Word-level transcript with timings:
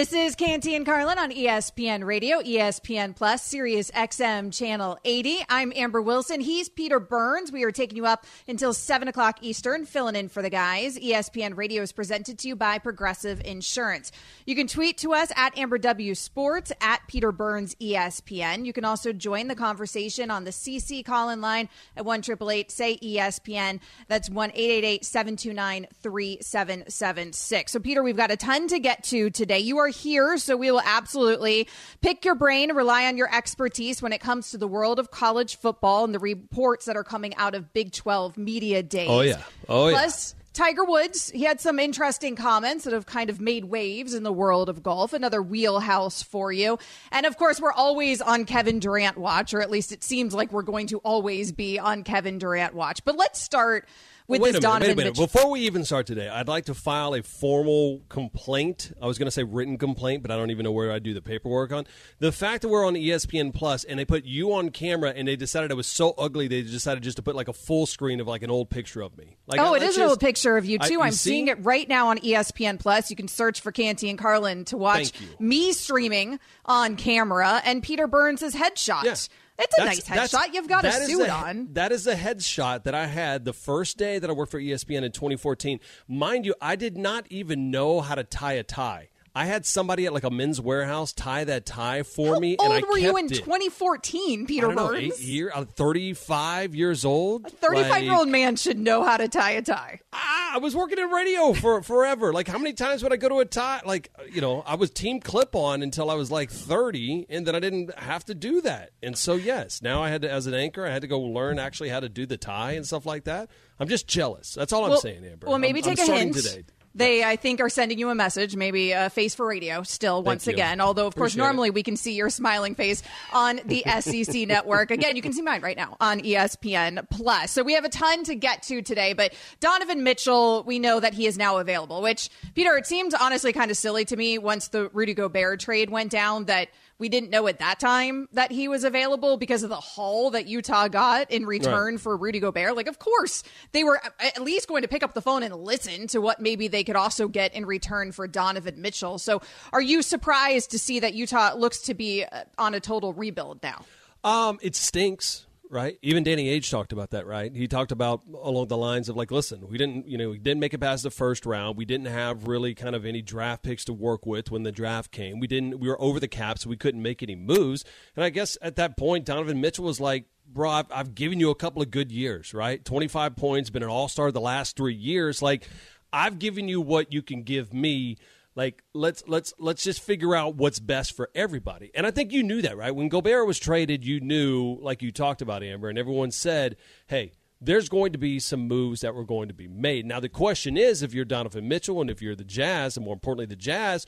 This 0.00 0.12
is 0.12 0.34
Canty 0.34 0.74
and 0.74 0.84
Carlin 0.84 1.20
on 1.20 1.30
ESPN 1.30 2.04
Radio, 2.04 2.42
ESPN 2.42 3.14
Plus, 3.14 3.44
Sirius 3.44 3.92
XM 3.92 4.52
Channel 4.52 4.98
80. 5.04 5.44
I'm 5.48 5.72
Amber 5.76 6.02
Wilson. 6.02 6.40
He's 6.40 6.68
Peter 6.68 6.98
Burns. 6.98 7.52
We 7.52 7.62
are 7.62 7.70
taking 7.70 7.96
you 7.96 8.04
up 8.04 8.26
until 8.48 8.74
7 8.74 9.06
o'clock 9.06 9.38
Eastern, 9.40 9.86
filling 9.86 10.16
in 10.16 10.28
for 10.28 10.42
the 10.42 10.50
guys. 10.50 10.98
ESPN 10.98 11.56
Radio 11.56 11.80
is 11.80 11.92
presented 11.92 12.40
to 12.40 12.48
you 12.48 12.56
by 12.56 12.78
Progressive 12.78 13.40
Insurance. 13.44 14.10
You 14.46 14.56
can 14.56 14.66
tweet 14.66 14.98
to 14.98 15.14
us 15.14 15.30
at 15.36 15.56
Amber 15.56 15.78
W 15.78 16.16
Sports, 16.16 16.72
at 16.80 17.06
Peter 17.06 17.30
Burns 17.30 17.76
ESPN. 17.76 18.66
You 18.66 18.72
can 18.72 18.84
also 18.84 19.12
join 19.12 19.46
the 19.46 19.54
conversation 19.54 20.28
on 20.28 20.42
the 20.42 20.50
CC 20.50 21.04
call 21.04 21.28
in 21.28 21.40
line 21.40 21.68
at 21.96 22.04
1 22.04 22.20
say 22.24 22.98
ESPN. 22.98 23.78
That's 24.08 24.28
1 24.28 24.50
888 24.50 25.04
729 25.04 25.86
3776. 26.02 27.70
So, 27.70 27.78
Peter, 27.78 28.02
we've 28.02 28.16
got 28.16 28.32
a 28.32 28.36
ton 28.36 28.66
to 28.66 28.80
get 28.80 29.04
to 29.04 29.30
today. 29.30 29.60
You 29.60 29.78
are 29.78 29.83
here, 29.88 30.38
so 30.38 30.56
we 30.56 30.70
will 30.70 30.82
absolutely 30.84 31.68
pick 32.00 32.24
your 32.24 32.34
brain, 32.34 32.72
rely 32.72 33.06
on 33.06 33.16
your 33.16 33.34
expertise 33.34 34.02
when 34.02 34.12
it 34.12 34.20
comes 34.20 34.50
to 34.50 34.58
the 34.58 34.68
world 34.68 34.98
of 34.98 35.10
college 35.10 35.56
football 35.56 36.04
and 36.04 36.14
the 36.14 36.18
reports 36.18 36.86
that 36.86 36.96
are 36.96 37.04
coming 37.04 37.34
out 37.36 37.54
of 37.54 37.72
Big 37.72 37.92
12 37.92 38.36
media 38.36 38.82
days. 38.82 39.08
Oh, 39.08 39.20
yeah. 39.20 39.42
Oh, 39.68 39.88
yeah. 39.88 39.94
Plus, 39.94 40.34
Tiger 40.54 40.84
Woods, 40.84 41.30
he 41.30 41.42
had 41.42 41.60
some 41.60 41.80
interesting 41.80 42.36
comments 42.36 42.84
that 42.84 42.92
have 42.92 43.06
kind 43.06 43.28
of 43.28 43.40
made 43.40 43.64
waves 43.64 44.14
in 44.14 44.22
the 44.22 44.32
world 44.32 44.68
of 44.68 44.84
golf. 44.84 45.12
Another 45.12 45.42
wheelhouse 45.42 46.22
for 46.22 46.52
you. 46.52 46.78
And 47.10 47.26
of 47.26 47.36
course, 47.36 47.60
we're 47.60 47.72
always 47.72 48.20
on 48.20 48.44
Kevin 48.44 48.78
Durant 48.78 49.18
watch, 49.18 49.52
or 49.52 49.60
at 49.60 49.70
least 49.70 49.90
it 49.90 50.04
seems 50.04 50.32
like 50.32 50.52
we're 50.52 50.62
going 50.62 50.86
to 50.88 50.98
always 50.98 51.50
be 51.50 51.80
on 51.80 52.04
Kevin 52.04 52.38
Durant 52.38 52.72
watch. 52.72 53.04
But 53.04 53.16
let's 53.16 53.42
start 53.42 53.88
with 54.26 54.40
wait 54.40 54.52
this 54.52 54.64
a 54.64 54.66
minute, 54.66 54.72
Donovan 54.72 54.86
wait 54.88 54.92
a 54.92 54.96
minute. 54.96 55.10
Mitchell. 55.18 55.26
Before 55.26 55.50
we 55.50 55.60
even 55.60 55.84
start 55.84 56.06
today, 56.06 56.28
I'd 56.28 56.48
like 56.48 56.64
to 56.66 56.74
file 56.74 57.14
a 57.14 57.22
formal 57.22 58.00
complaint. 58.08 58.92
I 59.02 59.06
was 59.06 59.18
going 59.18 59.26
to 59.26 59.30
say 59.30 59.42
written 59.42 59.76
complaint, 59.76 60.22
but 60.22 60.30
I 60.30 60.36
don't 60.36 60.50
even 60.50 60.64
know 60.64 60.72
where 60.72 60.90
I 60.90 60.98
do 60.98 61.12
the 61.12 61.20
paperwork 61.20 61.72
on. 61.72 61.86
The 62.20 62.32
fact 62.32 62.62
that 62.62 62.68
we're 62.68 62.86
on 62.86 62.94
ESPN 62.94 63.52
Plus 63.54 63.84
and 63.84 63.98
they 63.98 64.04
put 64.04 64.24
you 64.24 64.54
on 64.54 64.70
camera 64.70 65.12
and 65.14 65.28
they 65.28 65.36
decided 65.36 65.70
it 65.70 65.74
was 65.74 65.86
so 65.86 66.14
ugly 66.16 66.48
they 66.48 66.62
decided 66.62 67.02
just 67.02 67.16
to 67.18 67.22
put 67.22 67.36
like 67.36 67.48
a 67.48 67.52
full 67.52 67.84
screen 67.86 68.18
of 68.20 68.26
like 68.26 68.42
an 68.42 68.50
old 68.50 68.70
picture 68.70 69.02
of 69.02 69.16
me. 69.18 69.36
Like, 69.46 69.60
Oh, 69.60 69.74
I- 69.74 69.76
it 69.76 69.80
let's 69.82 69.96
an 69.96 70.04
old 70.04 70.20
picture 70.20 70.56
of 70.56 70.64
you 70.64 70.78
I- 70.80 70.86
too. 70.88 70.92
you 70.94 71.00
I'm 71.02 71.12
see? 71.12 71.30
seeing 71.30 71.48
it 71.48 71.62
right 71.62 71.88
now 71.88 72.08
on 72.08 72.18
ESPN 72.18 72.78
Plus. 72.78 73.10
You 73.10 73.16
can 73.16 73.28
search 73.28 73.60
for 73.60 73.72
Canty 73.72 74.08
and 74.08 74.18
Carlin 74.18 74.64
to 74.66 74.76
watch 74.78 75.12
me 75.38 75.72
streaming 75.72 76.40
on 76.64 76.96
camera 76.96 77.60
and 77.64 77.82
Peter 77.82 78.06
Burns' 78.06 78.40
headshot. 78.54 79.04
Yeah. 79.04 79.14
It's 79.58 79.72
a 79.78 79.82
That's- 79.82 80.08
nice 80.08 80.32
headshot. 80.32 80.52
You've 80.52 80.68
got 80.68 80.84
a 80.84 80.92
suit 80.92 81.28
a- 81.28 81.32
on. 81.32 81.68
That 81.74 81.92
is 81.92 82.06
a 82.06 82.16
headshot 82.16 82.82
that 82.84 82.94
I 82.94 83.06
had 83.06 83.44
the 83.44 83.52
first 83.52 83.96
day 83.96 84.18
that 84.18 84.28
I 84.28 84.32
worked 84.32 84.50
for 84.50 84.58
ESPN 84.60 85.04
in 85.04 85.12
2014. 85.12 85.78
Mind 86.08 86.44
you, 86.44 86.54
I 86.60 86.74
did 86.76 86.96
not 86.98 87.26
even 87.30 87.70
know 87.70 88.00
how 88.00 88.14
to 88.16 88.24
tie 88.24 88.54
a 88.54 88.64
tie. 88.64 89.10
I 89.36 89.46
had 89.46 89.66
somebody 89.66 90.06
at 90.06 90.12
like 90.12 90.22
a 90.22 90.30
men's 90.30 90.60
warehouse 90.60 91.12
tie 91.12 91.42
that 91.44 91.66
tie 91.66 92.04
for 92.04 92.34
How 92.34 92.38
me, 92.40 92.56
old 92.56 92.70
and 92.70 92.84
I 92.84 92.88
were 92.88 92.96
you 92.98 93.16
in 93.16 93.26
it. 93.26 93.34
2014, 93.34 94.46
Peter 94.46 94.70
I 94.70 94.74
know, 94.74 94.94
eight 94.94 95.18
year, 95.20 95.50
uh, 95.52 95.64
35 95.64 96.74
years 96.74 97.04
old. 97.04 97.46
A 97.46 97.50
35 97.50 98.02
year 98.04 98.14
old 98.14 98.28
man 98.28 98.56
should 98.56 98.78
know 98.78 99.02
how 99.02 99.16
to 99.16 99.26
tie 99.28 99.52
a 99.52 99.62
tie. 99.62 100.00
ah, 100.12 100.54
I 100.54 100.58
was 100.58 100.76
working 100.76 100.98
in 100.98 101.10
radio 101.10 101.52
for 101.52 101.82
forever. 101.82 102.32
Like, 102.32 102.46
how 102.46 102.58
many 102.58 102.74
times 102.74 103.02
would 103.02 103.12
I 103.12 103.16
go 103.16 103.28
to 103.28 103.40
a 103.40 103.44
tie? 103.44 103.80
Like, 103.84 104.10
you 104.30 104.40
know, 104.40 104.62
I 104.66 104.76
was 104.76 104.90
team 104.90 105.18
clip 105.20 105.56
on 105.56 105.82
until 105.82 106.10
I 106.10 106.14
was 106.14 106.30
like 106.30 106.50
30, 106.50 107.26
and 107.28 107.44
then 107.44 107.56
I 107.56 107.60
didn't 107.60 107.96
have 107.98 108.24
to 108.26 108.34
do 108.34 108.60
that. 108.60 108.90
And 109.02 109.18
so, 109.18 109.34
yes, 109.34 109.82
now 109.82 110.02
I 110.02 110.10
had 110.10 110.22
to, 110.22 110.30
as 110.30 110.46
an 110.46 110.54
anchor, 110.54 110.86
I 110.86 110.90
had 110.90 111.02
to 111.02 111.08
go 111.08 111.18
learn 111.20 111.58
actually 111.58 111.88
how 111.88 111.98
to 112.00 112.08
do 112.08 112.24
the 112.24 112.36
tie 112.36 112.72
and 112.72 112.86
stuff 112.86 113.04
like 113.04 113.24
that. 113.24 113.50
I'm 113.80 113.88
just 113.88 114.06
jealous. 114.06 114.54
That's 114.54 114.72
all 114.72 114.84
I'm 114.92 114.98
saying, 114.98 115.24
Amber. 115.24 115.48
Well, 115.48 115.58
maybe 115.58 115.80
I'm- 115.82 115.90
I'm 115.90 115.96
take 115.96 116.02
a 116.02 116.06
starting 116.06 116.32
hint. 116.34 116.36
today. 116.46 116.64
They, 116.96 117.24
I 117.24 117.34
think, 117.36 117.60
are 117.60 117.68
sending 117.68 117.98
you 117.98 118.08
a 118.10 118.14
message, 118.14 118.54
maybe 118.54 118.92
a 118.92 119.10
face 119.10 119.34
for 119.34 119.46
radio 119.46 119.82
still, 119.82 120.22
once 120.22 120.46
you. 120.46 120.52
again. 120.52 120.80
Although, 120.80 121.06
of 121.08 121.16
course, 121.16 121.32
Appreciate 121.32 121.42
it. 121.42 121.46
normally 121.46 121.70
we 121.70 121.82
can 121.82 121.96
see 121.96 122.12
your 122.14 122.30
smiling 122.30 122.74
face 122.76 123.02
on 123.32 123.60
the 123.64 123.82
SEC 124.00 124.46
network. 124.46 124.90
Again, 124.92 125.16
you 125.16 125.22
can 125.22 125.32
see 125.32 125.42
mine 125.42 125.60
right 125.60 125.76
now 125.76 125.96
on 126.00 126.20
ESPN 126.20 127.08
Plus. 127.10 127.50
So 127.50 127.62
we 127.64 127.74
have 127.74 127.84
a 127.84 127.88
ton 127.88 128.22
to 128.24 128.34
get 128.36 128.62
to 128.64 128.80
today, 128.82 129.12
but 129.12 129.34
Donovan 129.60 130.04
Mitchell, 130.04 130.62
we 130.64 130.78
know 130.78 131.00
that 131.00 131.14
he 131.14 131.26
is 131.26 131.36
now 131.36 131.58
available, 131.58 132.00
which, 132.00 132.30
Peter, 132.54 132.76
it 132.76 132.86
seemed 132.86 133.12
honestly 133.20 133.52
kind 133.52 133.70
of 133.70 133.76
silly 133.76 134.04
to 134.04 134.16
me 134.16 134.38
once 134.38 134.68
the 134.68 134.88
Rudy 134.90 135.14
Gobert 135.14 135.60
trade 135.60 135.90
went 135.90 136.10
down 136.12 136.44
that 136.44 136.68
we 137.04 137.10
didn't 137.10 137.28
know 137.28 137.46
at 137.48 137.58
that 137.58 137.78
time 137.78 138.30
that 138.32 138.50
he 138.50 138.66
was 138.66 138.82
available 138.82 139.36
because 139.36 139.62
of 139.62 139.68
the 139.68 139.76
haul 139.76 140.30
that 140.30 140.46
Utah 140.46 140.88
got 140.88 141.30
in 141.30 141.44
return 141.44 141.98
for 141.98 142.16
Rudy 142.16 142.40
Gobert. 142.40 142.74
Like, 142.74 142.86
of 142.86 142.98
course, 142.98 143.42
they 143.72 143.84
were 143.84 144.00
at 144.18 144.40
least 144.40 144.68
going 144.68 144.80
to 144.80 144.88
pick 144.88 145.02
up 145.02 145.12
the 145.12 145.20
phone 145.20 145.42
and 145.42 145.54
listen 145.54 146.06
to 146.06 146.22
what 146.22 146.40
maybe 146.40 146.66
they 146.66 146.82
could 146.82 146.96
also 146.96 147.28
get 147.28 147.52
in 147.52 147.66
return 147.66 148.10
for 148.10 148.26
Donovan 148.26 148.80
Mitchell. 148.80 149.18
So, 149.18 149.42
are 149.70 149.82
you 149.82 150.00
surprised 150.00 150.70
to 150.70 150.78
see 150.78 151.00
that 151.00 151.12
Utah 151.12 151.52
looks 151.54 151.80
to 151.82 151.92
be 151.92 152.24
uh, 152.24 152.44
on 152.56 152.72
a 152.72 152.80
total 152.80 153.12
rebuild 153.12 153.62
now? 153.62 153.84
Um, 154.24 154.58
it 154.62 154.74
stinks, 154.74 155.43
right? 155.74 155.98
Even 156.02 156.22
Danny 156.22 156.48
Ainge 156.48 156.70
talked 156.70 156.92
about 156.92 157.10
that, 157.10 157.26
right? 157.26 157.52
He 157.52 157.66
talked 157.66 157.90
about 157.90 158.22
along 158.32 158.68
the 158.68 158.76
lines 158.76 159.08
of 159.08 159.16
like, 159.16 159.32
listen, 159.32 159.66
we 159.68 159.76
didn't, 159.76 160.06
you 160.06 160.16
know, 160.16 160.30
we 160.30 160.38
didn't 160.38 160.60
make 160.60 160.72
it 160.72 160.78
past 160.78 161.02
the 161.02 161.10
first 161.10 161.44
round. 161.44 161.76
We 161.76 161.84
didn't 161.84 162.06
have 162.06 162.46
really 162.46 162.76
kind 162.76 162.94
of 162.94 163.04
any 163.04 163.20
draft 163.20 163.64
picks 163.64 163.84
to 163.86 163.92
work 163.92 164.24
with 164.24 164.52
when 164.52 164.62
the 164.62 164.70
draft 164.70 165.10
came. 165.10 165.40
We 165.40 165.48
didn't, 165.48 165.80
we 165.80 165.88
were 165.88 166.00
over 166.00 166.20
the 166.20 166.28
cap, 166.28 166.60
so 166.60 166.70
we 166.70 166.76
couldn't 166.76 167.02
make 167.02 167.24
any 167.24 167.34
moves. 167.34 167.84
And 168.14 168.24
I 168.24 168.30
guess 168.30 168.56
at 168.62 168.76
that 168.76 168.96
point, 168.96 169.24
Donovan 169.24 169.60
Mitchell 169.60 169.84
was 169.84 169.98
like, 169.98 170.26
bro, 170.46 170.70
I've, 170.70 170.92
I've 170.92 171.14
given 171.16 171.40
you 171.40 171.50
a 171.50 171.56
couple 171.56 171.82
of 171.82 171.90
good 171.90 172.12
years, 172.12 172.54
right? 172.54 172.84
25 172.84 173.34
points, 173.34 173.68
been 173.68 173.82
an 173.82 173.88
all 173.88 174.06
star 174.06 174.30
the 174.30 174.40
last 174.40 174.76
three 174.76 174.94
years. 174.94 175.42
Like, 175.42 175.68
I've 176.12 176.38
given 176.38 176.68
you 176.68 176.80
what 176.80 177.12
you 177.12 177.20
can 177.20 177.42
give 177.42 177.74
me 177.74 178.18
like 178.54 178.82
let's 178.92 179.22
let's 179.26 179.52
let's 179.58 179.82
just 179.82 180.00
figure 180.00 180.34
out 180.34 180.56
what's 180.56 180.78
best 180.78 181.16
for 181.16 181.30
everybody 181.34 181.90
and 181.94 182.06
i 182.06 182.10
think 182.10 182.32
you 182.32 182.42
knew 182.42 182.62
that 182.62 182.76
right 182.76 182.94
when 182.94 183.08
gobert 183.08 183.46
was 183.46 183.58
traded 183.58 184.04
you 184.04 184.20
knew 184.20 184.78
like 184.80 185.02
you 185.02 185.10
talked 185.10 185.42
about 185.42 185.62
amber 185.62 185.88
and 185.88 185.98
everyone 185.98 186.30
said 186.30 186.76
hey 187.06 187.32
there's 187.60 187.88
going 187.88 188.12
to 188.12 188.18
be 188.18 188.38
some 188.38 188.68
moves 188.68 189.00
that 189.00 189.14
were 189.14 189.24
going 189.24 189.48
to 189.48 189.54
be 189.54 189.68
made 189.68 190.06
now 190.06 190.20
the 190.20 190.28
question 190.28 190.76
is 190.76 191.02
if 191.02 191.14
you're 191.14 191.24
donovan 191.24 191.68
mitchell 191.68 192.00
and 192.00 192.10
if 192.10 192.22
you're 192.22 192.36
the 192.36 192.44
jazz 192.44 192.96
and 192.96 193.04
more 193.04 193.14
importantly 193.14 193.46
the 193.46 193.56
jazz 193.56 194.06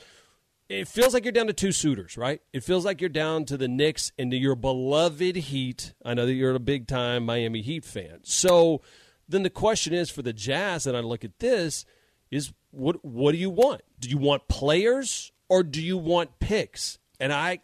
it 0.69 0.89
feels 0.89 1.15
like 1.15 1.25
you're 1.25 1.33
down 1.33 1.47
to 1.47 1.53
two 1.53 1.71
suitors, 1.71 2.17
right? 2.17 2.41
It 2.53 2.65
feels 2.65 2.85
like 2.85 3.01
you're 3.01 3.09
down 3.09 3.45
to 3.47 3.57
the 3.57 3.69
Knicks 3.69 4.11
and 4.19 4.31
to 4.33 4.37
your 4.37 4.57
beloved 4.57 5.37
Heat. 5.37 5.95
I 6.05 6.15
know 6.15 6.27
that 6.27 6.33
you're 6.33 6.55
a 6.55 6.59
big 6.61 6.89
time 6.89 7.25
Miami 7.25 7.63
Heat 7.63 7.85
fan. 7.85 8.21
So 8.25 8.83
then 9.29 9.43
the 9.43 9.51
question 9.51 9.95
is 9.95 10.11
for 10.11 10.23
the 10.23 10.33
Jazz, 10.33 10.87
and 10.87 10.97
I 10.97 11.01
look 11.01 11.25
at 11.25 11.39
this, 11.39 11.85
is 12.31 12.53
what 12.71 13.05
what 13.05 13.33
do 13.33 13.39
you 13.39 13.51
want? 13.51 13.83
Do 13.99 14.09
you 14.09 14.19
want 14.19 14.49
players 14.49 15.33
or 15.49 15.63
do 15.63 15.83
you 15.83 15.97
want 15.97 16.39
picks? 16.39 16.99
And 17.21 17.33
I 17.33 17.61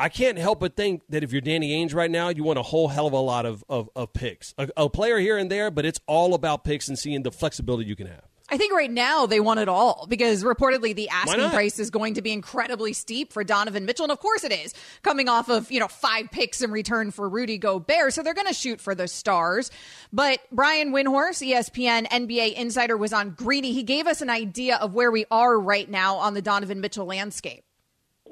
I 0.00 0.08
can't 0.08 0.38
help 0.38 0.60
but 0.60 0.76
think 0.76 1.02
that 1.10 1.22
if 1.22 1.30
you're 1.30 1.42
Danny 1.42 1.72
Ainge 1.72 1.94
right 1.94 2.10
now, 2.10 2.30
you 2.30 2.42
want 2.42 2.58
a 2.58 2.62
whole 2.62 2.88
hell 2.88 3.06
of 3.06 3.12
a 3.12 3.18
lot 3.18 3.44
of, 3.44 3.62
of, 3.68 3.90
of 3.94 4.14
picks. 4.14 4.54
A, 4.56 4.66
a 4.74 4.88
player 4.88 5.18
here 5.18 5.36
and 5.36 5.50
there, 5.50 5.70
but 5.70 5.84
it's 5.84 6.00
all 6.06 6.32
about 6.32 6.64
picks 6.64 6.88
and 6.88 6.98
seeing 6.98 7.22
the 7.22 7.30
flexibility 7.30 7.86
you 7.86 7.96
can 7.96 8.06
have. 8.06 8.29
I 8.52 8.56
think 8.56 8.72
right 8.72 8.90
now 8.90 9.26
they 9.26 9.38
want 9.38 9.60
it 9.60 9.68
all 9.68 10.06
because 10.08 10.42
reportedly 10.42 10.94
the 10.94 11.08
asking 11.08 11.50
price 11.50 11.78
is 11.78 11.90
going 11.90 12.14
to 12.14 12.22
be 12.22 12.32
incredibly 12.32 12.92
steep 12.92 13.32
for 13.32 13.44
Donovan 13.44 13.84
Mitchell. 13.84 14.04
And 14.04 14.12
of 14.12 14.18
course 14.18 14.42
it 14.42 14.52
is 14.52 14.74
coming 15.02 15.28
off 15.28 15.48
of, 15.48 15.70
you 15.70 15.78
know, 15.78 15.86
five 15.86 16.30
picks 16.32 16.60
in 16.60 16.72
return 16.72 17.12
for 17.12 17.28
Rudy 17.28 17.58
Gobert. 17.58 18.12
So 18.12 18.22
they're 18.22 18.34
going 18.34 18.48
to 18.48 18.52
shoot 18.52 18.80
for 18.80 18.94
the 18.94 19.06
stars. 19.06 19.70
But 20.12 20.40
Brian 20.50 20.92
Windhorst, 20.92 21.42
E 21.42 21.52
ESPN 21.52 22.08
NBA 22.08 22.54
insider 22.54 22.96
was 22.96 23.12
on 23.12 23.30
Greeny. 23.30 23.72
He 23.72 23.84
gave 23.84 24.08
us 24.08 24.20
an 24.20 24.30
idea 24.30 24.76
of 24.76 24.94
where 24.94 25.12
we 25.12 25.26
are 25.30 25.58
right 25.58 25.88
now 25.88 26.16
on 26.16 26.34
the 26.34 26.42
Donovan 26.42 26.80
Mitchell 26.80 27.06
landscape. 27.06 27.62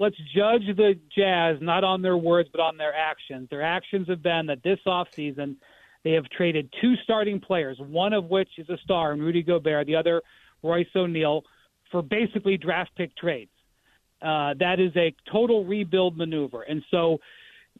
let's 0.00 0.16
judge 0.34 0.62
the 0.76 0.98
Jazz 1.16 1.58
not 1.60 1.84
on 1.84 2.02
their 2.02 2.16
words 2.16 2.48
but 2.52 2.60
on 2.60 2.76
their 2.76 2.94
actions. 2.94 3.48
Their 3.50 3.62
actions 3.62 4.08
have 4.08 4.22
been 4.22 4.46
that 4.46 4.62
this 4.62 4.78
offseason 4.86 5.56
they 6.04 6.12
have 6.12 6.24
traded 6.30 6.72
two 6.80 6.94
starting 7.02 7.40
players, 7.40 7.78
one 7.78 8.12
of 8.12 8.26
which 8.26 8.48
is 8.58 8.68
a 8.68 8.78
star, 8.84 9.14
Rudy 9.14 9.42
Gobert, 9.42 9.86
the 9.86 9.96
other 9.96 10.22
Royce 10.62 10.86
O'Neale, 10.94 11.42
for 11.90 12.02
basically 12.02 12.56
draft 12.56 12.90
pick 12.96 13.16
trades. 13.16 13.50
Uh, 14.22 14.54
that 14.58 14.80
is 14.80 14.92
a 14.96 15.14
total 15.30 15.64
rebuild 15.64 16.16
maneuver, 16.16 16.62
and 16.62 16.82
so 16.90 17.18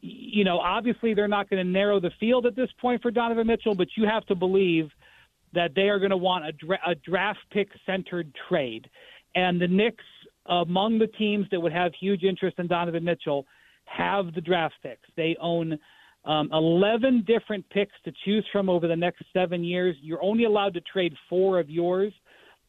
you 0.01 0.45
know 0.45 0.59
obviously 0.59 1.13
they're 1.13 1.27
not 1.27 1.49
going 1.49 1.63
to 1.63 1.69
narrow 1.69 1.99
the 1.99 2.11
field 2.19 2.45
at 2.45 2.55
this 2.55 2.69
point 2.79 3.01
for 3.01 3.11
Donovan 3.11 3.47
Mitchell, 3.47 3.75
but 3.75 3.89
you 3.97 4.05
have 4.05 4.25
to 4.27 4.35
believe 4.35 4.89
that 5.53 5.71
they 5.75 5.89
are 5.89 5.99
going 5.99 6.11
to 6.11 6.17
want 6.17 6.45
a, 6.45 6.51
dra- 6.53 6.79
a 6.87 6.95
draft 6.95 7.39
pick 7.51 7.67
centered 7.85 8.33
trade, 8.47 8.89
and 9.35 9.59
the 9.59 9.67
Knicks 9.67 10.03
among 10.45 10.97
the 10.97 11.07
teams 11.07 11.45
that 11.51 11.59
would 11.59 11.73
have 11.73 11.91
huge 11.99 12.23
interest 12.23 12.57
in 12.57 12.67
Donovan 12.67 13.03
Mitchell 13.03 13.45
have 13.85 14.33
the 14.33 14.41
draft 14.41 14.75
picks. 14.81 15.07
They 15.15 15.35
own 15.41 15.77
um, 16.25 16.49
11 16.51 17.23
different 17.25 17.67
picks 17.69 17.93
to 18.05 18.11
choose 18.25 18.45
from 18.51 18.69
over 18.69 18.87
the 18.87 18.95
next 18.95 19.23
seven 19.33 19.63
years. 19.63 19.95
You're 20.01 20.23
only 20.23 20.43
allowed 20.43 20.73
to 20.73 20.81
trade 20.81 21.13
four 21.29 21.59
of 21.59 21.69
yours, 21.69 22.13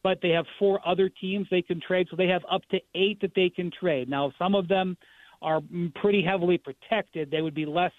but 0.03 0.19
they 0.21 0.29
have 0.29 0.45
four 0.57 0.79
other 0.87 1.09
teams 1.09 1.47
they 1.51 1.61
can 1.61 1.81
trade, 1.85 2.07
so 2.09 2.15
they 2.15 2.27
have 2.27 2.43
up 2.49 2.61
to 2.71 2.79
eight 2.95 3.19
that 3.21 3.33
they 3.35 3.49
can 3.49 3.71
trade. 3.71 4.09
Now, 4.09 4.31
some 4.39 4.55
of 4.55 4.67
them 4.67 4.97
are 5.41 5.61
pretty 5.95 6.23
heavily 6.23 6.57
protected. 6.57 7.29
They 7.29 7.41
would 7.41 7.55
be 7.55 7.65
less 7.65 7.91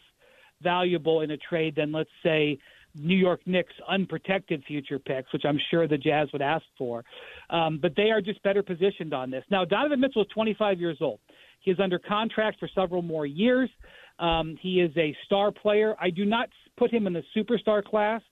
valuable 0.63 1.21
in 1.21 1.33
a 1.33 1.37
trade 1.37 1.75
than, 1.77 1.93
let's 1.93 2.11
say, 2.23 2.59
New 2.95 3.17
York 3.17 3.41
Knicks 3.47 3.73
unprotected 3.89 4.63
future 4.67 4.99
picks, 4.99 5.33
which 5.33 5.45
I'm 5.47 5.59
sure 5.71 5.89
the 5.89 5.97
Jazz 5.97 6.29
would 6.33 6.43
ask 6.43 6.65
for. 6.77 7.05
Um, 7.51 7.79
but 7.81 7.93
they 7.97 8.11
are 8.11 8.21
just 8.21 8.43
better 8.43 8.63
positioned 8.63 9.15
on 9.15 9.31
this. 9.31 9.45
Now, 9.51 9.65
Donovan 9.65 10.01
Mitchell 10.01 10.23
is 10.23 10.29
25 10.35 10.79
years 10.79 10.99
old. 11.01 11.21
He 11.61 11.71
is 11.71 11.81
under 11.81 11.99
contract 11.99 12.59
for 12.59 12.69
several 12.75 13.03
more 13.03 13.25
years. 13.25 13.71
Um, 14.19 14.57
he 14.61 14.81
is 14.81 14.91
a 14.97 15.17
star 15.25 15.51
player. 15.51 15.95
I 16.01 16.11
do 16.11 16.25
not 16.25 16.49
put 16.77 16.93
him 16.93 17.07
in 17.07 17.13
the 17.13 17.23
superstar 17.37 17.85
class, 17.85 18.23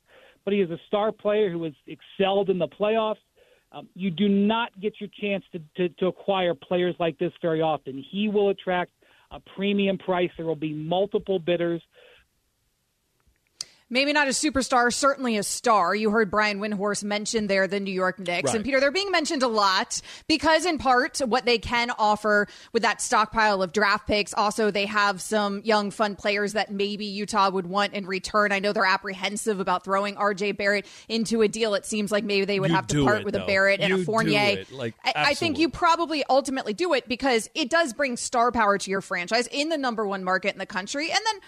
but 0.44 0.52
he 0.52 0.60
is 0.60 0.70
a 0.70 0.78
star 0.86 1.12
player 1.12 1.50
who 1.50 1.64
has 1.64 1.72
excelled 1.86 2.50
in 2.50 2.58
the 2.58 2.68
playoffs. 2.68 3.16
Um, 3.72 3.88
you 3.94 4.10
do 4.10 4.28
not 4.28 4.78
get 4.80 4.94
your 5.00 5.10
chance 5.20 5.44
to, 5.52 5.60
to, 5.76 5.94
to 6.00 6.06
acquire 6.06 6.54
players 6.54 6.94
like 6.98 7.18
this 7.18 7.32
very 7.40 7.62
often. 7.62 8.04
He 8.10 8.28
will 8.28 8.50
attract 8.50 8.90
a 9.30 9.40
premium 9.54 9.96
price. 9.96 10.30
There 10.36 10.46
will 10.46 10.56
be 10.56 10.72
multiple 10.72 11.38
bidders 11.38 11.80
maybe 13.90 14.12
not 14.12 14.28
a 14.28 14.30
superstar, 14.30 14.92
certainly 14.92 15.36
a 15.36 15.42
star. 15.42 15.94
You 15.94 16.10
heard 16.10 16.30
Brian 16.30 16.60
Windhorst 16.60 17.04
mention 17.04 17.48
there 17.48 17.66
the 17.66 17.80
New 17.80 17.92
York 17.92 18.18
Knicks. 18.18 18.48
Right. 18.48 18.56
And 18.56 18.64
Peter, 18.64 18.80
they're 18.80 18.92
being 18.92 19.10
mentioned 19.10 19.42
a 19.42 19.48
lot 19.48 20.00
because, 20.28 20.64
in 20.64 20.78
part, 20.78 21.18
what 21.18 21.44
they 21.44 21.58
can 21.58 21.90
offer 21.98 22.46
with 22.72 22.82
that 22.82 23.02
stockpile 23.02 23.62
of 23.62 23.72
draft 23.72 24.06
picks. 24.06 24.32
Also, 24.34 24.70
they 24.70 24.86
have 24.86 25.20
some 25.20 25.60
young, 25.64 25.90
fun 25.90 26.16
players 26.16 26.52
that 26.52 26.70
maybe 26.70 27.04
Utah 27.04 27.50
would 27.50 27.66
want 27.66 27.92
in 27.92 28.06
return. 28.06 28.52
I 28.52 28.60
know 28.60 28.72
they're 28.72 28.84
apprehensive 28.84 29.60
about 29.60 29.84
throwing 29.84 30.14
RJ 30.14 30.56
Barrett 30.56 30.86
into 31.08 31.42
a 31.42 31.48
deal. 31.48 31.74
It 31.74 31.84
seems 31.84 32.12
like 32.12 32.24
maybe 32.24 32.44
they 32.44 32.60
would 32.60 32.70
you 32.70 32.76
have 32.76 32.86
to 32.88 33.04
part 33.04 33.20
it, 33.20 33.24
with 33.24 33.34
though. 33.34 33.42
a 33.42 33.46
Barrett 33.46 33.80
and 33.80 33.90
you 33.90 34.02
a 34.02 34.04
Fournier. 34.04 34.64
Like, 34.70 34.94
I, 35.04 35.12
I 35.16 35.34
think 35.34 35.58
you 35.58 35.68
probably 35.68 36.22
ultimately 36.30 36.72
do 36.72 36.94
it 36.94 37.08
because 37.08 37.50
it 37.54 37.68
does 37.68 37.92
bring 37.92 38.16
star 38.16 38.52
power 38.52 38.78
to 38.78 38.90
your 38.90 39.00
franchise 39.00 39.48
in 39.48 39.68
the 39.68 39.78
number 39.78 40.06
one 40.06 40.22
market 40.22 40.52
in 40.52 40.58
the 40.58 40.66
country. 40.66 41.10
And 41.10 41.20
then 41.24 41.40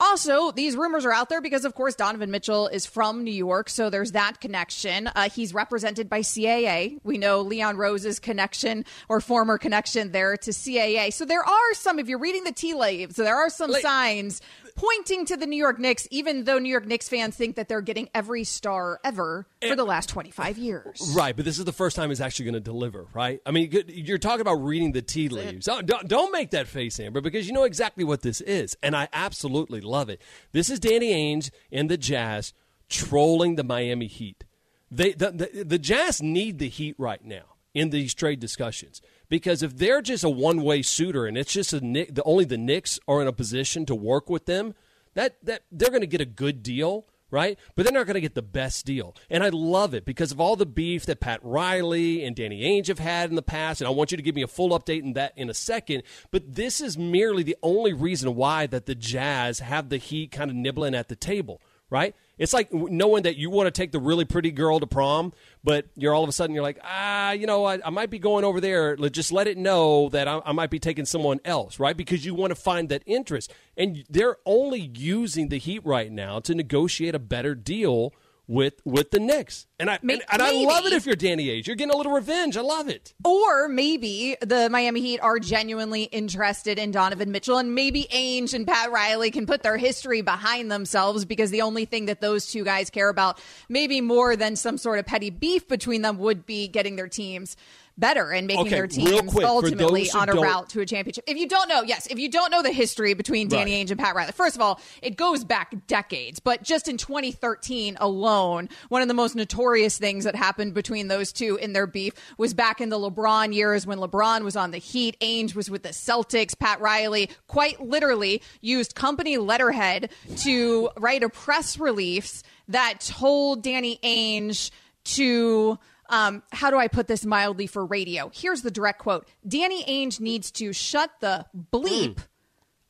also, 0.00 0.50
these 0.50 0.76
rumors 0.76 1.04
are 1.04 1.12
out 1.12 1.28
there 1.28 1.40
because, 1.40 1.64
of 1.64 1.74
course, 1.74 1.94
Donovan 1.94 2.30
Mitchell 2.30 2.66
is 2.66 2.84
from 2.84 3.22
New 3.22 3.30
York, 3.32 3.68
so 3.68 3.90
there's 3.90 4.12
that 4.12 4.40
connection. 4.40 5.06
Uh, 5.08 5.28
he's 5.30 5.54
represented 5.54 6.08
by 6.08 6.20
CAA. 6.20 6.98
We 7.04 7.16
know 7.16 7.42
Leon 7.42 7.76
Rose's 7.76 8.18
connection 8.18 8.84
or 9.08 9.20
former 9.20 9.56
connection 9.56 10.10
there 10.10 10.36
to 10.36 10.50
CAA. 10.50 11.12
So 11.12 11.24
there 11.24 11.44
are 11.44 11.74
some, 11.74 12.00
if 12.00 12.08
you're 12.08 12.18
reading 12.18 12.42
the 12.42 12.52
tea 12.52 12.74
leaves, 12.74 13.14
there 13.14 13.36
are 13.36 13.48
some 13.48 13.70
like, 13.70 13.82
signs 13.82 14.40
pointing 14.76 15.24
to 15.26 15.36
the 15.36 15.46
New 15.46 15.56
York 15.56 15.78
Knicks, 15.78 16.08
even 16.10 16.44
though 16.44 16.58
New 16.58 16.68
York 16.68 16.86
Knicks 16.86 17.08
fans 17.08 17.36
think 17.36 17.56
that 17.56 17.68
they're 17.68 17.80
getting 17.80 18.08
every 18.14 18.44
star 18.44 19.00
ever 19.04 19.46
for 19.66 19.76
the 19.76 19.84
last 19.84 20.08
25 20.08 20.58
years. 20.58 21.14
Right, 21.14 21.34
but 21.34 21.44
this 21.44 21.58
is 21.58 21.64
the 21.64 21.72
first 21.72 21.96
time 21.96 22.08
he's 22.08 22.20
actually 22.20 22.46
going 22.46 22.54
to 22.54 22.60
deliver, 22.60 23.06
right? 23.14 23.40
I 23.46 23.50
mean, 23.50 23.70
you're 23.88 24.18
talking 24.18 24.40
about 24.40 24.56
reading 24.56 24.92
the 24.92 25.02
tea 25.02 25.28
leaves. 25.28 25.66
Don't, 25.66 25.86
don't 25.86 26.32
make 26.32 26.50
that 26.50 26.66
face, 26.66 26.98
Amber, 26.98 27.20
because 27.20 27.46
you 27.46 27.52
know 27.52 27.64
exactly 27.64 28.04
what 28.04 28.22
this 28.22 28.40
is. 28.40 28.76
And 28.82 28.96
I 28.96 29.08
absolutely 29.12 29.80
love 29.80 30.08
it. 30.08 30.20
This 30.52 30.70
is 30.70 30.80
Danny 30.80 31.12
Ainge 31.12 31.50
and 31.70 31.90
the 31.90 31.96
Jazz 31.96 32.52
trolling 32.88 33.56
the 33.56 33.64
Miami 33.64 34.06
Heat. 34.06 34.44
They, 34.90 35.12
the, 35.12 35.30
the, 35.30 35.64
the 35.64 35.78
Jazz 35.78 36.22
need 36.22 36.58
the 36.58 36.68
Heat 36.68 36.94
right 36.98 37.24
now 37.24 37.56
in 37.74 37.90
these 37.90 38.14
trade 38.14 38.38
discussions 38.40 39.02
because 39.28 39.62
if 39.62 39.76
they're 39.76 40.02
just 40.02 40.24
a 40.24 40.30
one-way 40.30 40.82
suitor 40.82 41.26
and 41.26 41.36
it's 41.36 41.52
just 41.52 41.72
a 41.72 41.80
the 41.80 42.22
only 42.24 42.44
the 42.44 42.58
Knicks 42.58 42.98
are 43.08 43.20
in 43.22 43.28
a 43.28 43.32
position 43.32 43.86
to 43.86 43.94
work 43.94 44.28
with 44.28 44.46
them, 44.46 44.74
that 45.14 45.36
that 45.42 45.62
they're 45.70 45.90
going 45.90 46.00
to 46.00 46.06
get 46.06 46.20
a 46.20 46.26
good 46.26 46.62
deal, 46.62 47.06
right? 47.30 47.58
But 47.74 47.84
they're 47.84 47.92
not 47.92 48.06
going 48.06 48.14
to 48.14 48.20
get 48.20 48.34
the 48.34 48.42
best 48.42 48.86
deal. 48.86 49.14
And 49.28 49.42
I 49.42 49.48
love 49.48 49.94
it 49.94 50.04
because 50.04 50.30
of 50.30 50.40
all 50.40 50.56
the 50.56 50.66
beef 50.66 51.06
that 51.06 51.20
Pat 51.20 51.40
Riley 51.42 52.24
and 52.24 52.36
Danny 52.36 52.62
Ainge 52.62 52.86
have 52.86 52.98
had 52.98 53.30
in 53.30 53.36
the 53.36 53.42
past, 53.42 53.80
and 53.80 53.88
I 53.88 53.90
want 53.90 54.10
you 54.10 54.16
to 54.16 54.22
give 54.22 54.34
me 54.34 54.42
a 54.42 54.48
full 54.48 54.70
update 54.70 55.02
in 55.02 55.14
that 55.14 55.32
in 55.36 55.50
a 55.50 55.54
second, 55.54 56.04
but 56.30 56.54
this 56.54 56.80
is 56.80 56.96
merely 56.96 57.42
the 57.42 57.56
only 57.62 57.92
reason 57.92 58.34
why 58.34 58.66
that 58.66 58.86
the 58.86 58.94
Jazz 58.94 59.58
have 59.58 59.88
the 59.88 59.96
Heat 59.96 60.30
kind 60.30 60.50
of 60.50 60.56
nibbling 60.56 60.94
at 60.94 61.08
the 61.08 61.16
table, 61.16 61.60
right? 61.90 62.14
It's 62.38 62.52
like 62.52 62.72
knowing 62.72 63.22
that 63.24 63.36
you 63.36 63.50
want 63.50 63.66
to 63.66 63.70
take 63.70 63.92
the 63.92 64.00
really 64.00 64.24
pretty 64.24 64.50
girl 64.50 64.80
to 64.80 64.86
prom, 64.86 65.32
but 65.62 65.86
you're 65.94 66.14
all 66.14 66.22
of 66.22 66.28
a 66.28 66.32
sudden 66.32 66.54
you're 66.54 66.64
like, 66.64 66.80
ah, 66.82 67.32
you 67.32 67.46
know, 67.46 67.64
I, 67.64 67.80
I 67.84 67.90
might 67.90 68.10
be 68.10 68.18
going 68.18 68.44
over 68.44 68.60
there. 68.60 68.96
Just 68.96 69.32
let 69.32 69.46
it 69.46 69.56
know 69.56 70.08
that 70.08 70.26
I, 70.26 70.40
I 70.44 70.52
might 70.52 70.70
be 70.70 70.78
taking 70.78 71.04
someone 71.04 71.40
else, 71.44 71.78
right? 71.78 71.96
Because 71.96 72.24
you 72.24 72.34
want 72.34 72.50
to 72.50 72.56
find 72.56 72.88
that 72.88 73.02
interest, 73.06 73.52
and 73.76 74.04
they're 74.08 74.36
only 74.44 74.90
using 74.94 75.48
the 75.48 75.58
Heat 75.58 75.84
right 75.84 76.10
now 76.10 76.40
to 76.40 76.54
negotiate 76.54 77.14
a 77.14 77.20
better 77.20 77.54
deal 77.54 78.12
with 78.46 78.74
with 78.84 79.10
the 79.10 79.20
Knicks. 79.20 79.66
And 79.78 79.90
I 79.90 79.98
and, 80.02 80.22
and, 80.30 80.42
I 80.42 80.52
love 80.52 80.86
it 80.86 80.92
if 80.92 81.06
you're 81.06 81.16
Danny 81.16 81.48
Ainge. 81.48 81.66
You're 81.66 81.76
getting 81.76 81.94
a 81.94 81.96
little 81.96 82.12
revenge. 82.12 82.56
I 82.56 82.60
love 82.60 82.88
it. 82.88 83.14
Or 83.24 83.68
maybe 83.68 84.36
the 84.40 84.68
Miami 84.70 85.00
Heat 85.00 85.20
are 85.20 85.38
genuinely 85.38 86.04
interested 86.04 86.78
in 86.78 86.90
Donovan 86.90 87.30
Mitchell, 87.32 87.58
and 87.58 87.74
maybe 87.74 88.06
Ainge 88.12 88.54
and 88.54 88.66
Pat 88.66 88.90
Riley 88.90 89.30
can 89.30 89.46
put 89.46 89.62
their 89.62 89.76
history 89.76 90.20
behind 90.20 90.70
themselves 90.70 91.24
because 91.24 91.50
the 91.50 91.62
only 91.62 91.84
thing 91.84 92.06
that 92.06 92.20
those 92.20 92.46
two 92.46 92.64
guys 92.64 92.90
care 92.90 93.08
about, 93.08 93.40
maybe 93.68 94.00
more 94.00 94.36
than 94.36 94.56
some 94.56 94.78
sort 94.78 94.98
of 94.98 95.06
petty 95.06 95.30
beef 95.30 95.66
between 95.66 96.02
them, 96.02 96.18
would 96.18 96.46
be 96.46 96.68
getting 96.68 96.96
their 96.96 97.08
teams 97.08 97.56
better 97.96 98.30
and 98.30 98.46
making 98.46 98.66
okay, 98.66 98.74
their 98.74 98.86
teams 98.86 99.32
quick, 99.32 99.46
ultimately 99.46 100.10
on 100.10 100.28
a 100.28 100.34
route 100.34 100.68
to 100.70 100.80
a 100.80 100.86
championship. 100.86 101.24
If 101.26 101.36
you 101.36 101.48
don't 101.48 101.68
know, 101.68 101.82
yes, 101.82 102.06
if 102.06 102.18
you 102.18 102.28
don't 102.28 102.50
know 102.50 102.62
the 102.62 102.72
history 102.72 103.14
between 103.14 103.48
Danny 103.48 103.72
right. 103.72 103.86
Ainge 103.86 103.90
and 103.90 104.00
Pat 104.00 104.14
Riley, 104.14 104.32
first 104.32 104.56
of 104.56 104.62
all, 104.62 104.80
it 105.02 105.16
goes 105.16 105.44
back 105.44 105.86
decades. 105.86 106.40
But 106.40 106.62
just 106.62 106.88
in 106.88 106.96
2013 106.96 107.96
alone, 108.00 108.68
one 108.88 109.02
of 109.02 109.08
the 109.08 109.14
most 109.14 109.36
notorious 109.36 109.98
things 109.98 110.24
that 110.24 110.34
happened 110.34 110.74
between 110.74 111.08
those 111.08 111.32
two 111.32 111.56
in 111.56 111.72
their 111.72 111.86
beef 111.86 112.14
was 112.36 112.54
back 112.54 112.80
in 112.80 112.88
the 112.88 112.98
LeBron 112.98 113.54
years 113.54 113.86
when 113.86 113.98
LeBron 113.98 114.42
was 114.42 114.56
on 114.56 114.70
the 114.70 114.78
Heat, 114.78 115.18
Ainge 115.20 115.54
was 115.54 115.70
with 115.70 115.82
the 115.82 115.90
Celtics, 115.90 116.58
Pat 116.58 116.80
Riley 116.80 117.30
quite 117.46 117.80
literally 117.80 118.42
used 118.60 118.94
company 118.94 119.38
letterhead 119.38 120.10
to 120.38 120.90
write 120.96 121.22
a 121.22 121.28
press 121.28 121.78
release 121.78 122.42
that 122.68 123.00
told 123.00 123.62
Danny 123.62 123.98
Ainge 124.02 124.70
to 125.04 125.78
um, 126.08 126.42
how 126.52 126.70
do 126.70 126.78
I 126.78 126.88
put 126.88 127.06
this 127.06 127.24
mildly 127.24 127.66
for 127.66 127.84
radio? 127.84 128.30
Here's 128.32 128.62
the 128.62 128.70
direct 128.70 128.98
quote 128.98 129.28
Danny 129.46 129.84
Ainge 129.84 130.20
needs 130.20 130.50
to 130.52 130.72
shut 130.72 131.10
the 131.20 131.46
bleep 131.72 132.14
mm. 132.14 132.26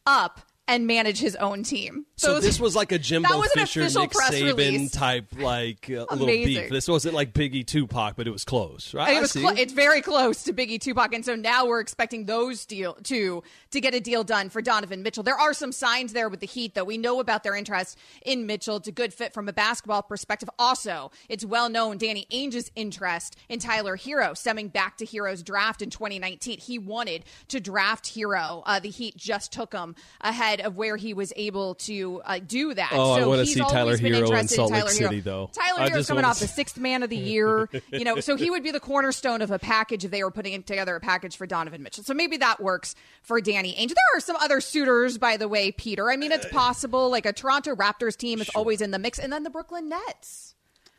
up 0.06 0.40
and 0.66 0.86
manage 0.86 1.18
his 1.18 1.36
own 1.36 1.62
team. 1.62 2.06
So, 2.16 2.34
so 2.34 2.40
this 2.40 2.58
was 2.58 2.74
like 2.74 2.90
a 2.92 2.98
Jimbo 2.98 3.42
Fisher, 3.54 3.82
Nick 3.82 3.92
Saban 3.92 4.56
release. 4.56 4.92
type, 4.92 5.26
like 5.38 5.90
uh, 5.90 6.06
little 6.10 6.26
beef. 6.26 6.70
This 6.70 6.88
wasn't 6.88 7.14
like 7.14 7.34
Biggie 7.34 7.66
Tupac, 7.66 8.16
but 8.16 8.26
it 8.26 8.30
was 8.30 8.44
close, 8.44 8.94
right? 8.94 9.16
It 9.16 9.20
was 9.20 9.32
cl- 9.32 9.58
it's 9.58 9.72
very 9.72 10.00
close 10.00 10.44
to 10.44 10.52
Biggie 10.52 10.80
Tupac, 10.80 11.12
and 11.12 11.24
so 11.24 11.34
now 11.34 11.66
we're 11.66 11.80
expecting 11.80 12.24
those 12.24 12.64
deal 12.64 12.94
to 13.04 13.42
to 13.72 13.80
get 13.80 13.94
a 13.94 14.00
deal 14.00 14.24
done 14.24 14.48
for 14.48 14.62
Donovan 14.62 15.02
Mitchell. 15.02 15.22
There 15.22 15.38
are 15.38 15.52
some 15.52 15.72
signs 15.72 16.12
there 16.12 16.28
with 16.28 16.40
the 16.40 16.46
Heat, 16.46 16.74
though. 16.74 16.84
We 16.84 16.96
know 16.96 17.20
about 17.20 17.42
their 17.42 17.56
interest 17.56 17.98
in 18.22 18.46
Mitchell. 18.46 18.76
It's 18.76 18.88
a 18.88 18.92
good 18.92 19.12
fit 19.12 19.34
from 19.34 19.48
a 19.48 19.52
basketball 19.52 20.02
perspective. 20.02 20.48
Also, 20.58 21.10
it's 21.28 21.44
well 21.44 21.68
known 21.68 21.98
Danny 21.98 22.26
Ainge's 22.30 22.70
interest 22.74 23.36
in 23.48 23.58
Tyler 23.58 23.98
Herro, 23.98 24.34
stemming 24.34 24.68
back 24.68 24.96
to 24.98 25.04
Herro's 25.04 25.42
draft 25.42 25.82
in 25.82 25.90
2019. 25.90 26.58
He 26.58 26.78
wanted 26.78 27.24
to 27.48 27.60
draft 27.60 28.14
Herro. 28.14 28.62
Uh, 28.64 28.80
the 28.80 28.90
Heat 28.90 29.16
just 29.16 29.52
took 29.52 29.74
him 29.74 29.94
ahead 30.20 30.53
of 30.60 30.76
where 30.76 30.96
he 30.96 31.14
was 31.14 31.32
able 31.36 31.74
to 31.76 32.20
uh, 32.24 32.38
do 32.44 32.74
that. 32.74 32.90
Oh, 32.92 33.16
so 33.16 33.22
I 33.22 33.26
want 33.26 33.40
to 33.40 33.46
see 33.46 33.60
Tyler 33.60 33.96
Herro 33.96 34.38
in 34.38 34.48
Salt 34.48 34.72
Lake 34.72 34.88
City, 34.88 35.20
though. 35.20 35.50
Tyler 35.52 35.88
Herro's 35.88 36.08
coming 36.08 36.24
off 36.24 36.38
the 36.38 36.48
sixth 36.48 36.78
man 36.78 37.02
of 37.02 37.10
the 37.10 37.16
year. 37.16 37.68
you 37.92 38.04
know, 38.04 38.20
so 38.20 38.36
he 38.36 38.50
would 38.50 38.62
be 38.62 38.70
the 38.70 38.80
cornerstone 38.80 39.42
of 39.42 39.50
a 39.50 39.58
package 39.58 40.04
if 40.04 40.10
they 40.10 40.22
were 40.22 40.30
putting 40.30 40.62
together 40.62 40.96
a 40.96 41.00
package 41.00 41.36
for 41.36 41.46
Donovan 41.46 41.82
Mitchell. 41.82 42.04
So 42.04 42.14
maybe 42.14 42.36
that 42.38 42.60
works 42.60 42.94
for 43.22 43.40
Danny 43.40 43.74
Ainge. 43.74 43.88
There 43.88 44.16
are 44.16 44.20
some 44.20 44.36
other 44.36 44.60
suitors, 44.60 45.18
by 45.18 45.36
the 45.36 45.48
way, 45.48 45.72
Peter. 45.72 46.10
I 46.10 46.16
mean, 46.16 46.32
it's 46.32 46.46
possible. 46.46 47.10
Like 47.10 47.26
a 47.26 47.32
Toronto 47.32 47.74
Raptors 47.74 48.16
team 48.16 48.40
is 48.40 48.46
sure. 48.46 48.58
always 48.58 48.80
in 48.80 48.90
the 48.90 48.98
mix, 48.98 49.18
and 49.18 49.32
then 49.32 49.42
the 49.42 49.50
Brooklyn 49.50 49.88
Nets. 49.88 50.53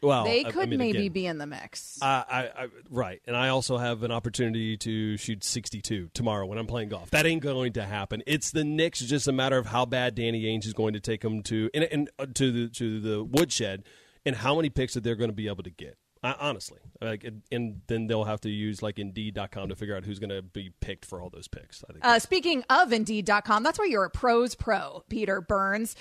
Well, 0.05 0.23
they 0.25 0.43
could 0.43 0.63
I 0.63 0.65
mean, 0.65 0.79
maybe 0.79 0.99
again, 0.99 1.11
be 1.11 1.25
in 1.25 1.37
the 1.37 1.47
mix. 1.47 1.99
I, 2.01 2.23
I, 2.29 2.63
I, 2.63 2.67
right, 2.89 3.21
and 3.25 3.35
I 3.35 3.49
also 3.49 3.77
have 3.77 4.03
an 4.03 4.11
opportunity 4.11 4.77
to 4.77 5.17
shoot 5.17 5.43
62 5.43 6.11
tomorrow 6.13 6.45
when 6.45 6.57
I'm 6.57 6.67
playing 6.67 6.89
golf. 6.89 7.09
That 7.11 7.25
ain't 7.25 7.41
going 7.41 7.73
to 7.73 7.83
happen. 7.83 8.21
It's 8.27 8.51
the 8.51 8.63
Knicks. 8.63 9.01
It's 9.01 9.09
just 9.09 9.27
a 9.27 9.31
matter 9.31 9.57
of 9.57 9.65
how 9.65 9.85
bad 9.85 10.15
Danny 10.15 10.43
Ainge 10.43 10.65
is 10.65 10.73
going 10.73 10.93
to 10.93 10.99
take 10.99 11.21
them 11.21 11.41
to 11.43 11.69
and, 11.73 11.83
and 11.85 12.09
uh, 12.19 12.27
to 12.35 12.51
the 12.51 12.69
to 12.75 12.99
the 12.99 13.23
woodshed, 13.23 13.83
and 14.25 14.35
how 14.35 14.55
many 14.55 14.69
picks 14.69 14.93
that 14.93 15.03
they're 15.03 15.15
going 15.15 15.31
to 15.31 15.35
be 15.35 15.47
able 15.47 15.63
to 15.63 15.71
get. 15.71 15.97
I, 16.23 16.35
honestly, 16.39 16.79
like, 17.01 17.23
and 17.51 17.81
then 17.87 18.07
they'll 18.07 18.23
have 18.23 18.41
to 18.41 18.49
use 18.49 18.81
like 18.81 18.97
Indeed.com 18.97 19.69
to 19.69 19.75
figure 19.75 19.95
out 19.95 20.05
who's 20.05 20.17
going 20.17 20.31
to 20.31 20.41
be 20.41 20.71
picked 20.81 21.05
for 21.05 21.21
all 21.21 21.29
those 21.29 21.47
picks. 21.47 21.83
I 21.87 21.93
think. 21.93 22.05
Uh, 22.05 22.19
speaking 22.19 22.63
of 22.69 22.91
Indeed.com, 22.91 23.61
that's 23.63 23.77
why 23.77 23.85
you're 23.85 24.05
a 24.05 24.09
pros 24.09 24.55
pro, 24.55 25.03
Peter 25.07 25.41
Burns 25.41 25.95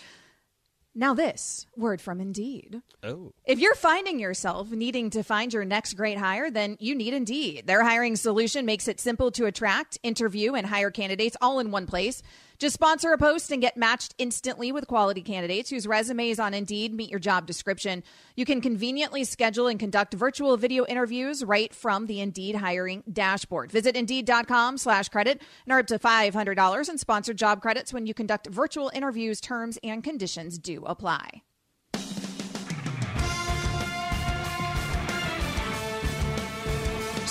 Now, 0.97 1.13
this 1.13 1.67
word 1.77 2.01
from 2.01 2.21
Indeed. 2.21 2.81
Oh. 3.03 3.33
If 3.45 3.59
you're 3.59 3.75
finding 3.75 4.21
yourself 4.21 4.71
needing 4.71 5.11
to 5.11 5.25
find 5.25 5.53
your 5.53 5.65
next 5.65 5.95
great 5.95 6.19
hire, 6.19 6.53
then 6.53 6.77
you 6.79 6.95
need 6.95 7.13
Indeed. 7.13 7.67
Their 7.67 7.83
hiring 7.83 8.15
solution 8.15 8.65
makes 8.65 8.87
it 8.87 9.01
simple 9.01 9.33
to 9.33 9.47
attract, 9.47 9.99
interview, 10.05 10.55
and 10.55 10.65
hire 10.65 10.93
candidates 10.93 11.37
all 11.41 11.59
in 11.59 11.73
one 11.73 11.87
place. 11.87 12.23
Just 12.59 12.75
sponsor 12.75 13.13
a 13.13 13.19
post 13.19 13.51
and 13.51 13.61
get 13.61 13.77
matched 13.77 14.15
instantly 14.19 14.71
with 14.73 14.87
quality 14.87 15.23
candidates 15.23 15.71
whose 15.71 15.87
resumes 15.87 16.39
on 16.39 16.55
Indeed 16.55 16.95
meet 16.95 17.11
your 17.11 17.21
job 17.21 17.47
description. 17.47 18.03
You 18.37 18.45
can 18.45 18.61
conveniently 18.61 19.25
schedule 19.25 19.67
and 19.67 19.79
conduct 19.79 20.15
virtual 20.15 20.57
video 20.57 20.87
interviews 20.87 21.45
right 21.45 21.75
from 21.75 22.07
the 22.07 22.21
Indeed 22.21 22.57
hiring 22.57 23.03
dashboard. 23.13 23.73
Visit 23.73 23.97
Indeed.com 23.97 24.79
slash 24.79 25.09
credit 25.09 25.43
and 25.67 25.73
earn 25.73 25.81
up 25.81 25.87
to 25.89 25.99
$500 25.99 26.89
in 26.89 26.99
sponsored 26.99 27.39
job 27.39 27.61
credits 27.61 27.93
when 27.93 28.07
you 28.07 28.15
conduct 28.15 28.47
virtual 28.47 28.91
interviews. 28.95 29.41
Terms 29.41 29.79
and 29.83 30.05
conditions 30.05 30.59
do 30.59 30.85
apply. 30.85 31.43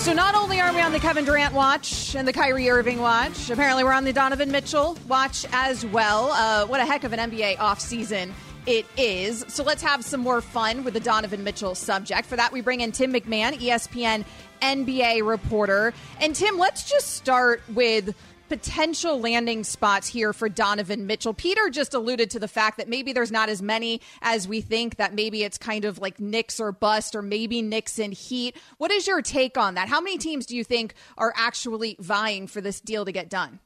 So 0.04 0.12
not 0.12 0.34
only 0.34 0.60
are 0.60 0.70
we 0.74 0.82
on 0.82 0.92
the 0.92 0.98
Kevin 0.98 1.24
Durant 1.24 1.54
watch 1.54 2.14
and 2.14 2.28
the 2.28 2.32
Kyrie 2.34 2.68
Irving 2.68 3.00
watch, 3.00 3.48
apparently 3.48 3.84
we're 3.84 3.94
on 3.94 4.04
the 4.04 4.12
Donovan 4.12 4.52
Mitchell 4.52 4.98
watch 5.08 5.46
as 5.50 5.86
well. 5.86 6.30
Uh, 6.32 6.66
what 6.66 6.78
a 6.78 6.84
heck 6.84 7.04
of 7.04 7.14
an 7.14 7.30
NBA 7.30 7.56
offseason 7.56 8.30
it 8.66 8.84
is. 8.98 9.46
So 9.48 9.64
let's 9.64 9.82
have 9.82 10.04
some 10.04 10.20
more 10.20 10.42
fun 10.42 10.84
with 10.84 10.92
the 10.92 11.00
Donovan 11.00 11.42
Mitchell 11.42 11.74
subject. 11.74 12.28
For 12.28 12.36
that, 12.36 12.52
we 12.52 12.60
bring 12.60 12.82
in 12.82 12.92
Tim 12.92 13.14
McMahon, 13.14 13.54
ESPN 13.54 14.26
NBA 14.60 15.26
reporter. 15.26 15.94
And 16.20 16.34
Tim, 16.34 16.58
let's 16.58 16.86
just 16.86 17.14
start 17.14 17.62
with 17.72 18.14
potential 18.48 19.20
landing 19.20 19.64
spots 19.64 20.08
here 20.08 20.32
for 20.32 20.48
Donovan 20.48 21.06
Mitchell. 21.06 21.34
Peter 21.34 21.70
just 21.70 21.94
alluded 21.94 22.30
to 22.30 22.38
the 22.38 22.48
fact 22.48 22.78
that 22.78 22.88
maybe 22.88 23.12
there's 23.12 23.32
not 23.32 23.48
as 23.48 23.62
many 23.62 24.00
as 24.22 24.46
we 24.46 24.60
think, 24.60 24.96
that 24.96 25.14
maybe 25.14 25.42
it's 25.44 25.58
kind 25.58 25.84
of 25.84 25.98
like 25.98 26.20
Knicks 26.20 26.60
or 26.60 26.72
bust, 26.72 27.14
or 27.14 27.22
maybe 27.22 27.62
Knicks 27.62 27.98
and 27.98 28.12
Heat. 28.14 28.56
What 28.78 28.90
is 28.90 29.06
your 29.06 29.22
take 29.22 29.56
on 29.56 29.74
that? 29.74 29.88
How 29.88 30.00
many 30.00 30.18
teams 30.18 30.46
do 30.46 30.56
you 30.56 30.64
think 30.64 30.94
are 31.16 31.32
actually 31.36 31.96
vying 31.98 32.46
for 32.46 32.60
this 32.60 32.80
deal 32.80 33.04
to 33.04 33.12
get 33.12 33.28
done? 33.28 33.60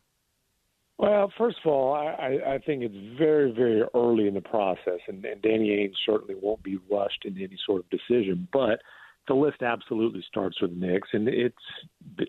Well, 0.98 1.32
first 1.38 1.58
of 1.64 1.70
all, 1.70 1.94
I, 1.94 2.38
I 2.54 2.58
think 2.58 2.82
it's 2.82 3.16
very, 3.16 3.52
very 3.52 3.84
early 3.94 4.26
in 4.26 4.34
the 4.34 4.40
process, 4.40 4.98
and, 5.06 5.24
and 5.24 5.40
Danny 5.40 5.68
Ainge 5.68 5.94
certainly 6.04 6.34
won't 6.40 6.62
be 6.64 6.76
rushed 6.90 7.24
into 7.24 7.40
any 7.40 7.56
sort 7.64 7.84
of 7.84 7.90
decision. 7.90 8.48
But 8.52 8.80
the 9.28 9.34
list 9.34 9.62
absolutely 9.62 10.24
starts 10.28 10.60
with 10.60 10.72
Knicks, 10.72 11.08
and 11.12 11.28
it's 11.28 11.56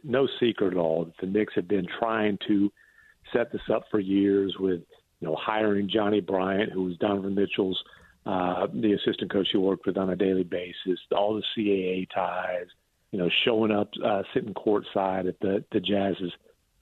no 0.03 0.27
secret 0.39 0.73
at 0.73 0.77
all 0.77 1.05
that 1.05 1.17
the 1.19 1.27
Knicks 1.27 1.53
have 1.55 1.67
been 1.67 1.87
trying 1.99 2.37
to 2.47 2.71
set 3.33 3.51
this 3.51 3.61
up 3.73 3.83
for 3.89 3.99
years 3.99 4.55
with 4.59 4.81
you 5.19 5.27
know 5.27 5.35
hiring 5.35 5.89
Johnny 5.89 6.21
Bryant, 6.21 6.71
who 6.71 6.83
was 6.83 6.97
Donovan 6.97 7.35
Mitchell's 7.35 7.81
uh, 8.25 8.67
the 8.73 8.93
assistant 8.93 9.31
coach 9.31 9.47
he 9.51 9.57
worked 9.57 9.85
with 9.85 9.97
on 9.97 10.09
a 10.09 10.15
daily 10.15 10.43
basis, 10.43 10.99
all 11.15 11.35
the 11.35 11.43
CAA 11.57 12.07
ties, 12.13 12.67
you 13.11 13.17
know, 13.17 13.29
showing 13.43 13.71
up, 13.71 13.89
uh, 14.05 14.23
sitting 14.33 14.53
courtside 14.53 15.27
at 15.27 15.39
the 15.39 15.63
the 15.71 15.79
Jazz's 15.79 16.33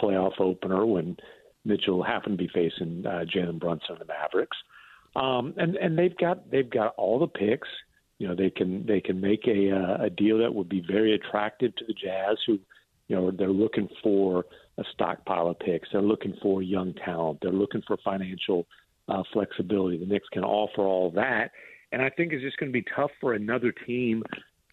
playoff 0.01 0.39
opener 0.39 0.85
when 0.85 1.15
Mitchell 1.63 2.03
happened 2.03 2.37
to 2.37 2.43
be 2.43 2.49
facing 2.53 3.05
uh, 3.05 3.23
Jalen 3.23 3.59
Brunson 3.59 3.91
and 3.91 4.01
the 4.01 4.05
Mavericks. 4.05 4.57
Um, 5.15 5.53
and 5.57 5.75
and 5.75 5.97
they've 5.97 6.17
got 6.17 6.49
they've 6.51 6.69
got 6.69 6.93
all 6.97 7.19
the 7.19 7.27
picks 7.27 7.67
you 8.19 8.27
know 8.27 8.35
they 8.35 8.49
can 8.49 8.85
they 8.85 8.99
can 8.99 9.19
make 9.21 9.47
a 9.47 9.71
uh, 9.71 10.05
a 10.05 10.09
deal 10.09 10.39
that 10.39 10.53
would 10.53 10.69
be 10.69 10.81
very 10.81 11.13
attractive 11.13 11.75
to 11.75 11.85
the 11.85 11.93
Jazz, 11.93 12.37
who 12.45 12.59
you 13.07 13.15
know 13.15 13.31
they're 13.31 13.49
looking 13.49 13.87
for 14.01 14.45
a 14.77 14.83
stockpile 14.93 15.47
of 15.47 15.59
picks. 15.59 15.89
They're 15.91 16.01
looking 16.01 16.35
for 16.41 16.61
young 16.61 16.93
talent. 16.93 17.39
They're 17.41 17.51
looking 17.51 17.83
for 17.87 17.97
financial 18.03 18.65
uh, 19.07 19.23
flexibility. 19.33 19.97
The 19.97 20.05
Knicks 20.05 20.27
can 20.31 20.43
offer 20.43 20.81
all 20.81 21.11
that, 21.11 21.51
and 21.91 22.01
I 22.01 22.09
think 22.09 22.33
it's 22.33 22.43
just 22.43 22.57
going 22.57 22.71
to 22.71 22.73
be 22.73 22.85
tough 22.95 23.11
for 23.21 23.33
another 23.33 23.71
team 23.71 24.23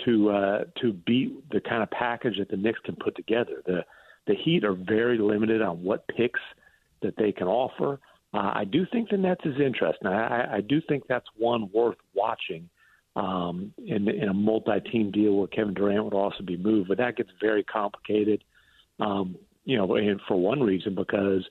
to 0.05 0.31
uh, 0.31 0.65
to 0.81 0.93
beat 0.93 1.49
the 1.51 1.61
kind 1.61 1.83
of 1.83 1.91
package 1.91 2.39
that 2.39 2.49
the 2.49 2.57
Knicks 2.57 2.81
can 2.85 2.97
put 2.97 3.15
together. 3.15 3.63
The 3.67 3.85
the 4.27 4.35
Heat 4.43 4.65
are 4.65 4.75
very 4.75 5.19
limited 5.19 5.61
on 5.61 5.83
what 5.83 6.07
picks 6.09 6.41
that 7.03 7.15
they 7.19 7.31
can 7.31 7.47
offer. 7.47 8.01
Uh, 8.33 8.53
I 8.55 8.65
do 8.65 8.87
think 8.91 9.11
the 9.11 9.17
Nets 9.17 9.43
is 9.45 9.61
interesting. 9.61 10.09
I, 10.09 10.57
I 10.57 10.61
do 10.61 10.81
think 10.89 11.05
that's 11.07 11.27
one 11.37 11.71
worth 11.73 11.99
watching 12.15 12.69
um, 13.17 13.73
in, 13.79 14.09
in 14.09 14.29
a 14.29 14.35
multi-team 14.35 15.11
deal 15.11 15.35
where 15.35 15.47
Kevin 15.49 15.75
Durant 15.75 16.05
would 16.05 16.15
also 16.15 16.43
be 16.43 16.57
moved. 16.57 16.89
But 16.89 16.99
that 16.99 17.17
gets 17.17 17.31
very 17.41 17.63
complicated, 17.63 18.43
um, 19.01 19.37
you 19.65 19.77
know, 19.77 19.95
and 19.95 20.21
for 20.27 20.37
one 20.37 20.61
reason 20.61 20.95
because 20.95 21.45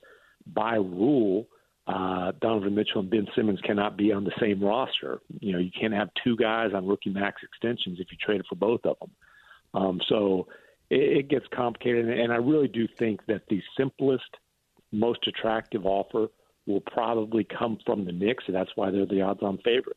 by 0.46 0.74
rule, 0.74 1.46
uh, 1.86 2.32
Donovan 2.40 2.74
Mitchell 2.74 3.00
and 3.00 3.10
Ben 3.10 3.26
Simmons 3.34 3.60
cannot 3.62 3.96
be 3.96 4.12
on 4.12 4.24
the 4.24 4.32
same 4.40 4.62
roster. 4.62 5.20
You 5.40 5.52
know, 5.52 5.58
you 5.58 5.70
can't 5.78 5.92
have 5.92 6.08
two 6.22 6.36
guys 6.36 6.70
on 6.74 6.86
rookie 6.86 7.10
max 7.10 7.42
extensions 7.42 7.98
if 8.00 8.08
you 8.10 8.18
traded 8.20 8.46
for 8.48 8.56
both 8.56 8.80
of 8.84 8.96
them. 9.00 9.10
Um, 9.74 10.00
so 10.08 10.46
it, 10.90 11.18
it 11.18 11.28
gets 11.28 11.46
complicated, 11.54 12.08
and 12.08 12.32
I 12.32 12.36
really 12.36 12.68
do 12.68 12.86
think 12.98 13.26
that 13.26 13.42
the 13.48 13.60
simplest, 13.76 14.24
most 14.92 15.26
attractive 15.26 15.84
offer 15.84 16.28
will 16.66 16.80
probably 16.80 17.44
come 17.44 17.78
from 17.84 18.04
the 18.04 18.12
Knicks, 18.12 18.44
and 18.46 18.54
that's 18.54 18.70
why 18.76 18.90
they're 18.90 19.06
the 19.06 19.20
odds-on 19.20 19.58
favorite. 19.58 19.96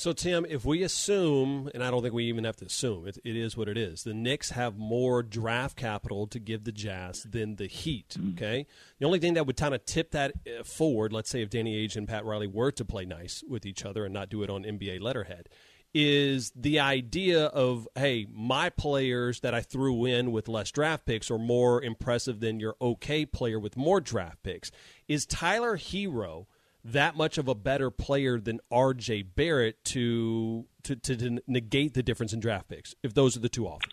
So, 0.00 0.14
Tim, 0.14 0.46
if 0.48 0.64
we 0.64 0.82
assume, 0.82 1.70
and 1.74 1.84
I 1.84 1.90
don't 1.90 2.00
think 2.00 2.14
we 2.14 2.24
even 2.24 2.44
have 2.44 2.56
to 2.56 2.64
assume, 2.64 3.06
it, 3.06 3.18
it 3.22 3.36
is 3.36 3.54
what 3.54 3.68
it 3.68 3.76
is, 3.76 4.02
the 4.02 4.14
Knicks 4.14 4.48
have 4.48 4.78
more 4.78 5.22
draft 5.22 5.76
capital 5.76 6.26
to 6.28 6.38
give 6.38 6.64
the 6.64 6.72
Jazz 6.72 7.24
than 7.24 7.56
the 7.56 7.66
Heat, 7.66 8.16
mm-hmm. 8.18 8.30
okay? 8.30 8.66
The 8.98 9.04
only 9.04 9.18
thing 9.18 9.34
that 9.34 9.46
would 9.46 9.58
kind 9.58 9.74
of 9.74 9.84
tip 9.84 10.12
that 10.12 10.32
uh, 10.46 10.64
forward, 10.64 11.12
let's 11.12 11.28
say 11.28 11.42
if 11.42 11.50
Danny 11.50 11.86
Ainge 11.86 11.96
and 11.96 12.08
Pat 12.08 12.24
Riley 12.24 12.46
were 12.46 12.70
to 12.70 12.82
play 12.82 13.04
nice 13.04 13.44
with 13.46 13.66
each 13.66 13.84
other 13.84 14.06
and 14.06 14.14
not 14.14 14.30
do 14.30 14.42
it 14.42 14.48
on 14.48 14.62
NBA 14.62 15.02
letterhead, 15.02 15.50
is 15.92 16.50
the 16.56 16.80
idea 16.80 17.44
of, 17.48 17.86
hey, 17.94 18.26
my 18.32 18.70
players 18.70 19.40
that 19.40 19.52
I 19.52 19.60
threw 19.60 20.06
in 20.06 20.32
with 20.32 20.48
less 20.48 20.70
draft 20.70 21.04
picks 21.04 21.30
are 21.30 21.38
more 21.38 21.82
impressive 21.82 22.40
than 22.40 22.58
your 22.58 22.74
okay 22.80 23.26
player 23.26 23.60
with 23.60 23.76
more 23.76 24.00
draft 24.00 24.42
picks. 24.42 24.70
Is 25.08 25.26
Tyler 25.26 25.76
Herro– 25.76 26.46
that 26.84 27.16
much 27.16 27.38
of 27.38 27.48
a 27.48 27.54
better 27.54 27.90
player 27.90 28.40
than 28.40 28.60
R.J. 28.70 29.22
Barrett 29.22 29.84
to, 29.86 30.66
to 30.84 30.96
to, 30.96 31.40
negate 31.46 31.94
the 31.94 32.02
difference 32.02 32.32
in 32.32 32.40
draft 32.40 32.68
picks 32.68 32.94
if 33.02 33.14
those 33.14 33.36
are 33.36 33.40
the 33.40 33.48
two 33.48 33.66
offers? 33.66 33.90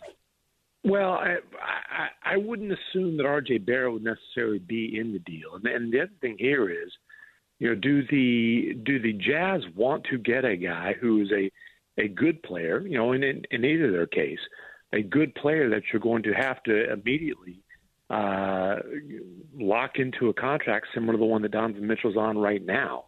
Well, 0.84 1.12
I, 1.12 1.36
I 1.60 2.34
I 2.34 2.36
wouldn't 2.36 2.72
assume 2.72 3.16
that 3.16 3.26
R.J. 3.26 3.58
Barrett 3.58 3.92
would 3.92 4.04
necessarily 4.04 4.58
be 4.58 4.98
in 4.98 5.12
the 5.12 5.18
deal, 5.18 5.54
and, 5.54 5.66
and 5.66 5.92
the 5.92 6.02
other 6.02 6.12
thing 6.20 6.36
here 6.38 6.70
is, 6.70 6.90
you 7.58 7.68
know, 7.68 7.74
do 7.74 8.02
the 8.06 8.74
do 8.84 9.00
the 9.00 9.12
Jazz 9.12 9.62
want 9.74 10.04
to 10.10 10.18
get 10.18 10.44
a 10.44 10.56
guy 10.56 10.94
who 11.00 11.22
is 11.22 11.30
a 11.32 11.50
a 12.00 12.08
good 12.08 12.42
player? 12.42 12.86
You 12.86 12.96
know, 12.96 13.12
in 13.12 13.22
in, 13.22 13.42
in 13.50 13.64
either 13.64 13.90
their 13.90 14.06
case, 14.06 14.38
a 14.92 15.02
good 15.02 15.34
player 15.34 15.68
that 15.70 15.82
you're 15.92 16.00
going 16.00 16.22
to 16.22 16.32
have 16.32 16.62
to 16.64 16.92
immediately 16.92 17.62
uh, 18.10 18.76
lock 19.58 19.92
into 19.96 20.28
a 20.28 20.34
contract 20.34 20.86
similar 20.94 21.12
to 21.12 21.18
the 21.18 21.24
one 21.24 21.42
that 21.42 21.52
Donovan 21.52 21.86
Mitchell's 21.86 22.16
on 22.16 22.38
right 22.38 22.64
now. 22.64 23.04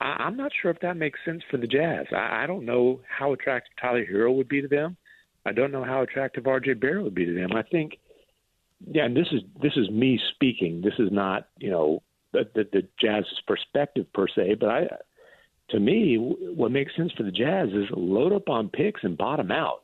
I, 0.00 0.16
I'm 0.18 0.36
not 0.36 0.50
sure 0.60 0.70
if 0.70 0.80
that 0.80 0.96
makes 0.96 1.18
sense 1.24 1.42
for 1.50 1.56
the 1.56 1.66
Jazz. 1.66 2.06
I, 2.12 2.44
I 2.44 2.46
don't 2.46 2.64
know 2.64 3.00
how 3.06 3.32
attractive 3.32 3.72
Tyler 3.80 4.04
Herro 4.04 4.36
would 4.36 4.48
be 4.48 4.62
to 4.62 4.68
them. 4.68 4.96
I 5.46 5.52
don't 5.52 5.72
know 5.72 5.84
how 5.84 6.02
attractive 6.02 6.46
R.J. 6.46 6.74
Barrett 6.74 7.04
would 7.04 7.14
be 7.14 7.24
to 7.24 7.34
them. 7.34 7.52
I 7.54 7.62
think, 7.62 7.98
yeah, 8.86 9.04
and 9.04 9.16
this 9.16 9.28
is 9.32 9.40
this 9.62 9.72
is 9.76 9.88
me 9.90 10.20
speaking. 10.34 10.82
This 10.82 10.94
is 10.98 11.10
not 11.10 11.48
you 11.58 11.70
know 11.70 12.02
the, 12.32 12.48
the, 12.54 12.64
the 12.72 12.88
Jazz's 13.00 13.40
perspective 13.46 14.06
per 14.12 14.26
se, 14.28 14.56
but 14.60 14.68
I, 14.68 14.86
to 15.70 15.80
me, 15.80 16.16
what 16.16 16.72
makes 16.72 16.94
sense 16.96 17.12
for 17.16 17.22
the 17.22 17.30
Jazz 17.30 17.68
is 17.68 17.86
load 17.92 18.32
up 18.32 18.48
on 18.48 18.68
picks 18.68 19.02
and 19.02 19.16
bottom 19.16 19.50
out 19.50 19.82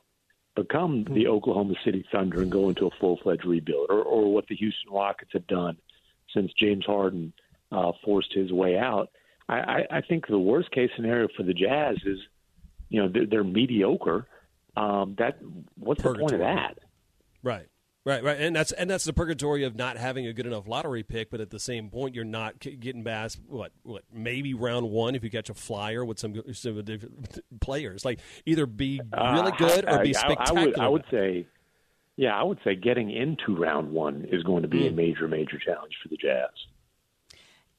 become 0.57 1.03
the 1.03 1.23
hmm. 1.23 1.29
Oklahoma 1.29 1.75
City 1.85 2.03
Thunder 2.11 2.41
and 2.41 2.51
go 2.51 2.67
into 2.69 2.87
a 2.87 2.91
full 2.99 3.17
fledged 3.21 3.45
rebuild, 3.45 3.89
or, 3.89 4.01
or 4.01 4.33
what 4.33 4.47
the 4.47 4.55
Houston 4.55 4.91
Rockets 4.91 5.31
have 5.33 5.47
done 5.47 5.77
since 6.33 6.51
James 6.53 6.85
Harden 6.85 7.31
uh, 7.71 7.91
forced 8.03 8.33
his 8.33 8.51
way 8.51 8.77
out. 8.77 9.09
I, 9.47 9.59
I, 9.59 9.87
I 9.97 10.01
think 10.01 10.27
the 10.27 10.39
worst 10.39 10.71
case 10.71 10.89
scenario 10.95 11.27
for 11.37 11.43
the 11.43 11.53
Jazz 11.53 11.97
is, 12.05 12.19
you 12.89 13.01
know, 13.01 13.07
they're, 13.07 13.25
they're 13.25 13.43
mediocre. 13.43 14.27
Um, 14.75 15.15
that 15.19 15.37
what's 15.75 16.01
Purgatory. 16.01 16.13
the 16.13 16.19
point 16.19 16.33
of 16.33 16.39
that? 16.39 16.79
Right. 17.43 17.67
Right, 18.07 18.23
right, 18.23 18.39
and 18.39 18.55
that's 18.55 18.71
and 18.71 18.89
that's 18.89 19.03
the 19.03 19.11
purgatory 19.11 19.65
of 19.65 19.75
not 19.75 19.97
having 19.97 20.27
a 20.27 20.31
good 20.31 20.45
enough 20.45 20.65
lottery 20.65 21.03
pick, 21.03 21.29
but 21.29 21.41
at 21.41 21.49
the 21.49 21.59
same 21.59 21.89
point, 21.89 22.15
you're 22.15 22.23
not 22.23 22.57
getting 22.57 23.03
past 23.03 23.37
what 23.49 23.73
what 23.83 24.03
maybe 24.13 24.53
round 24.53 24.89
one 24.89 25.13
if 25.13 25.25
you 25.25 25.29
catch 25.29 25.49
a 25.49 25.53
flyer 25.53 26.05
with 26.05 26.17
some 26.17 26.41
some 26.53 26.81
different 26.85 27.41
players. 27.59 28.05
Like 28.05 28.21
either 28.45 28.65
be 28.65 29.01
really 29.13 29.51
uh, 29.51 29.57
good 29.57 29.89
or 29.89 30.01
be 30.03 30.13
spectacular. 30.13 30.57
I, 30.57 30.61
I, 30.61 30.65
would, 30.67 30.79
I 30.79 30.87
would 30.87 31.03
say, 31.11 31.47
yeah, 32.15 32.33
I 32.33 32.43
would 32.43 32.59
say 32.63 32.75
getting 32.75 33.11
into 33.11 33.57
round 33.57 33.91
one 33.91 34.25
is 34.31 34.41
going 34.43 34.61
to 34.61 34.69
be 34.69 34.83
mm. 34.83 34.87
a 34.87 34.91
major 34.91 35.27
major 35.27 35.59
challenge 35.59 35.91
for 36.01 36.07
the 36.07 36.15
Jazz. 36.15 36.47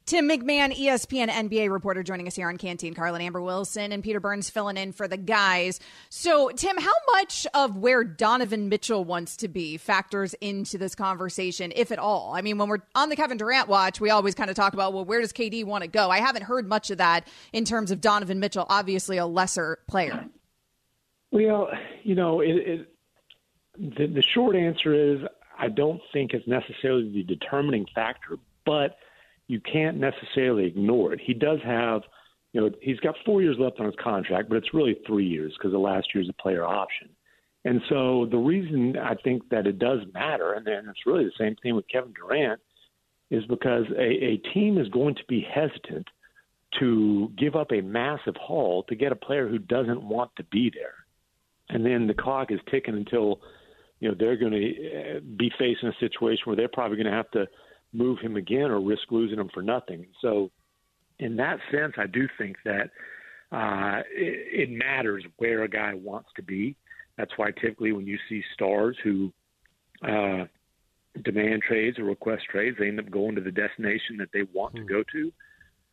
Tim 0.08 0.26
McMahon, 0.26 0.74
ESPN 0.74 1.28
NBA 1.28 1.70
reporter, 1.70 2.02
joining 2.02 2.26
us 2.26 2.34
here 2.34 2.48
on 2.48 2.56
Canty 2.56 2.86
and. 2.86 2.96
Carlin 2.96 3.20
Amber 3.20 3.42
Wilson 3.42 3.92
and 3.92 4.02
Peter 4.02 4.20
Burns 4.20 4.48
filling 4.48 4.78
in 4.78 4.92
for 4.92 5.06
the 5.06 5.18
guys. 5.18 5.80
So, 6.08 6.48
Tim, 6.48 6.78
how 6.78 6.94
much 7.12 7.46
of 7.52 7.76
where 7.76 8.04
Donovan 8.04 8.70
Mitchell 8.70 9.04
wants 9.04 9.36
to 9.36 9.48
be 9.48 9.76
factors 9.76 10.32
into 10.40 10.78
this 10.78 10.94
conversation, 10.94 11.74
if 11.76 11.92
at 11.92 11.98
all? 11.98 12.32
I 12.34 12.40
mean, 12.40 12.56
when 12.56 12.70
we're 12.70 12.78
on 12.94 13.10
the 13.10 13.16
Kevin 13.16 13.36
Durant 13.36 13.68
watch, 13.68 14.00
we 14.00 14.08
always 14.08 14.34
kind 14.34 14.48
of 14.48 14.56
talk 14.56 14.72
about, 14.72 14.94
well, 14.94 15.04
where 15.04 15.20
does 15.20 15.30
KD 15.30 15.66
want 15.66 15.82
to 15.82 15.88
go? 15.88 16.08
I 16.08 16.20
haven't 16.20 16.44
heard 16.44 16.66
much 16.66 16.90
of 16.90 16.96
that 16.96 17.28
in 17.52 17.66
terms 17.66 17.90
of 17.90 18.00
Donovan 18.00 18.40
Mitchell, 18.40 18.64
obviously 18.70 19.18
a 19.18 19.26
lesser 19.26 19.78
player. 19.88 20.24
Well, 21.32 21.68
you 22.02 22.14
know, 22.14 22.40
it, 22.40 22.56
it, 22.56 22.88
the, 23.76 24.06
the 24.06 24.22
short 24.22 24.56
answer 24.56 24.94
is 24.94 25.20
I 25.58 25.68
don't 25.68 26.00
think 26.14 26.32
it's 26.32 26.48
necessarily 26.48 27.12
the 27.12 27.24
determining 27.24 27.84
factor, 27.94 28.38
but 28.64 28.96
you 29.48 29.60
can't 29.60 29.96
necessarily 29.96 30.66
ignore 30.66 31.12
it. 31.12 31.20
He 31.24 31.34
does 31.34 31.58
have, 31.64 32.02
you 32.52 32.60
know, 32.60 32.70
he's 32.80 33.00
got 33.00 33.14
four 33.24 33.42
years 33.42 33.56
left 33.58 33.80
on 33.80 33.86
his 33.86 33.94
contract, 34.02 34.48
but 34.48 34.56
it's 34.56 34.74
really 34.74 34.96
three 35.06 35.26
years 35.26 35.54
because 35.58 35.72
the 35.72 35.78
last 35.78 36.08
year 36.14 36.22
is 36.22 36.28
a 36.28 36.42
player 36.42 36.64
option. 36.64 37.08
And 37.64 37.80
so 37.88 38.26
the 38.30 38.38
reason 38.38 38.96
I 38.96 39.14
think 39.14 39.48
that 39.50 39.66
it 39.66 39.78
does 39.78 40.00
matter, 40.14 40.52
and 40.52 40.66
then 40.66 40.86
it's 40.88 41.06
really 41.06 41.24
the 41.24 41.32
same 41.38 41.56
thing 41.62 41.74
with 41.74 41.86
Kevin 41.90 42.12
Durant, 42.12 42.60
is 43.30 43.44
because 43.46 43.84
a, 43.98 44.02
a 44.02 44.36
team 44.54 44.78
is 44.78 44.88
going 44.88 45.14
to 45.16 45.24
be 45.28 45.46
hesitant 45.52 46.06
to 46.78 47.32
give 47.36 47.56
up 47.56 47.72
a 47.72 47.80
massive 47.80 48.36
haul 48.36 48.84
to 48.84 48.94
get 48.94 49.12
a 49.12 49.16
player 49.16 49.48
who 49.48 49.58
doesn't 49.58 50.02
want 50.02 50.30
to 50.36 50.44
be 50.44 50.70
there. 50.72 50.94
And 51.70 51.84
then 51.84 52.06
the 52.06 52.14
clock 52.14 52.50
is 52.50 52.60
ticking 52.70 52.94
until 52.94 53.40
you 54.00 54.08
know 54.08 54.14
they're 54.18 54.36
going 54.36 54.52
to 54.52 55.16
uh, 55.16 55.20
be 55.36 55.50
facing 55.58 55.88
a 55.88 56.00
situation 56.00 56.44
where 56.44 56.56
they're 56.56 56.68
probably 56.68 56.96
going 56.96 57.10
to 57.10 57.12
have 57.12 57.30
to 57.32 57.46
move 57.92 58.18
him 58.20 58.36
again 58.36 58.70
or 58.70 58.80
risk 58.80 59.10
losing 59.10 59.38
him 59.38 59.50
for 59.52 59.62
nothing. 59.62 60.06
So, 60.20 60.50
in 61.18 61.36
that 61.36 61.58
sense, 61.72 61.94
I 61.96 62.06
do 62.06 62.28
think 62.38 62.56
that 62.64 62.90
uh, 63.50 64.02
it, 64.10 64.70
it 64.70 64.70
matters 64.70 65.24
where 65.38 65.64
a 65.64 65.68
guy 65.68 65.94
wants 65.94 66.28
to 66.36 66.42
be. 66.42 66.76
That's 67.16 67.32
why 67.36 67.50
typically 67.50 67.92
when 67.92 68.06
you 68.06 68.18
see 68.28 68.42
stars 68.54 68.96
who 69.02 69.32
uh, 70.06 70.44
demand 71.24 71.62
trades 71.66 71.98
or 71.98 72.04
request 72.04 72.44
trades, 72.50 72.76
they 72.78 72.88
end 72.88 73.00
up 73.00 73.10
going 73.10 73.34
to 73.34 73.40
the 73.40 73.50
destination 73.50 74.16
that 74.18 74.28
they 74.32 74.42
want 74.52 74.74
mm. 74.74 74.76
to 74.76 74.82
hmm. 74.82 74.88
go 74.88 75.02
to. 75.12 75.32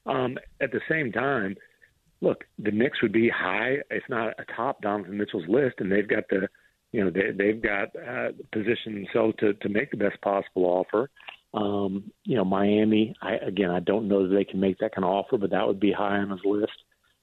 Um, 0.06 0.38
at 0.62 0.72
the 0.72 0.82
same 0.88 1.12
time, 1.12 1.56
look, 2.22 2.44
the 2.60 2.72
Knicks 2.72 3.02
would 3.02 3.12
be 3.12 3.30
high, 3.30 3.78
if 3.90 4.04
not 4.10 4.34
atop 4.40 4.82
Donovan 4.82 5.18
Mitchell's 5.18 5.48
list, 5.48 5.76
and 5.80 5.92
they've 5.92 6.08
got 6.08 6.26
the 6.30 6.48
you 6.92 7.04
know 7.04 7.10
they 7.10 7.32
they've 7.32 7.62
got 7.62 7.90
uh, 7.96 8.30
positioned 8.52 8.96
themselves 8.96 9.36
to 9.40 9.54
to 9.54 9.70
make 9.70 9.92
the 9.92 9.98
best 9.98 10.22
possible 10.22 10.66
offer. 10.66 11.10
Um, 11.56 12.12
you 12.26 12.36
know, 12.36 12.44
Miami. 12.44 13.16
I 13.22 13.36
again, 13.36 13.72
I 13.72 13.80
don't 13.80 14.10
know 14.10 14.28
that 14.28 14.36
they 14.36 14.44
can 14.44 14.60
make 14.60 14.78
that 14.80 14.94
kind 14.94 15.06
of 15.06 15.12
offer, 15.12 15.38
but 15.38 15.52
that 15.52 15.66
would 15.66 15.80
be 15.80 15.92
high 15.92 16.18
on 16.18 16.30
his 16.30 16.42
list. 16.44 16.74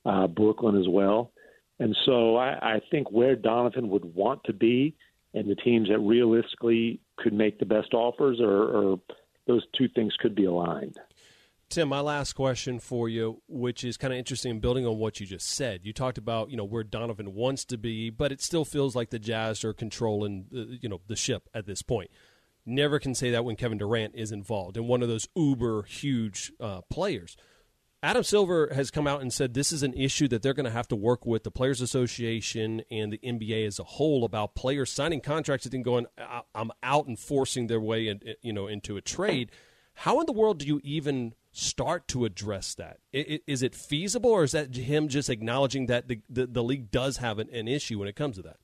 Uh, 0.04 0.26
Brooklyn 0.26 0.80
as 0.80 0.88
well, 0.88 1.32
and 1.78 1.94
so 2.06 2.36
I, 2.36 2.76
I 2.76 2.80
think 2.90 3.10
where 3.12 3.36
Donovan 3.36 3.88
would 3.90 4.04
want 4.14 4.42
to 4.44 4.52
be, 4.52 4.96
and 5.34 5.48
the 5.48 5.54
teams 5.54 5.88
that 5.90 5.98
realistically 5.98 7.00
could 7.18 7.32
make 7.34 7.58
the 7.60 7.66
best 7.66 7.94
offers, 7.94 8.40
or, 8.40 8.50
or 8.50 9.00
those 9.46 9.64
two 9.78 9.88
things 9.94 10.14
could 10.18 10.34
be 10.34 10.46
aligned. 10.46 10.98
Tim, 11.68 11.88
my 11.88 12.00
last 12.00 12.32
question 12.32 12.78
for 12.78 13.08
you, 13.08 13.40
which 13.48 13.84
is 13.84 13.96
kind 13.96 14.12
of 14.12 14.18
interesting, 14.18 14.60
building 14.60 14.86
on 14.86 14.98
what 14.98 15.20
you 15.20 15.26
just 15.26 15.48
said. 15.48 15.80
You 15.84 15.92
talked 15.92 16.18
about 16.18 16.50
you 16.50 16.56
know 16.56 16.64
where 16.64 16.84
Donovan 16.84 17.34
wants 17.34 17.64
to 17.66 17.78
be, 17.78 18.10
but 18.10 18.32
it 18.32 18.40
still 18.40 18.64
feels 18.64 18.96
like 18.96 19.10
the 19.10 19.18
Jazz 19.18 19.62
are 19.64 19.72
controlling 19.72 20.46
the, 20.50 20.78
you 20.80 20.88
know 20.88 21.00
the 21.06 21.16
ship 21.16 21.48
at 21.54 21.66
this 21.66 21.82
point. 21.82 22.10
Never 22.64 22.98
can 22.98 23.14
say 23.14 23.30
that 23.30 23.44
when 23.44 23.56
Kevin 23.56 23.78
Durant 23.78 24.14
is 24.14 24.32
involved 24.32 24.76
and 24.76 24.88
one 24.88 25.02
of 25.02 25.08
those 25.08 25.28
uber 25.34 25.82
huge 25.82 26.52
uh, 26.60 26.82
players. 26.82 27.36
Adam 28.04 28.24
Silver 28.24 28.72
has 28.74 28.90
come 28.90 29.06
out 29.06 29.20
and 29.20 29.32
said 29.32 29.54
this 29.54 29.70
is 29.70 29.84
an 29.84 29.94
issue 29.94 30.26
that 30.26 30.42
they're 30.42 30.54
going 30.54 30.64
to 30.64 30.72
have 30.72 30.88
to 30.88 30.96
work 30.96 31.24
with 31.24 31.44
the 31.44 31.52
Players 31.52 31.80
Association 31.80 32.82
and 32.90 33.12
the 33.12 33.18
NBA 33.18 33.64
as 33.64 33.78
a 33.78 33.84
whole 33.84 34.24
about 34.24 34.56
players 34.56 34.90
signing 34.90 35.20
contracts 35.20 35.66
and 35.66 35.72
then 35.72 35.82
going, 35.82 36.06
"I'm 36.52 36.72
out" 36.82 37.06
and 37.06 37.16
forcing 37.16 37.68
their 37.68 37.80
way, 37.80 38.08
in, 38.08 38.20
you 38.42 38.52
know, 38.52 38.66
into 38.66 38.96
a 38.96 39.00
trade. 39.00 39.52
How 39.94 40.18
in 40.18 40.26
the 40.26 40.32
world 40.32 40.58
do 40.58 40.66
you 40.66 40.80
even 40.82 41.34
start 41.52 42.08
to 42.08 42.24
address 42.24 42.74
that? 42.74 42.98
Is 43.12 43.62
it 43.62 43.74
feasible, 43.74 44.30
or 44.30 44.42
is 44.42 44.52
that 44.52 44.74
him 44.74 45.08
just 45.08 45.30
acknowledging 45.30 45.86
that 45.86 46.08
the, 46.08 46.20
the, 46.28 46.46
the 46.46 46.62
league 46.62 46.90
does 46.90 47.18
have 47.18 47.38
an, 47.38 47.48
an, 47.50 47.68
issue 47.68 47.98
when 47.98 48.08
it 48.08 48.16
comes 48.16 48.36
to 48.36 48.42
that? 48.42 48.56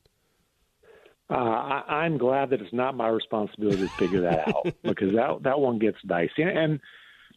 Uh, 1.30 1.82
I, 1.86 2.06
am 2.06 2.16
glad 2.16 2.50
that 2.50 2.62
it's 2.62 2.72
not 2.72 2.96
my 2.96 3.08
responsibility 3.08 3.82
to 3.82 3.88
figure 3.98 4.22
that 4.22 4.48
out 4.48 4.66
because 4.82 5.12
that 5.14 5.42
that 5.42 5.60
one 5.60 5.78
gets 5.78 5.98
dicey. 6.06 6.42
And, 6.42 6.58
and 6.58 6.80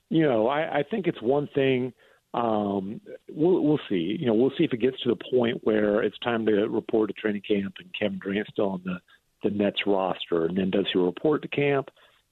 you 0.09 0.23
know, 0.23 0.47
I, 0.47 0.79
I 0.79 0.83
think 0.89 1.07
it's 1.07 1.21
one 1.21 1.49
thing. 1.53 1.93
Um, 2.33 3.01
we'll, 3.29 3.61
we'll 3.61 3.79
see. 3.89 4.15
You 4.17 4.27
know, 4.27 4.33
we'll 4.33 4.53
see 4.57 4.63
if 4.63 4.71
it 4.71 4.77
gets 4.77 5.01
to 5.01 5.09
the 5.09 5.23
point 5.31 5.59
where 5.63 6.01
it's 6.01 6.17
time 6.19 6.45
to 6.45 6.53
report 6.69 7.09
to 7.09 7.13
training 7.13 7.41
camp 7.45 7.75
and 7.79 7.93
Kevin 7.99 8.19
Durant's 8.19 8.51
still 8.53 8.69
on 8.69 8.81
the 8.85 8.99
the 9.43 9.49
Nets 9.49 9.81
roster, 9.85 10.45
and 10.45 10.57
then 10.57 10.69
does 10.69 10.85
he 10.93 10.99
report 10.99 11.41
to 11.41 11.47
camp? 11.47 11.89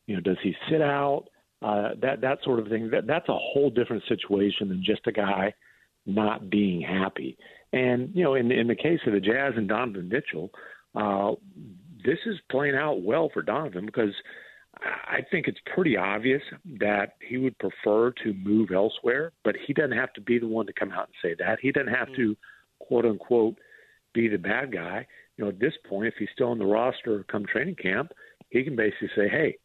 You 0.08 0.16
know, 0.16 0.22
does 0.22 0.38
he 0.42 0.56
sit 0.70 0.82
out? 0.82 1.26
uh, 1.62 1.90
that 2.02 2.22
that 2.22 2.40
sort 2.44 2.60
of 2.60 2.68
thing. 2.68 2.90
That 2.92 3.08
that's 3.08 3.28
a 3.30 3.38
whole 3.38 3.70
different 3.70 4.04
situation 4.08 4.70
than 4.70 4.84
just 4.84 5.08
a 5.08 5.12
guy 5.12 5.54
not 6.06 6.50
being 6.50 6.82
happy. 6.82 7.38
And 7.74 8.12
you 8.14 8.24
know, 8.24 8.36
in 8.36 8.52
in 8.52 8.68
the 8.68 8.76
case 8.76 9.00
of 9.06 9.14
the 9.14 9.20
Jazz 9.20 9.54
and 9.58 9.68
Donovan 9.68 10.10
Mitchell, 10.10 10.52
uh, 10.96 11.32
this 12.04 12.18
is 12.26 12.38
playing 12.50 12.76
out 12.76 13.02
well 13.02 13.30
for 13.34 13.42
Donovan 13.42 13.86
because 13.86 14.14
I 14.82 15.20
think 15.30 15.48
it's 15.48 15.60
pretty 15.74 15.98
obvious 15.98 16.42
that 16.80 17.16
he 17.28 17.38
would 17.38 17.58
prefer 17.58 18.12
to 18.24 18.34
move 18.34 18.70
elsewhere, 18.72 19.34
but 19.44 19.56
he 19.68 19.74
doesn't 19.74 19.98
have 19.98 20.14
to 20.14 20.22
be 20.22 20.40
the 20.40 20.48
one 20.48 20.66
to 20.68 20.74
come 20.74 20.92
out 20.92 21.08
and 21.08 21.16
say 21.22 21.36
that. 21.40 21.60
He 21.62 21.72
doesn't 21.72 21.94
have 21.94 22.14
to, 22.16 22.36
quote 22.80 23.06
unquote, 23.06 23.56
be 24.14 24.28
the 24.28 24.38
bad 24.38 24.72
guy. 24.72 25.06
You 25.38 25.46
know, 25.46 25.50
at 25.50 25.60
this 25.60 25.74
point, 25.88 26.08
if 26.08 26.14
he's 26.18 26.30
still 26.34 26.50
on 26.50 26.60
the 26.60 26.66
roster 26.66 27.26
come 27.30 27.46
training 27.46 27.76
camp, 27.76 28.12
he 28.50 28.64
can 28.64 28.76
basically 28.76 29.10
say, 29.16 29.28
"Hey, 29.28 29.58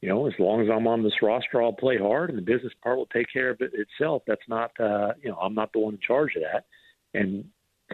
you 0.00 0.08
know, 0.08 0.26
as 0.26 0.34
long 0.38 0.60
as 0.60 0.68
I'm 0.70 0.86
on 0.86 1.02
this 1.02 1.22
roster, 1.22 1.62
I'll 1.62 1.72
play 1.72 1.98
hard, 1.98 2.30
and 2.30 2.38
the 2.38 2.42
business 2.42 2.72
part 2.82 2.96
will 2.96 3.06
take 3.06 3.32
care 3.32 3.50
of 3.50 3.60
it 3.60 3.72
itself. 3.74 4.22
That's 4.26 4.48
not, 4.48 4.70
uh, 4.78 5.14
you 5.22 5.30
know, 5.30 5.36
I'm 5.36 5.54
not 5.54 5.72
the 5.72 5.80
one 5.80 5.94
in 5.94 6.00
charge 6.00 6.36
of 6.36 6.42
that, 6.42 6.66
and 7.18 7.44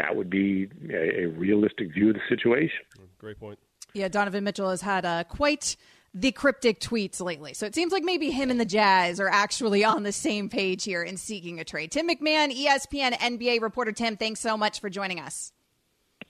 that 0.00 0.16
would 0.16 0.30
be 0.30 0.68
a, 0.90 1.24
a 1.24 1.26
realistic 1.26 1.92
view 1.92 2.08
of 2.08 2.14
the 2.14 2.20
situation. 2.28 2.84
Great 3.18 3.38
point. 3.38 3.58
Yeah, 3.92 4.08
Donovan 4.08 4.44
Mitchell 4.44 4.70
has 4.70 4.80
had 4.80 5.04
uh, 5.04 5.24
quite 5.24 5.76
the 6.14 6.32
cryptic 6.32 6.80
tweets 6.80 7.20
lately. 7.20 7.54
So 7.54 7.66
it 7.66 7.74
seems 7.74 7.92
like 7.92 8.02
maybe 8.02 8.30
him 8.30 8.50
and 8.50 8.58
the 8.58 8.64
Jazz 8.64 9.20
are 9.20 9.28
actually 9.28 9.84
on 9.84 10.02
the 10.02 10.12
same 10.12 10.48
page 10.48 10.84
here 10.84 11.02
in 11.02 11.16
seeking 11.16 11.60
a 11.60 11.64
trade. 11.64 11.92
Tim 11.92 12.08
McMahon, 12.08 12.56
ESPN 12.56 13.12
NBA 13.12 13.60
reporter 13.60 13.92
Tim, 13.92 14.16
thanks 14.16 14.40
so 14.40 14.56
much 14.56 14.80
for 14.80 14.88
joining 14.88 15.20
us. 15.20 15.52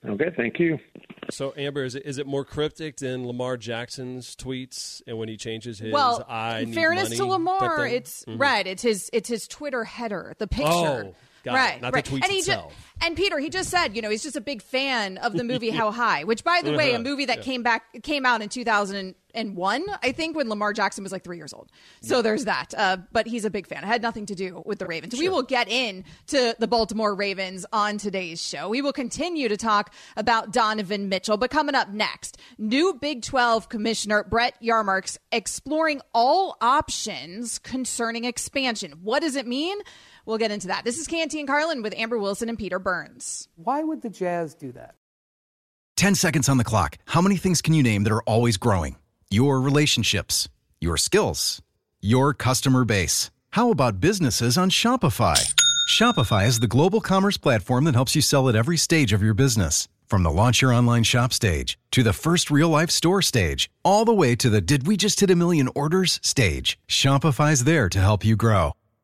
Okay, 0.06 0.30
thank 0.36 0.58
you. 0.58 0.78
So 1.30 1.52
Amber, 1.56 1.84
is 1.84 1.94
it, 1.94 2.04
is 2.06 2.18
it 2.18 2.26
more 2.26 2.44
cryptic 2.44 2.96
than 2.96 3.26
Lamar 3.26 3.56
Jackson's 3.56 4.34
tweets 4.34 5.02
and 5.06 5.18
when 5.18 5.28
he 5.28 5.36
changes 5.36 5.78
his? 5.78 5.92
Well, 5.92 6.24
I 6.26 6.60
in 6.60 6.72
fairness 6.72 7.16
to 7.16 7.26
Lamar, 7.26 7.86
it's 7.86 8.24
mm-hmm. 8.24 8.40
right. 8.40 8.66
It's 8.66 8.82
his 8.82 9.10
it's 9.12 9.28
his 9.28 9.46
Twitter 9.46 9.84
header, 9.84 10.34
the 10.38 10.46
picture. 10.46 11.12
Oh. 11.12 11.14
Got 11.42 11.54
right, 11.54 11.76
it. 11.76 11.82
Not 11.82 11.94
right. 11.94 12.04
the 12.04 12.10
tweets 12.10 12.24
and 12.24 12.32
itself. 12.32 12.72
Just, 12.72 12.90
and 13.02 13.16
Peter, 13.16 13.38
he 13.38 13.48
just 13.48 13.70
said, 13.70 13.96
you 13.96 14.02
know, 14.02 14.10
he's 14.10 14.22
just 14.22 14.36
a 14.36 14.42
big 14.42 14.60
fan 14.60 15.16
of 15.18 15.32
the 15.32 15.44
movie 15.44 15.70
How 15.80 15.90
High, 15.90 16.24
which, 16.24 16.44
by 16.44 16.60
the 16.62 16.72
way, 16.72 16.94
a 16.94 16.98
movie 16.98 17.24
that 17.26 17.38
yeah. 17.38 17.44
came 17.44 17.62
back 17.62 18.02
came 18.02 18.26
out 18.26 18.42
in 18.42 18.50
2001, 18.50 19.84
I 20.02 20.12
think, 20.12 20.36
when 20.36 20.50
Lamar 20.50 20.74
Jackson 20.74 21.02
was 21.02 21.10
like 21.10 21.24
three 21.24 21.38
years 21.38 21.54
old. 21.54 21.70
So 22.02 22.16
yeah. 22.16 22.22
there's 22.22 22.44
that. 22.44 22.74
Uh, 22.76 22.98
but 23.10 23.26
he's 23.26 23.46
a 23.46 23.50
big 23.50 23.66
fan. 23.66 23.84
It 23.84 23.86
had 23.86 24.02
nothing 24.02 24.26
to 24.26 24.34
do 24.34 24.62
with 24.66 24.78
the 24.78 24.86
Ravens. 24.86 25.14
Sure. 25.14 25.22
We 25.22 25.28
will 25.30 25.42
get 25.42 25.68
in 25.68 26.04
to 26.26 26.54
the 26.58 26.68
Baltimore 26.68 27.14
Ravens 27.14 27.64
on 27.72 27.96
today's 27.96 28.42
show. 28.46 28.68
We 28.68 28.82
will 28.82 28.92
continue 28.92 29.48
to 29.48 29.56
talk 29.56 29.94
about 30.18 30.52
Donovan 30.52 31.08
Mitchell. 31.08 31.38
But 31.38 31.50
coming 31.50 31.74
up 31.74 31.88
next, 31.88 32.36
new 32.58 32.92
Big 32.92 33.22
12 33.22 33.70
Commissioner 33.70 34.24
Brett 34.24 34.62
Yormark's 34.62 35.18
exploring 35.32 36.02
all 36.12 36.58
options 36.60 37.58
concerning 37.58 38.24
expansion. 38.24 38.92
What 39.02 39.22
does 39.22 39.36
it 39.36 39.46
mean? 39.46 39.78
We'll 40.26 40.38
get 40.38 40.50
into 40.50 40.68
that. 40.68 40.84
This 40.84 40.98
is 40.98 41.06
Canty 41.06 41.38
and 41.38 41.48
Carlin 41.48 41.82
with 41.82 41.94
Amber 41.96 42.18
Wilson 42.18 42.48
and 42.48 42.58
Peter 42.58 42.78
Burns. 42.78 43.48
Why 43.56 43.82
would 43.82 44.02
the 44.02 44.10
Jazz 44.10 44.54
do 44.54 44.72
that? 44.72 44.94
10 45.96 46.14
seconds 46.14 46.48
on 46.48 46.56
the 46.56 46.64
clock. 46.64 46.96
How 47.06 47.20
many 47.20 47.36
things 47.36 47.60
can 47.60 47.74
you 47.74 47.82
name 47.82 48.04
that 48.04 48.12
are 48.12 48.22
always 48.22 48.56
growing? 48.56 48.96
Your 49.30 49.60
relationships, 49.60 50.48
your 50.80 50.96
skills, 50.96 51.60
your 52.00 52.32
customer 52.32 52.84
base. 52.84 53.30
How 53.50 53.70
about 53.70 54.00
businesses 54.00 54.56
on 54.56 54.70
Shopify? 54.70 55.36
Shopify 55.88 56.46
is 56.46 56.60
the 56.60 56.68
global 56.68 57.00
commerce 57.00 57.36
platform 57.36 57.84
that 57.84 57.94
helps 57.94 58.14
you 58.16 58.22
sell 58.22 58.48
at 58.48 58.56
every 58.56 58.76
stage 58.76 59.12
of 59.12 59.22
your 59.22 59.34
business. 59.34 59.88
From 60.06 60.22
the 60.22 60.30
launch 60.30 60.62
your 60.62 60.72
online 60.72 61.04
shop 61.04 61.32
stage 61.32 61.78
to 61.90 62.02
the 62.02 62.12
first 62.12 62.50
real 62.50 62.68
life 62.68 62.90
store 62.90 63.22
stage, 63.22 63.70
all 63.84 64.04
the 64.04 64.14
way 64.14 64.34
to 64.36 64.50
the 64.50 64.60
did 64.60 64.86
we 64.86 64.96
just 64.96 65.20
hit 65.20 65.30
a 65.30 65.36
million 65.36 65.68
orders 65.74 66.18
stage. 66.22 66.78
Shopify's 66.88 67.64
there 67.64 67.88
to 67.88 68.00
help 68.00 68.24
you 68.24 68.36
grow. 68.36 68.72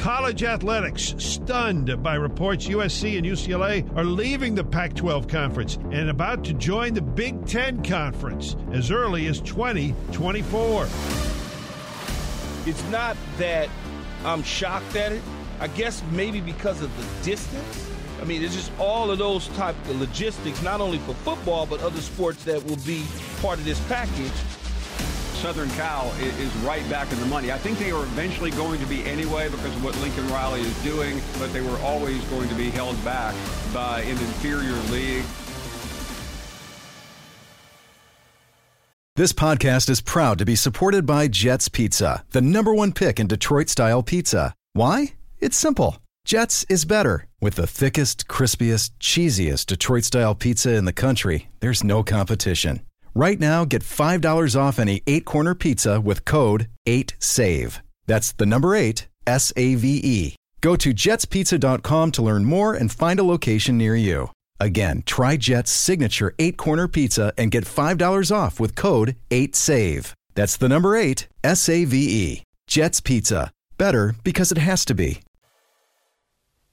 College 0.00 0.44
athletics 0.44 1.14
stunned 1.18 2.02
by 2.02 2.14
reports 2.14 2.66
USC 2.66 3.18
and 3.18 3.26
UCLA 3.26 3.86
are 3.98 4.04
leaving 4.04 4.54
the 4.54 4.64
Pac 4.64 4.94
12 4.94 5.28
conference 5.28 5.76
and 5.92 6.08
about 6.08 6.42
to 6.44 6.54
join 6.54 6.94
the 6.94 7.02
Big 7.02 7.44
Ten 7.44 7.84
conference 7.84 8.56
as 8.72 8.90
early 8.90 9.26
as 9.26 9.42
2024. 9.42 10.84
It's 12.64 12.82
not 12.88 13.14
that 13.36 13.68
I'm 14.24 14.42
shocked 14.42 14.96
at 14.96 15.12
it. 15.12 15.20
I 15.60 15.66
guess 15.68 16.02
maybe 16.12 16.40
because 16.40 16.80
of 16.80 16.90
the 16.96 17.30
distance. 17.30 17.90
I 18.22 18.24
mean, 18.24 18.42
it's 18.42 18.54
just 18.54 18.72
all 18.78 19.10
of 19.10 19.18
those 19.18 19.48
type 19.48 19.76
of 19.90 20.00
logistics, 20.00 20.62
not 20.62 20.80
only 20.80 20.96
for 21.00 21.12
football, 21.12 21.66
but 21.66 21.82
other 21.82 22.00
sports 22.00 22.42
that 22.44 22.64
will 22.64 22.78
be 22.86 23.04
part 23.42 23.58
of 23.58 23.66
this 23.66 23.78
package. 23.86 24.32
Southern 25.40 25.70
Cal 25.70 26.12
is 26.20 26.54
right 26.56 26.86
back 26.90 27.10
in 27.10 27.18
the 27.18 27.24
money. 27.24 27.50
I 27.50 27.56
think 27.56 27.78
they 27.78 27.90
are 27.90 28.02
eventually 28.02 28.50
going 28.50 28.78
to 28.78 28.84
be 28.84 29.02
anyway 29.04 29.48
because 29.48 29.74
of 29.74 29.82
what 29.82 29.98
Lincoln 30.00 30.28
Riley 30.28 30.60
is 30.60 30.82
doing, 30.82 31.18
but 31.38 31.50
they 31.54 31.62
were 31.62 31.78
always 31.78 32.22
going 32.26 32.46
to 32.50 32.54
be 32.54 32.68
held 32.68 33.02
back 33.06 33.34
by 33.72 34.02
an 34.02 34.10
inferior 34.10 34.76
league. 34.92 35.24
This 39.16 39.32
podcast 39.32 39.88
is 39.88 40.02
proud 40.02 40.38
to 40.40 40.44
be 40.44 40.56
supported 40.56 41.06
by 41.06 41.26
Jets 41.26 41.70
Pizza, 41.70 42.22
the 42.32 42.42
number 42.42 42.74
one 42.74 42.92
pick 42.92 43.18
in 43.18 43.26
Detroit 43.26 43.70
style 43.70 44.02
pizza. 44.02 44.54
Why? 44.74 45.14
It's 45.38 45.56
simple. 45.56 45.96
Jets 46.26 46.66
is 46.68 46.84
better. 46.84 47.26
With 47.40 47.54
the 47.54 47.66
thickest, 47.66 48.28
crispiest, 48.28 48.90
cheesiest 49.00 49.66
Detroit 49.66 50.04
style 50.04 50.34
pizza 50.34 50.74
in 50.74 50.84
the 50.84 50.92
country, 50.92 51.48
there's 51.60 51.82
no 51.82 52.02
competition. 52.02 52.82
Right 53.14 53.40
now, 53.40 53.64
get 53.64 53.82
$5 53.82 54.56
off 54.60 54.78
any 54.78 55.02
eight 55.06 55.24
corner 55.24 55.54
pizza 55.54 56.00
with 56.00 56.24
code 56.24 56.68
8SAVE. 56.86 57.80
That's 58.06 58.32
the 58.32 58.46
number 58.46 58.74
eight, 58.74 59.08
S 59.26 59.52
A 59.56 59.74
V 59.74 60.00
E. 60.02 60.36
Go 60.60 60.76
to 60.76 60.92
jetspizza.com 60.92 62.12
to 62.12 62.22
learn 62.22 62.44
more 62.44 62.74
and 62.74 62.92
find 62.92 63.18
a 63.18 63.24
location 63.24 63.78
near 63.78 63.96
you. 63.96 64.30
Again, 64.58 65.02
try 65.06 65.36
Jet's 65.36 65.70
signature 65.70 66.34
eight 66.38 66.56
corner 66.56 66.86
pizza 66.86 67.32
and 67.38 67.50
get 67.50 67.64
$5 67.64 68.34
off 68.34 68.60
with 68.60 68.76
code 68.76 69.16
8SAVE. 69.30 70.12
That's 70.34 70.56
the 70.56 70.68
number 70.68 70.96
eight, 70.96 71.28
S 71.42 71.68
A 71.68 71.84
V 71.84 71.96
E. 71.96 72.42
Jet's 72.66 73.00
Pizza. 73.00 73.50
Better 73.78 74.14
because 74.22 74.52
it 74.52 74.58
has 74.58 74.84
to 74.84 74.94
be. 74.94 75.22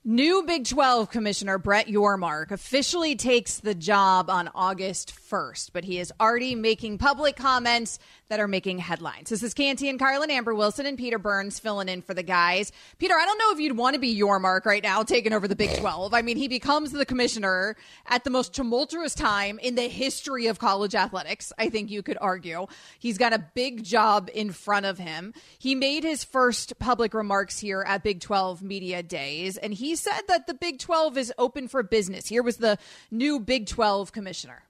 New 0.09 0.43
Big 0.43 0.65
12 0.65 1.11
Commissioner 1.11 1.57
Brett 1.57 1.87
Yormark 1.87 2.51
officially 2.51 3.15
takes 3.15 3.59
the 3.59 3.75
job 3.75 4.29
on 4.29 4.49
August 4.55 5.11
1st, 5.29 5.71
but 5.73 5.83
he 5.83 5.99
is 5.99 6.11
already 6.19 6.55
making 6.55 6.97
public 6.97 7.35
comments 7.35 7.99
that 8.29 8.39
are 8.39 8.47
making 8.47 8.79
headlines. 8.79 9.29
This 9.29 9.43
is 9.43 9.53
Canty 9.53 9.89
and 9.89 9.99
Carlin, 9.99 10.31
Amber 10.31 10.53
Wilson, 10.53 10.85
and 10.85 10.97
Peter 10.97 11.19
Burns 11.19 11.59
filling 11.59 11.89
in 11.89 12.01
for 12.01 12.13
the 12.13 12.23
guys. 12.23 12.71
Peter, 12.97 13.13
I 13.15 13.25
don't 13.25 13.37
know 13.37 13.51
if 13.51 13.59
you'd 13.59 13.77
want 13.77 13.93
to 13.93 13.99
be 13.99 14.17
Yormark 14.17 14.65
right 14.65 14.83
now, 14.83 15.03
taking 15.03 15.33
over 15.33 15.47
the 15.47 15.55
Big 15.55 15.75
12. 15.79 16.13
I 16.13 16.21
mean, 16.21 16.37
he 16.37 16.47
becomes 16.47 16.91
the 16.91 17.05
commissioner 17.05 17.75
at 18.07 18.23
the 18.23 18.29
most 18.29 18.53
tumultuous 18.53 19.15
time 19.15 19.59
in 19.59 19.75
the 19.75 19.87
history 19.87 20.47
of 20.47 20.59
college 20.59 20.95
athletics, 20.95 21.53
I 21.57 21.69
think 21.69 21.89
you 21.89 22.03
could 22.03 22.17
argue. 22.19 22.67
He's 22.99 23.17
got 23.17 23.33
a 23.33 23.39
big 23.39 23.83
job 23.83 24.29
in 24.33 24.51
front 24.51 24.85
of 24.85 24.97
him. 24.97 25.33
He 25.59 25.75
made 25.75 26.03
his 26.03 26.23
first 26.23 26.77
public 26.79 27.13
remarks 27.13 27.59
here 27.59 27.83
at 27.87 28.03
Big 28.03 28.19
12 28.21 28.61
Media 28.61 29.03
Days, 29.03 29.57
and 29.57 29.73
he 29.73 29.95
said 29.95 30.21
that 30.27 30.47
the 30.47 30.53
Big 30.53 30.79
12 30.79 31.17
is 31.17 31.33
open 31.37 31.67
for 31.67 31.83
business. 31.83 32.27
Here 32.27 32.43
was 32.43 32.57
the 32.57 32.77
new 33.11 33.39
Big 33.39 33.67
12 33.67 34.11
commissioner. 34.11 34.66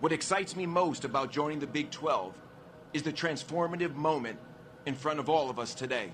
What 0.00 0.12
excites 0.12 0.54
me 0.54 0.66
most 0.66 1.04
about 1.04 1.32
joining 1.32 1.58
the 1.58 1.66
Big 1.66 1.90
12 1.90 2.34
is 2.92 3.02
the 3.02 3.12
transformative 3.12 3.94
moment 3.94 4.38
in 4.84 4.94
front 4.94 5.18
of 5.18 5.30
all 5.30 5.48
of 5.48 5.58
us 5.58 5.74
today. 5.74 6.12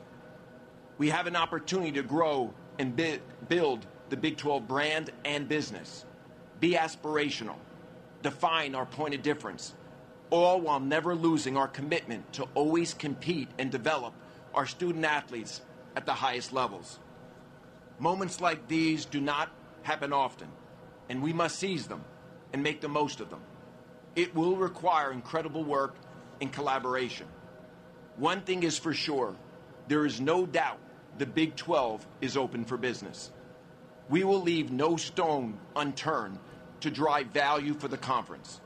We 0.99 1.09
have 1.09 1.27
an 1.27 1.35
opportunity 1.35 1.91
to 1.93 2.05
grow 2.05 2.55
and 2.79 2.97
bi- 2.97 3.19
build 3.49 3.85
the 4.09 4.17
Big 4.17 4.37
12 4.37 4.69
brand 4.69 5.11
and 5.25 5.49
business, 5.49 6.05
be 6.61 6.75
aspirational, 6.75 7.57
define 8.23 8.77
our 8.77 8.87
point 8.87 9.15
of 9.15 9.23
difference, 9.23 9.75
all 10.31 10.61
while 10.61 10.81
never 10.81 11.17
losing 11.17 11.57
our 11.57 11.69
commitment 11.69 12.33
to 12.35 12.47
always 12.55 12.95
compete 12.95 13.49
and 13.59 13.73
develop 13.73 14.15
our 14.55 14.67
student 14.67 15.05
athletes 15.05 15.61
at 15.97 16.07
the 16.07 16.15
highest 16.15 16.53
levels. 16.53 17.01
Moments 17.99 18.41
like 18.41 18.69
these 18.69 19.05
do 19.07 19.21
not 19.21 19.51
happen 19.83 20.13
often, 20.13 20.49
and 21.09 21.21
we 21.21 21.33
must 21.33 21.59
seize 21.59 21.89
them 21.89 22.05
and 22.53 22.63
make 22.63 22.81
the 22.81 22.89
most 22.89 23.21
of 23.21 23.29
them. 23.29 23.41
It 24.15 24.35
will 24.35 24.57
require 24.57 25.13
incredible 25.13 25.65
work 25.65 25.97
and 26.41 26.53
collaboration. 26.53 27.27
One 28.17 28.43
thing 28.43 28.63
is 28.63 28.79
for 28.79 28.93
sure 28.93 29.35
there 29.89 30.05
is 30.05 30.21
no 30.21 30.47
doubt 30.47 30.79
the 31.19 31.27
Big 31.27 31.57
12 31.57 32.07
is 32.21 32.37
open 32.37 32.65
for 32.65 32.77
business. 32.77 33.33
We 34.09 34.25
will 34.25 34.41
leave 34.41 34.71
no 34.71 34.97
stone 34.97 35.59
unturned 35.75 36.39
to 36.81 36.91
drive 36.91 37.29
value 37.29 37.75
for 37.75 37.89
the 37.89 37.97
conference. 37.97 38.61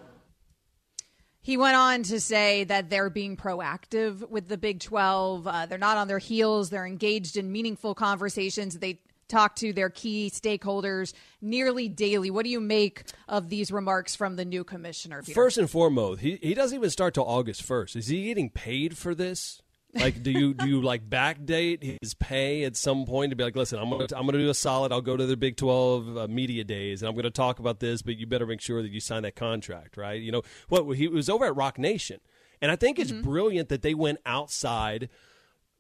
He 1.41 1.57
went 1.57 1.77
on 1.77 2.03
to 2.05 2.19
say 2.19 2.65
that 2.65 2.91
they're 2.91 3.11
being 3.11 3.37
proactive 3.37 4.29
with 4.29 4.49
the 4.49 4.57
Big 4.57 4.81
12. 4.81 5.47
Uh, 5.47 5.67
they're 5.67 5.79
not 5.79 5.97
on 5.97 6.09
their 6.09 6.19
heels. 6.19 6.71
They're 6.71 6.87
engaged 6.87 7.37
in 7.37 7.53
meaningful 7.53 7.95
conversations. 7.95 8.79
They 8.79 8.99
talk 9.29 9.57
to 9.57 9.73
their 9.73 9.91
key 9.91 10.31
stakeholders 10.33 11.13
nearly 11.41 11.89
daily. 11.89 12.31
What 12.31 12.45
do 12.45 12.51
you 12.51 12.61
make 12.61 13.05
of 13.29 13.49
these 13.49 13.73
remarks 13.73 14.15
from 14.15 14.37
the 14.37 14.45
new 14.45 14.65
commissioner? 14.65 15.23
Peter? 15.23 15.35
First 15.35 15.59
and 15.59 15.71
foremost, 15.71 16.21
he, 16.21 16.39
he 16.43 16.55
doesn't 16.55 16.77
even 16.77 16.91
start 16.91 17.15
till 17.15 17.27
August 17.27 17.63
first. 17.63 17.97
Is 17.97 18.09
he 18.09 18.25
getting 18.25 18.51
paid 18.51 18.97
for 18.97 19.15
this? 19.15 19.61
Like, 19.95 20.23
do 20.23 20.31
you 20.31 20.55
do 20.55 20.69
you 20.69 20.83
like 20.83 21.09
backdate 21.09 21.99
his 22.03 22.15
pay 22.15 22.65
at 22.65 22.77
some 22.77 23.07
point 23.07 23.31
to 23.31 23.37
be 23.37 23.45
like, 23.45 23.57
listen, 23.57 23.79
I'm 23.79 23.89
gonna 23.89 24.07
I'm 24.15 24.27
gonna 24.27 24.39
do 24.39 24.51
a 24.51 24.55
solid. 24.55 24.93
I'll 24.93 25.01
go 25.01 25.17
to 25.17 25.27
the 25.27 25.37
Big 25.37 25.57
Twelve 25.57 26.17
uh, 26.17 26.29
media 26.29 26.65
days 26.65 27.03
and 27.03 27.09
I'm 27.09 27.17
gonna 27.17 27.31
talk 27.31 27.59
about 27.59 27.81
this, 27.81 28.03
but 28.03 28.17
you 28.17 28.27
better 28.27 28.47
make 28.47 28.61
sure 28.61 28.83
that 28.83 28.91
you 28.91 29.01
sign 29.01 29.23
that 29.23 29.37
contract, 29.37 29.97
right? 29.97 30.21
You 30.21 30.33
know 30.33 30.43
what? 30.69 30.85
He 30.97 31.09
was 31.09 31.29
over 31.29 31.47
at 31.47 31.57
Roc 31.57 31.79
Nation, 31.79 32.21
and 32.61 32.71
I 32.71 32.77
think 32.77 32.99
it's 32.99 33.11
mm-hmm. 33.11 33.23
brilliant 33.23 33.69
that 33.71 33.83
they 33.83 33.95
went 33.95 34.19
outside 34.27 35.09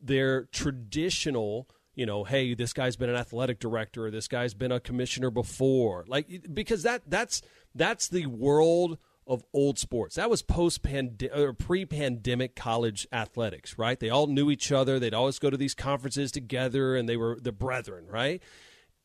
their 0.00 0.44
traditional 0.44 1.68
you 1.96 2.06
know, 2.06 2.24
hey, 2.24 2.54
this 2.54 2.72
guy's 2.72 2.94
been 2.94 3.08
an 3.08 3.16
athletic 3.16 3.58
director, 3.58 4.06
or 4.06 4.10
this 4.10 4.28
guy's 4.28 4.54
been 4.54 4.70
a 4.70 4.78
commissioner 4.78 5.30
before, 5.30 6.04
like 6.06 6.46
because 6.52 6.84
that 6.84 7.02
that's 7.08 7.42
that's 7.74 8.08
the 8.08 8.26
world 8.26 8.98
of 9.26 9.42
old 9.52 9.78
sports. 9.78 10.14
That 10.14 10.30
was 10.30 10.42
post 10.42 10.82
pandemic 10.82 11.36
or 11.36 11.52
pre 11.54 11.84
pandemic 11.86 12.54
college 12.54 13.08
athletics, 13.10 13.78
right? 13.78 13.98
They 13.98 14.10
all 14.10 14.26
knew 14.26 14.50
each 14.50 14.70
other. 14.70 15.00
They'd 15.00 15.14
always 15.14 15.38
go 15.38 15.50
to 15.50 15.56
these 15.56 15.74
conferences 15.74 16.30
together, 16.30 16.94
and 16.94 17.08
they 17.08 17.16
were 17.16 17.38
the 17.40 17.50
brethren, 17.50 18.06
right? 18.08 18.42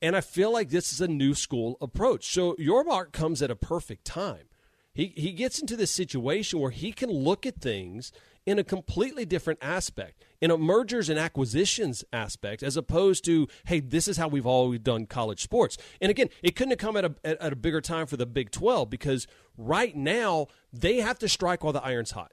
And 0.02 0.16
I 0.16 0.22
feel 0.22 0.52
like 0.52 0.70
this 0.70 0.92
is 0.92 1.00
a 1.00 1.08
new 1.08 1.34
school 1.34 1.78
approach. 1.80 2.34
So 2.34 2.56
Yormark 2.56 3.14
comes 3.14 3.42
at 3.42 3.52
a 3.52 3.56
perfect 3.56 4.04
time. 4.06 4.50
He 4.94 5.14
he 5.16 5.32
gets 5.32 5.60
into 5.60 5.78
this 5.78 5.92
situation 5.92 6.60
where 6.60 6.72
he 6.72 6.92
can 6.92 7.10
look 7.10 7.46
at 7.46 7.62
things 7.62 8.12
in 8.46 8.58
a 8.58 8.64
completely 8.64 9.26
different 9.26 9.60
aspect, 9.62 10.24
in 10.42 10.50
a 10.50 10.58
mergers 10.58 11.10
and 11.10 11.20
acquisitions 11.20 12.04
aspect, 12.12 12.64
as 12.64 12.76
opposed 12.76 13.24
to, 13.26 13.48
hey, 13.66 13.80
this 13.80 14.08
is 14.08 14.18
how 14.18 14.28
we've 14.28 14.48
always 14.48 14.80
done 14.80 15.06
college 15.06 15.42
sports. 15.42 15.78
And 16.00 16.10
again, 16.10 16.30
it 16.42 16.56
couldn't 16.56 16.72
have 16.72 16.80
come 16.80 16.98
at 16.98 17.06
a, 17.06 17.16
at 17.24 17.54
a 17.54 17.56
bigger 17.56 17.82
time 17.82 18.08
for 18.08 18.18
the 18.18 18.26
Big 18.26 18.52
12 18.52 18.90
because 18.90 19.28
right 19.58 19.96
now 19.96 20.48
they 20.74 20.98
have 20.98 21.20
to 21.20 21.30
strike 21.30 21.64
while 21.64 21.74
the 21.74 21.84
iron's 21.84 22.12
hot. 22.12 22.32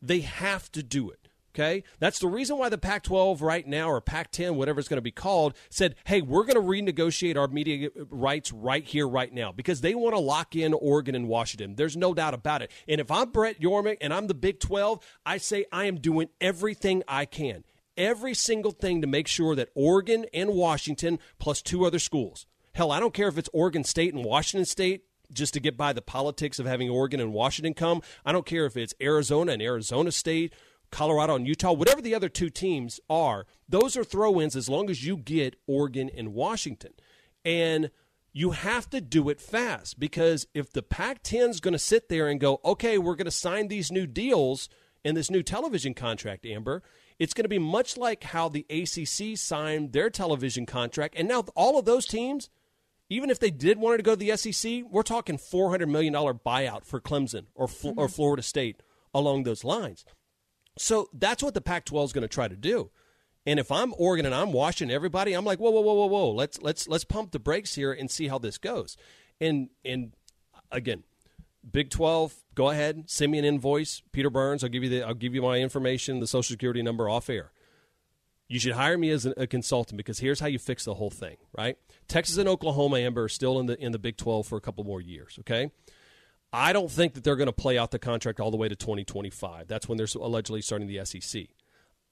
They 0.00 0.20
have 0.20 0.70
to 0.72 0.82
do 0.82 1.10
it. 1.10 1.27
Okay. 1.58 1.82
That's 1.98 2.20
the 2.20 2.28
reason 2.28 2.56
why 2.56 2.68
the 2.68 2.78
Pac 2.78 3.02
12 3.02 3.42
right 3.42 3.66
now, 3.66 3.90
or 3.90 4.00
Pac 4.00 4.30
10, 4.30 4.54
whatever 4.54 4.78
it's 4.78 4.88
going 4.88 4.98
to 4.98 5.02
be 5.02 5.10
called, 5.10 5.54
said, 5.70 5.96
hey, 6.04 6.22
we're 6.22 6.44
going 6.44 6.54
to 6.54 6.60
renegotiate 6.60 7.36
our 7.36 7.48
media 7.48 7.88
uh, 7.88 8.04
rights 8.10 8.52
right 8.52 8.84
here, 8.84 9.08
right 9.08 9.32
now, 9.32 9.50
because 9.50 9.80
they 9.80 9.96
want 9.96 10.14
to 10.14 10.20
lock 10.20 10.54
in 10.54 10.72
Oregon 10.72 11.16
and 11.16 11.26
Washington. 11.26 11.74
There's 11.74 11.96
no 11.96 12.14
doubt 12.14 12.32
about 12.32 12.62
it. 12.62 12.70
And 12.86 13.00
if 13.00 13.10
I'm 13.10 13.30
Brett 13.30 13.60
Yormark 13.60 13.96
and 14.00 14.14
I'm 14.14 14.28
the 14.28 14.34
Big 14.34 14.60
12, 14.60 15.04
I 15.26 15.38
say 15.38 15.64
I 15.72 15.86
am 15.86 15.96
doing 15.96 16.28
everything 16.40 17.02
I 17.08 17.24
can, 17.24 17.64
every 17.96 18.34
single 18.34 18.72
thing 18.72 19.00
to 19.00 19.08
make 19.08 19.26
sure 19.26 19.56
that 19.56 19.70
Oregon 19.74 20.26
and 20.32 20.50
Washington, 20.50 21.18
plus 21.40 21.60
two 21.60 21.84
other 21.84 21.98
schools, 21.98 22.46
hell, 22.74 22.92
I 22.92 23.00
don't 23.00 23.14
care 23.14 23.28
if 23.28 23.36
it's 23.36 23.50
Oregon 23.52 23.82
State 23.82 24.14
and 24.14 24.24
Washington 24.24 24.64
State, 24.64 25.02
just 25.32 25.54
to 25.54 25.60
get 25.60 25.76
by 25.76 25.92
the 25.92 26.00
politics 26.00 26.60
of 26.60 26.66
having 26.66 26.88
Oregon 26.88 27.20
and 27.20 27.32
Washington 27.32 27.74
come. 27.74 28.00
I 28.24 28.30
don't 28.32 28.46
care 28.46 28.64
if 28.64 28.76
it's 28.76 28.94
Arizona 29.00 29.52
and 29.52 29.60
Arizona 29.60 30.12
State 30.12 30.54
Colorado 30.90 31.36
and 31.36 31.46
Utah, 31.46 31.72
whatever 31.72 32.00
the 32.00 32.14
other 32.14 32.28
two 32.28 32.50
teams 32.50 33.00
are, 33.08 33.46
those 33.68 33.96
are 33.96 34.04
throw 34.04 34.40
ins 34.40 34.56
as 34.56 34.68
long 34.68 34.90
as 34.90 35.04
you 35.04 35.16
get 35.16 35.56
Oregon 35.66 36.10
and 36.14 36.32
Washington. 36.32 36.92
And 37.44 37.90
you 38.32 38.52
have 38.52 38.88
to 38.90 39.00
do 39.00 39.28
it 39.28 39.40
fast 39.40 39.98
because 39.98 40.46
if 40.54 40.72
the 40.72 40.82
Pac 40.82 41.22
10 41.22 41.50
is 41.50 41.60
going 41.60 41.72
to 41.72 41.78
sit 41.78 42.08
there 42.08 42.28
and 42.28 42.40
go, 42.40 42.60
okay, 42.64 42.98
we're 42.98 43.16
going 43.16 43.24
to 43.24 43.30
sign 43.30 43.68
these 43.68 43.90
new 43.90 44.06
deals 44.06 44.68
and 45.04 45.16
this 45.16 45.30
new 45.30 45.42
television 45.42 45.94
contract, 45.94 46.46
Amber, 46.46 46.82
it's 47.18 47.34
going 47.34 47.44
to 47.44 47.48
be 47.48 47.58
much 47.58 47.96
like 47.96 48.22
how 48.24 48.48
the 48.48 48.66
ACC 48.70 49.36
signed 49.36 49.92
their 49.92 50.10
television 50.10 50.66
contract. 50.66 51.14
And 51.16 51.26
now 51.26 51.44
all 51.56 51.78
of 51.78 51.84
those 51.84 52.06
teams, 52.06 52.48
even 53.08 53.30
if 53.30 53.40
they 53.40 53.50
did 53.50 53.78
want 53.78 53.98
to 53.98 54.02
go 54.02 54.14
to 54.14 54.16
the 54.16 54.36
SEC, 54.36 54.84
we're 54.90 55.02
talking 55.02 55.38
$400 55.38 55.88
million 55.88 56.14
buyout 56.14 56.84
for 56.84 57.00
Clemson 57.00 57.46
or, 57.54 57.66
mm-hmm. 57.66 57.98
or 57.98 58.08
Florida 58.08 58.42
State 58.42 58.82
along 59.14 59.44
those 59.44 59.64
lines. 59.64 60.04
So 60.78 61.08
that's 61.12 61.42
what 61.42 61.54
the 61.54 61.60
Pac 61.60 61.84
12 61.84 62.10
is 62.10 62.12
going 62.12 62.22
to 62.22 62.28
try 62.28 62.48
to 62.48 62.56
do. 62.56 62.90
And 63.46 63.58
if 63.58 63.72
I'm 63.72 63.94
Oregon 63.96 64.26
and 64.26 64.34
I'm 64.34 64.52
watching 64.52 64.90
everybody, 64.90 65.32
I'm 65.32 65.44
like, 65.44 65.58
whoa, 65.58 65.70
whoa, 65.70 65.80
whoa, 65.80 65.94
whoa, 65.94 66.06
whoa. 66.06 66.30
Let's 66.30 66.60
let's 66.60 66.86
let's 66.86 67.04
pump 67.04 67.30
the 67.30 67.38
brakes 67.38 67.74
here 67.74 67.92
and 67.92 68.10
see 68.10 68.28
how 68.28 68.38
this 68.38 68.58
goes. 68.58 68.96
And 69.40 69.70
and 69.84 70.12
again, 70.70 71.04
Big 71.70 71.88
Twelve, 71.88 72.34
go 72.54 72.68
ahead, 72.68 73.04
send 73.08 73.32
me 73.32 73.38
an 73.38 73.46
invoice, 73.46 74.02
Peter 74.12 74.28
Burns. 74.28 74.62
I'll 74.62 74.70
give 74.70 74.82
you 74.82 74.90
the 74.90 75.02
I'll 75.02 75.14
give 75.14 75.34
you 75.34 75.40
my 75.40 75.58
information, 75.60 76.20
the 76.20 76.26
Social 76.26 76.52
Security 76.52 76.82
number 76.82 77.08
off 77.08 77.30
air. 77.30 77.52
You 78.48 78.58
should 78.58 78.72
hire 78.72 78.96
me 78.96 79.10
as 79.10 79.26
a, 79.26 79.46
consultant 79.46 79.98
because 79.98 80.20
here's 80.20 80.40
how 80.40 80.46
you 80.46 80.58
fix 80.58 80.84
the 80.84 80.94
whole 80.94 81.10
thing, 81.10 81.36
right? 81.56 81.76
Texas 82.06 82.38
and 82.38 82.48
Oklahoma, 82.48 82.96
Amber, 82.98 83.24
are 83.24 83.28
still 83.28 83.60
in 83.60 83.66
the 83.66 83.78
in 83.82 83.92
the 83.92 83.98
Big 83.98 84.16
Twelve 84.16 84.46
for 84.46 84.56
a 84.56 84.60
couple 84.60 84.84
more 84.84 85.00
years. 85.00 85.38
Okay, 85.40 85.70
I 86.52 86.72
don't 86.72 86.90
think 86.90 87.14
that 87.14 87.24
they're 87.24 87.36
going 87.36 87.46
to 87.46 87.52
play 87.52 87.76
out 87.76 87.90
the 87.90 87.98
contract 87.98 88.40
all 88.40 88.50
the 88.50 88.56
way 88.56 88.68
to 88.68 88.76
2025. 88.76 89.68
That's 89.68 89.88
when 89.88 89.98
they're 89.98 90.06
allegedly 90.16 90.62
starting 90.62 90.88
the 90.88 91.04
SEC. 91.04 91.48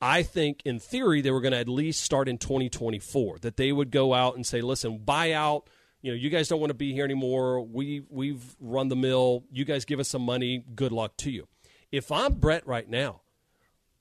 I 0.00 0.22
think, 0.22 0.60
in 0.66 0.78
theory, 0.78 1.22
they 1.22 1.30
were 1.30 1.40
going 1.40 1.52
to 1.52 1.58
at 1.58 1.68
least 1.68 2.02
start 2.02 2.28
in 2.28 2.36
2024. 2.36 3.38
That 3.38 3.56
they 3.56 3.72
would 3.72 3.90
go 3.90 4.12
out 4.12 4.36
and 4.36 4.46
say, 4.46 4.60
"Listen, 4.60 4.98
buy 4.98 5.32
out. 5.32 5.68
You 6.02 6.12
know, 6.12 6.16
you 6.16 6.28
guys 6.28 6.48
don't 6.48 6.60
want 6.60 6.70
to 6.70 6.74
be 6.74 6.92
here 6.92 7.04
anymore. 7.04 7.62
We 7.62 8.02
we've 8.10 8.56
run 8.60 8.88
the 8.88 8.96
mill. 8.96 9.44
You 9.50 9.64
guys 9.64 9.86
give 9.86 9.98
us 9.98 10.08
some 10.08 10.22
money. 10.22 10.64
Good 10.74 10.92
luck 10.92 11.16
to 11.18 11.30
you." 11.30 11.48
If 11.90 12.12
I'm 12.12 12.34
Brett 12.34 12.66
right 12.66 12.88
now, 12.88 13.22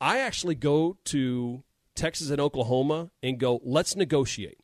I 0.02 0.20
actually 0.20 0.56
go 0.56 0.98
to 1.06 1.64
Texas 1.96 2.30
and 2.30 2.42
Oklahoma 2.42 3.12
and 3.24 3.40
go, 3.40 3.62
"Let's 3.64 3.96
negotiate. 3.96 4.60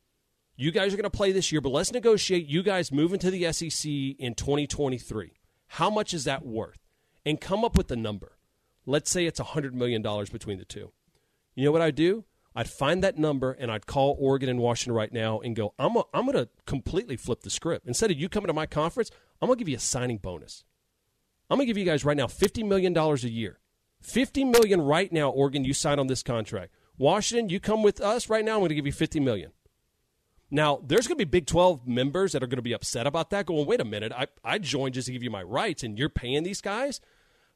You 0.54 0.70
guys 0.70 0.92
are 0.92 0.98
going 0.98 1.04
to 1.04 1.10
play 1.10 1.32
this 1.32 1.50
year, 1.50 1.62
but 1.62 1.70
let's 1.70 1.92
negotiate. 1.92 2.46
You 2.46 2.62
guys 2.62 2.92
move 2.92 3.14
into 3.14 3.30
the 3.30 3.50
SEC 3.52 3.90
in 3.90 4.34
2023. 4.34 5.32
How 5.76 5.90
much 5.90 6.14
is 6.14 6.24
that 6.24 6.44
worth?" 6.44 6.78
And 7.24 7.40
come 7.40 7.64
up 7.64 7.76
with 7.76 7.88
the 7.88 7.96
number. 7.96 8.38
Let's 8.84 9.10
say 9.10 9.26
it's 9.26 9.38
$100 9.40 9.72
million 9.74 10.02
between 10.02 10.58
the 10.58 10.64
two. 10.64 10.92
You 11.54 11.66
know 11.66 11.72
what 11.72 11.82
I'd 11.82 11.94
do? 11.94 12.24
I'd 12.54 12.68
find 12.68 13.02
that 13.02 13.18
number 13.18 13.52
and 13.52 13.70
I'd 13.70 13.86
call 13.86 14.16
Oregon 14.18 14.48
and 14.48 14.58
Washington 14.58 14.94
right 14.94 15.12
now 15.12 15.40
and 15.40 15.56
go, 15.56 15.72
I'm, 15.78 15.96
a, 15.96 16.04
I'm 16.12 16.26
going 16.26 16.36
to 16.36 16.48
completely 16.66 17.16
flip 17.16 17.42
the 17.42 17.50
script. 17.50 17.86
Instead 17.86 18.10
of 18.10 18.18
you 18.18 18.28
coming 18.28 18.48
to 18.48 18.52
my 18.52 18.66
conference, 18.66 19.10
I'm 19.40 19.46
going 19.46 19.56
to 19.56 19.64
give 19.64 19.68
you 19.68 19.76
a 19.76 19.80
signing 19.80 20.18
bonus. 20.18 20.64
I'm 21.48 21.56
going 21.56 21.66
to 21.66 21.70
give 21.70 21.78
you 21.78 21.84
guys 21.84 22.04
right 22.04 22.16
now 22.16 22.26
$50 22.26 22.66
million 22.66 22.96
a 22.96 23.14
year. 23.28 23.58
50 24.00 24.44
million 24.44 24.82
right 24.82 25.12
now, 25.12 25.30
Oregon, 25.30 25.64
you 25.64 25.72
sign 25.72 25.98
on 25.98 26.08
this 26.08 26.22
contract. 26.22 26.72
Washington, 26.98 27.48
you 27.48 27.60
come 27.60 27.82
with 27.82 28.00
us 28.00 28.28
right 28.28 28.44
now, 28.44 28.54
I'm 28.54 28.60
going 28.60 28.70
to 28.70 28.74
give 28.74 28.86
you 28.86 28.92
$50 28.92 29.22
million. 29.22 29.52
Now, 30.52 30.80
there's 30.86 31.08
going 31.08 31.18
to 31.18 31.24
be 31.24 31.28
Big 31.28 31.46
12 31.46 31.88
members 31.88 32.32
that 32.32 32.42
are 32.42 32.46
going 32.46 32.58
to 32.58 32.62
be 32.62 32.74
upset 32.74 33.06
about 33.06 33.30
that, 33.30 33.46
going, 33.46 33.66
wait 33.66 33.80
a 33.80 33.84
minute, 33.84 34.12
I, 34.12 34.26
I 34.44 34.58
joined 34.58 34.94
just 34.94 35.06
to 35.06 35.12
give 35.12 35.22
you 35.22 35.30
my 35.30 35.42
rights, 35.42 35.82
and 35.82 35.98
you're 35.98 36.08
paying 36.08 36.44
these 36.44 36.60
guys? 36.60 37.00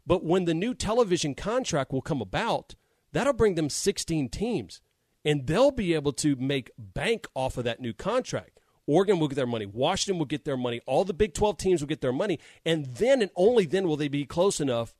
But 0.04 0.24
when 0.24 0.46
the 0.46 0.54
new 0.54 0.74
television 0.74 1.34
contract 1.34 1.92
will 1.92 2.02
come 2.02 2.20
about– 2.20 2.74
That'll 3.16 3.32
bring 3.32 3.54
them 3.54 3.70
16 3.70 4.28
teams, 4.28 4.82
and 5.24 5.46
they'll 5.46 5.70
be 5.70 5.94
able 5.94 6.12
to 6.12 6.36
make 6.36 6.70
bank 6.76 7.26
off 7.34 7.56
of 7.56 7.64
that 7.64 7.80
new 7.80 7.94
contract. 7.94 8.60
Oregon 8.86 9.18
will 9.18 9.28
get 9.28 9.36
their 9.36 9.46
money. 9.46 9.64
Washington 9.64 10.18
will 10.18 10.26
get 10.26 10.44
their 10.44 10.58
money. 10.58 10.82
All 10.84 11.02
the 11.02 11.14
Big 11.14 11.32
12 11.32 11.56
teams 11.56 11.80
will 11.80 11.88
get 11.88 12.02
their 12.02 12.12
money. 12.12 12.38
And 12.66 12.84
then 12.84 13.22
and 13.22 13.30
only 13.34 13.64
then 13.64 13.88
will 13.88 13.96
they 13.96 14.08
be 14.08 14.26
close 14.26 14.60
enough 14.60 14.94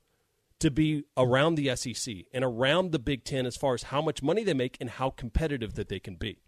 to 0.59 0.71
be 0.71 1.03
around 1.15 1.55
the 1.55 1.75
SEC 1.75 2.25
and 2.33 2.43
around 2.43 2.91
the 2.91 2.97
Big 2.97 3.23
10 3.23 3.45
as 3.45 3.55
far 3.55 3.75
as 3.75 3.83
how 3.83 4.01
much 4.01 4.23
money 4.23 4.43
they 4.43 4.55
make 4.55 4.77
and 4.81 4.89
how 4.89 5.11
competitive 5.11 5.75
that 5.75 5.87
they 5.87 5.99
can 5.99 6.15
be. 6.15 6.39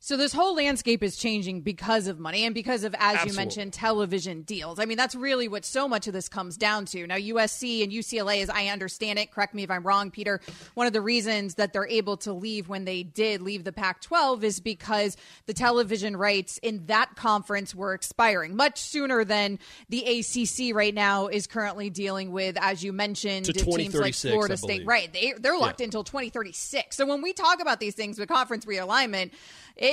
So 0.00 0.16
this 0.16 0.32
whole 0.32 0.54
landscape 0.54 1.02
is 1.02 1.16
changing 1.16 1.62
because 1.62 2.06
of 2.06 2.18
money 2.18 2.44
and 2.44 2.54
because 2.54 2.84
of, 2.84 2.94
as 2.94 3.00
Absolutely. 3.00 3.30
you 3.30 3.36
mentioned, 3.36 3.72
television 3.72 4.42
deals. 4.42 4.78
I 4.78 4.84
mean, 4.84 4.96
that's 4.96 5.14
really 5.14 5.48
what 5.48 5.64
so 5.64 5.88
much 5.88 6.06
of 6.06 6.12
this 6.12 6.28
comes 6.28 6.56
down 6.56 6.84
to. 6.86 7.06
Now, 7.06 7.16
USC 7.16 7.82
and 7.82 7.90
UCLA, 7.90 8.42
as 8.42 8.50
I 8.50 8.66
understand 8.66 9.18
it, 9.18 9.30
correct 9.30 9.54
me 9.54 9.62
if 9.62 9.70
I'm 9.70 9.84
wrong, 9.84 10.10
Peter, 10.10 10.40
one 10.74 10.86
of 10.86 10.92
the 10.92 11.00
reasons 11.00 11.54
that 11.54 11.72
they're 11.72 11.88
able 11.88 12.16
to 12.18 12.32
leave 12.32 12.68
when 12.68 12.84
they 12.84 13.02
did 13.02 13.40
leave 13.40 13.64
the 13.64 13.72
Pac 13.72 14.00
12 14.02 14.44
is 14.44 14.60
because 14.60 15.16
the 15.46 15.54
television 15.54 16.16
rights 16.16 16.58
in 16.58 16.86
that 16.86 17.16
conference 17.16 17.74
were 17.74 17.94
expiring 17.94 18.54
much 18.54 18.78
sooner 18.78 19.24
than 19.24 19.58
the 19.88 20.04
ACC 20.04 20.74
right 20.74 20.94
now 20.94 21.26
is 21.28 21.46
currently 21.46 21.90
dealing 21.90 22.32
with, 22.32 22.56
as 22.60 22.84
you 22.84 22.92
mentioned, 22.92 23.46
teams 23.46 23.94
like 23.94 24.14
Florida 24.14 24.56
State. 24.56 24.86
Right. 24.86 25.12
They, 25.12 25.34
they're 25.38 25.58
locked 25.58 25.80
yeah. 25.80 25.84
until 25.84 26.04
2036. 26.04 26.96
So 26.96 27.06
when 27.06 27.22
we 27.22 27.32
talk 27.32 27.60
about 27.60 27.80
these 27.80 27.94
things 27.94 28.18
with 28.18 28.28
conference 28.28 28.66
realignment, 28.66 29.30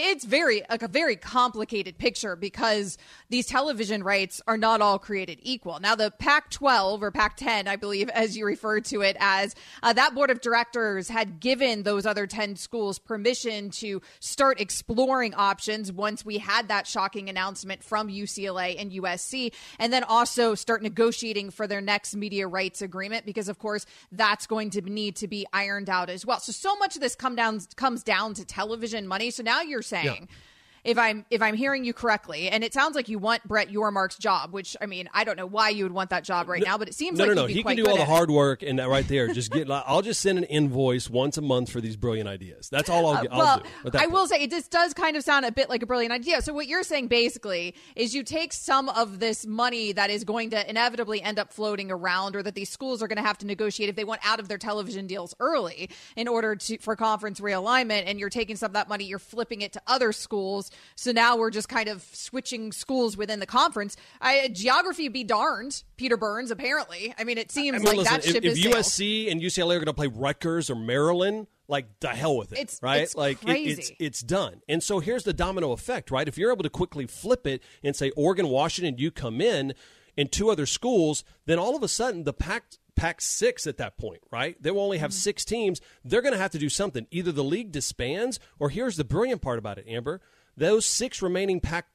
it's 0.04 0.26
very 0.26 0.64
like 0.70 0.84
a 0.84 0.88
very 0.88 1.16
complicated 1.16 1.98
picture 1.98 2.36
because 2.36 2.98
these 3.30 3.46
television 3.46 4.04
rights 4.04 4.42
are 4.48 4.58
not 4.58 4.82
all 4.82 5.00
created 5.00 5.40
equal. 5.42 5.80
Now, 5.80 5.96
the 5.96 6.12
Pac-12 6.12 7.02
or 7.02 7.10
Pac-10, 7.12 7.68
I 7.68 7.78
believe, 7.78 8.10
as 8.10 8.36
you 8.36 8.46
refer 8.46 8.82
to 8.82 9.02
it 9.02 9.16
as, 9.20 9.56
uh, 9.82 9.94
that 9.94 10.14
board 10.14 10.30
of 10.30 10.42
directors 10.42 11.08
had 11.08 11.40
given 11.40 11.84
those 11.84 12.06
other 12.06 12.28
10 12.28 12.58
schools 12.58 13.00
permission 13.00 13.70
to 13.72 14.02
start 14.20 14.60
exploring 14.60 15.34
options 15.36 15.92
once 15.92 16.26
we 16.26 16.38
had 16.38 16.68
that 16.68 16.86
shocking 16.86 17.30
announcement 17.30 17.82
from 17.84 18.10
UCLA 18.10 18.76
and 18.80 18.92
USC, 18.92 19.54
and 19.80 19.94
then 19.94 20.04
also 20.04 20.54
start 20.54 20.84
negotiating 20.84 21.50
for 21.50 21.66
their 21.66 21.82
next 21.82 22.16
media 22.16 22.48
rights 22.48 22.82
agreement 22.82 23.26
because, 23.26 23.48
of 23.48 23.58
course, 23.58 23.86
that's 24.12 24.48
going 24.48 24.70
to 24.72 24.82
need 24.82 25.16
to 25.18 25.28
be 25.30 25.46
ironed 25.54 25.90
out 25.90 26.10
as 26.10 26.26
well. 26.26 26.40
So, 26.40 26.52
so 26.52 26.76
much 26.76 26.96
of 26.96 27.02
this 27.02 27.16
come 27.16 27.36
down 27.36 27.62
comes 27.78 28.04
down 28.04 28.34
to 28.34 28.46
television 28.46 29.08
money. 29.08 29.30
So 29.30 29.44
now 29.44 29.62
you're 29.62 29.82
saying. 29.84 30.28
Yeah 30.30 30.36
if 30.84 30.98
I'm 30.98 31.26
if 31.30 31.42
I'm 31.42 31.56
hearing 31.56 31.86
you 31.86 31.94
correctly, 31.94 32.50
and 32.50 32.64
it 32.64 32.74
sounds 32.74 32.96
like 32.96 33.08
you 33.10 33.20
want 33.20 33.48
Brett 33.48 33.70
Yormark's 33.70 34.18
job, 34.18 34.52
which 34.52 34.76
I 34.82 34.86
mean 34.86 35.10
I 35.14 35.24
don't 35.24 35.38
know 35.38 35.46
why 35.46 35.70
you 35.70 35.84
would 35.84 35.94
want 35.94 36.10
that 36.10 36.24
job 36.24 36.50
right 36.50 36.64
now, 36.64 36.78
but 36.78 36.88
it 36.88 36.96
seems 36.96 37.18
no, 37.18 37.26
like 37.26 37.36
no, 37.36 37.42
no. 37.42 37.48
No. 37.48 37.54
He 37.54 37.64
can 37.64 37.76
do 37.76 37.88
all 37.88 37.98
the 37.98 38.06
hard 38.06 38.30
work 38.30 38.64
and 38.64 38.80
that 38.80 38.90
right 38.90 39.08
there. 39.08 39.28
Just 39.34 39.52
get. 39.52 39.70
I'll 39.72 40.02
just 40.02 40.22
send 40.22 40.38
an 40.38 40.44
invoice 40.46 41.10
once 41.10 41.38
a 41.38 41.42
month 41.42 41.70
for 41.70 41.82
these 41.82 41.96
brilliant 41.96 42.28
ideas. 42.28 42.70
That's 42.70 42.90
all 42.90 43.08
I'll, 43.08 43.18
uh, 43.18 43.28
I'll 43.32 43.40
well, 43.40 43.64
do. 43.92 43.98
I 43.98 44.08
will 44.08 44.28
say 44.28 44.42
it 44.42 44.50
just 44.50 44.72
does 44.72 44.94
kind 44.94 45.16
of 45.16 45.24
sound 45.24 45.46
a 45.46 45.52
bit 45.52 45.70
like 45.70 45.84
a 45.84 45.86
brilliant 45.86 46.14
idea. 46.14 46.42
So 46.42 46.54
what 46.54 46.68
you're 46.68 46.84
saying 46.84 47.08
basically 47.08 47.76
is 47.96 48.14
you 48.14 48.24
take 48.24 48.54
some 48.54 48.90
of 48.90 49.20
this 49.20 49.46
money 49.46 49.92
that 49.94 50.10
is 50.10 50.24
going 50.24 50.52
to 50.52 50.70
inevitably 50.70 51.22
end 51.22 51.40
up 51.40 51.52
floating 51.54 51.92
around, 51.92 52.36
or 52.36 52.44
that 52.44 52.56
these 52.56 52.70
schools 52.70 53.02
are 53.02 53.08
going 53.08 53.18
to 53.18 53.24
have 53.24 53.38
to 53.40 53.46
negotiate 53.46 53.90
if 53.90 53.96
they 53.96 54.04
want 54.04 54.22
out 54.24 54.40
of 54.40 54.48
their 54.48 54.58
television 54.58 55.08
deals 55.08 55.36
early 55.40 55.90
in 56.16 56.28
order 56.28 56.56
to 56.56 56.78
for 56.80 56.96
conference 56.96 57.40
realignment, 57.40 58.04
and 58.06 58.20
you're 58.20 58.30
taking 58.30 58.56
some 58.56 58.68
of 58.68 58.74
that 58.74 58.90
money, 58.90 59.06
you're 59.06 59.20
flipping 59.20 59.62
it 59.62 59.74
to 59.74 59.82
other 59.88 60.12
schools. 60.12 60.72
So 60.96 61.12
now 61.12 61.38
we're 61.38 61.52
just 61.52 61.70
kind 61.70 61.90
of 61.90 62.04
switching 62.14 62.72
schools 62.72 63.18
within 63.18 63.40
the 63.40 63.46
conference. 63.46 63.98
I, 64.22 64.50
geography 64.50 65.08
be 65.08 65.24
darned, 65.24 65.84
Peter 65.98 66.18
Burns. 66.18 66.52
Apparently, 66.52 67.14
I 67.18 67.24
mean, 67.24 67.38
it 67.38 67.52
seems 67.52 67.76
I 67.76 67.78
mean, 67.80 67.88
like 67.88 67.98
listen, 67.98 68.14
that 68.14 68.24
ship 68.24 68.44
if, 68.44 68.58
if 68.58 68.66
USC 68.66 69.32
and 69.32 69.42
UCLA 69.42 69.76
are 69.76 69.80
going 69.80 69.86
to 69.86 69.94
play 69.94 70.08
Rutgers 70.08 70.70
or 70.70 70.76
Maryland, 70.76 71.48
like 71.68 72.00
the 72.00 72.10
hell 72.10 72.38
with 72.38 72.52
it, 72.54 72.60
it's, 72.60 72.80
right? 72.82 73.02
It's 73.02 73.16
like 73.16 73.44
it, 73.44 73.50
it's 73.50 73.92
it's 74.00 74.22
done. 74.22 74.62
And 74.68 74.84
so 74.84 75.00
here's 75.00 75.24
the 75.24 75.34
domino 75.34 75.72
effect, 75.72 76.12
right? 76.12 76.28
If 76.28 76.38
you're 76.38 76.52
able 76.52 76.64
to 76.64 76.70
quickly 76.70 77.08
flip 77.08 77.48
it 77.48 77.64
and 77.84 77.96
say 77.96 78.12
Oregon, 78.12 78.48
Washington, 78.50 78.98
you 78.98 79.12
come 79.12 79.42
in, 79.42 79.74
and 80.18 80.32
two 80.32 80.50
other 80.50 80.66
schools, 80.66 81.24
then 81.46 81.60
all 81.60 81.76
of 81.76 81.84
a 81.84 81.88
sudden 81.88 82.24
the 82.24 82.34
Pac 82.34 82.64
Pac 82.96 83.22
six 83.22 83.66
at 83.66 83.78
that 83.78 83.98
point, 83.98 84.22
right? 84.32 84.62
They 84.62 84.70
will 84.70 84.82
only 84.82 85.00
have 85.00 85.12
mm-hmm. 85.12 85.18
six 85.18 85.44
teams. 85.44 85.82
They're 86.06 86.22
going 86.22 86.34
to 86.34 86.40
have 86.40 86.52
to 86.52 86.60
do 86.60 86.70
something. 86.70 87.08
Either 87.10 87.32
the 87.32 87.44
league 87.44 87.72
disbands, 87.72 88.40
or 88.60 88.70
here's 88.70 88.98
the 88.98 89.04
brilliant 89.04 89.42
part 89.42 89.58
about 89.58 89.80
it, 89.80 89.86
Amber 89.88 90.22
those 90.56 90.86
six 90.86 91.22
remaining 91.22 91.60
pack 91.60 91.88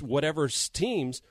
whatever 0.00 0.48
teams, 0.48 1.22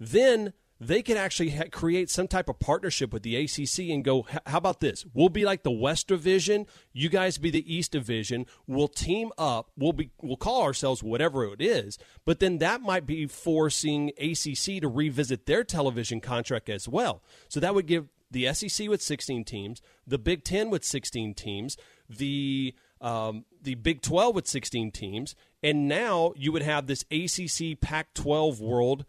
then 0.00 0.52
they 0.80 1.02
can 1.02 1.16
actually 1.16 1.50
ha- 1.50 1.64
create 1.70 2.10
some 2.10 2.28
type 2.28 2.48
of 2.48 2.58
partnership 2.58 3.12
with 3.12 3.22
the 3.22 3.36
ACC 3.36 3.90
and 3.90 4.04
go, 4.04 4.26
how 4.46 4.58
about 4.58 4.80
this? 4.80 5.04
We'll 5.14 5.28
be 5.28 5.44
like 5.44 5.62
the 5.62 5.70
West 5.70 6.08
Division. 6.08 6.66
You 6.92 7.08
guys 7.08 7.38
be 7.38 7.50
the 7.50 7.72
East 7.72 7.92
Division. 7.92 8.46
We'll 8.66 8.88
team 8.88 9.30
up. 9.38 9.70
We'll 9.76 9.92
be 9.92 10.10
we'll 10.20 10.36
call 10.36 10.62
ourselves 10.62 11.02
whatever 11.02 11.44
it 11.44 11.60
is. 11.60 11.98
But 12.24 12.40
then 12.40 12.58
that 12.58 12.80
might 12.80 13.06
be 13.06 13.26
forcing 13.26 14.10
ACC 14.18 14.80
to 14.80 14.88
revisit 14.88 15.46
their 15.46 15.64
television 15.64 16.20
contract 16.20 16.68
as 16.68 16.88
well. 16.88 17.22
So 17.48 17.60
that 17.60 17.74
would 17.74 17.86
give 17.86 18.08
the 18.30 18.52
SEC 18.52 18.88
with 18.88 19.00
16 19.00 19.44
teams, 19.44 19.80
the 20.06 20.18
Big 20.18 20.44
Ten 20.44 20.68
with 20.68 20.84
16 20.84 21.34
teams, 21.34 21.76
the 22.08 22.74
um, 23.00 23.44
the 23.62 23.74
Big 23.74 24.02
12 24.02 24.34
with 24.34 24.46
16 24.46 24.90
teams, 24.90 25.34
and 25.64 25.88
now 25.88 26.34
you 26.36 26.52
would 26.52 26.62
have 26.62 26.86
this 26.86 27.06
ACC 27.10 27.80
Pac 27.80 28.12
12 28.12 28.60
world. 28.60 29.06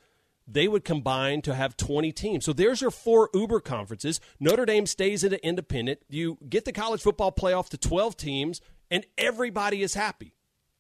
They 0.48 0.68
would 0.70 0.86
combine 0.86 1.42
to 1.42 1.54
have 1.54 1.76
20 1.76 2.14
teams. 2.14 2.46
So 2.46 2.54
there's 2.54 2.80
your 2.80 2.92
four 2.92 3.30
Uber 3.34 3.60
conferences. 3.60 4.22
Notre 4.40 4.66
Dame 4.66 4.86
stays 4.86 5.24
in 5.24 5.34
an 5.34 5.40
independent. 5.44 6.00
You 6.08 6.38
get 6.48 6.64
the 6.64 6.72
college 6.72 7.02
football 7.02 7.34
playoff 7.34 7.68
to 7.70 7.78
12 7.78 8.16
teams, 8.16 8.62
and 8.90 9.06
everybody 9.18 9.82
is 9.82 9.96
happy. 9.96 10.34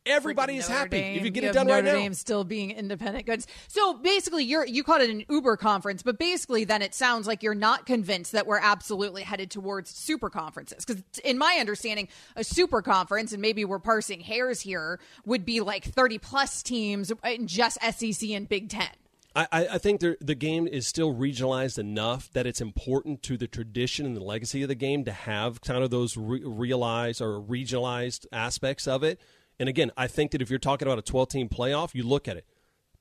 Everybody 0.05 0.57
is 0.57 0.67
happy 0.67 0.99
Dame. 1.01 1.17
if 1.17 1.25
you 1.25 1.31
get 1.31 1.43
you 1.43 1.49
it 1.49 1.53
done 1.53 1.67
Notre 1.67 1.83
right 1.83 1.93
Dame 1.93 2.11
now. 2.11 2.15
still 2.15 2.43
being 2.43 2.71
independent 2.71 3.25
goods. 3.25 3.47
So 3.67 3.95
basically, 3.95 4.43
you're 4.43 4.65
you 4.65 4.83
called 4.83 5.01
it 5.01 5.09
an 5.09 5.25
Uber 5.29 5.57
conference, 5.57 6.03
but 6.03 6.19
basically, 6.19 6.63
then 6.63 6.81
it 6.81 6.93
sounds 6.93 7.27
like 7.27 7.41
you're 7.41 7.55
not 7.55 7.85
convinced 7.85 8.31
that 8.33 8.45
we're 8.45 8.59
absolutely 8.59 9.23
headed 9.23 9.49
towards 9.49 9.89
super 9.89 10.29
conferences. 10.29 10.85
Because 10.85 11.03
in 11.23 11.37
my 11.37 11.57
understanding, 11.59 12.07
a 12.35 12.43
super 12.43 12.81
conference, 12.81 13.31
and 13.31 13.41
maybe 13.41 13.65
we're 13.65 13.79
parsing 13.79 14.19
hairs 14.19 14.61
here, 14.61 14.99
would 15.25 15.45
be 15.45 15.61
like 15.61 15.83
30 15.83 16.19
plus 16.19 16.61
teams 16.61 17.11
in 17.23 17.47
just 17.47 17.79
SEC 17.81 18.29
and 18.29 18.47
Big 18.47 18.69
Ten. 18.69 18.89
I, 19.35 19.47
I 19.51 19.77
think 19.79 19.99
the 19.99 20.35
game 20.35 20.65
is 20.65 20.87
still 20.87 21.13
regionalized 21.13 21.77
enough 21.77 22.31
that 22.31 22.47
it's 22.47 22.61
important 22.61 23.21
to 23.23 23.35
the 23.35 23.47
tradition 23.47 24.05
and 24.05 24.15
the 24.15 24.23
legacy 24.23 24.61
of 24.61 24.69
the 24.69 24.75
game 24.75 25.03
to 25.03 25.11
have 25.11 25.59
kind 25.59 25.83
of 25.83 25.89
those 25.89 26.15
re- 26.15 26.41
realized 26.41 27.21
or 27.21 27.41
regionalized 27.41 28.27
aspects 28.31 28.87
of 28.87 29.03
it. 29.03 29.19
And 29.59 29.69
again, 29.69 29.91
I 29.95 30.07
think 30.07 30.31
that 30.31 30.41
if 30.41 30.49
you're 30.49 30.59
talking 30.59 30.87
about 30.87 30.99
a 30.99 31.03
12 31.03 31.29
team 31.29 31.49
playoff, 31.49 31.95
you 31.95 32.03
look 32.03 32.27
at 32.27 32.37
it. 32.37 32.45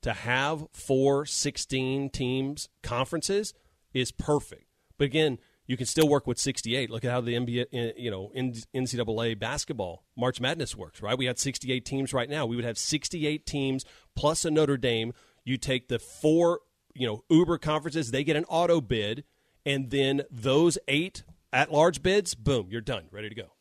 To 0.01 0.13
have 0.13 0.67
four 0.71 1.25
16 1.25 2.11
teams 2.11 2.69
conferences 2.83 3.53
is 3.93 4.11
perfect. 4.11 4.65
But 4.97 5.05
again, 5.05 5.39
you 5.65 5.77
can 5.77 5.87
still 5.87 6.07
work 6.07 6.27
with 6.27 6.37
68. 6.37 6.91
Look 6.91 7.03
at 7.03 7.11
how 7.11 7.21
the 7.21 7.33
NBA, 7.33 7.65
eh, 7.73 7.91
you 7.97 8.11
know, 8.11 8.31
NCAA 8.35 9.39
basketball 9.39 10.03
March 10.15 10.39
Madness 10.39 10.75
works, 10.75 11.01
right? 11.01 11.17
We 11.17 11.25
had 11.25 11.39
68 11.39 11.85
teams 11.85 12.13
right 12.13 12.29
now. 12.29 12.45
We 12.45 12.55
would 12.55 12.65
have 12.65 12.77
68 12.77 13.47
teams 13.47 13.83
plus 14.15 14.45
a 14.45 14.51
Notre 14.51 14.77
Dame 14.77 15.13
you 15.45 15.57
take 15.57 15.87
the 15.87 15.99
four, 15.99 16.59
you 16.93 17.07
know, 17.07 17.23
Uber 17.29 17.59
conferences, 17.59 18.11
they 18.11 18.23
get 18.23 18.35
an 18.35 18.45
auto 18.45 18.81
bid, 18.81 19.23
and 19.65 19.91
then 19.91 20.23
those 20.29 20.77
eight 20.87 21.23
at 21.53 21.71
large 21.71 22.01
bids, 22.01 22.35
boom, 22.35 22.67
you're 22.69 22.81
done, 22.81 23.05
ready 23.11 23.29
to 23.29 23.35
go. 23.35 23.54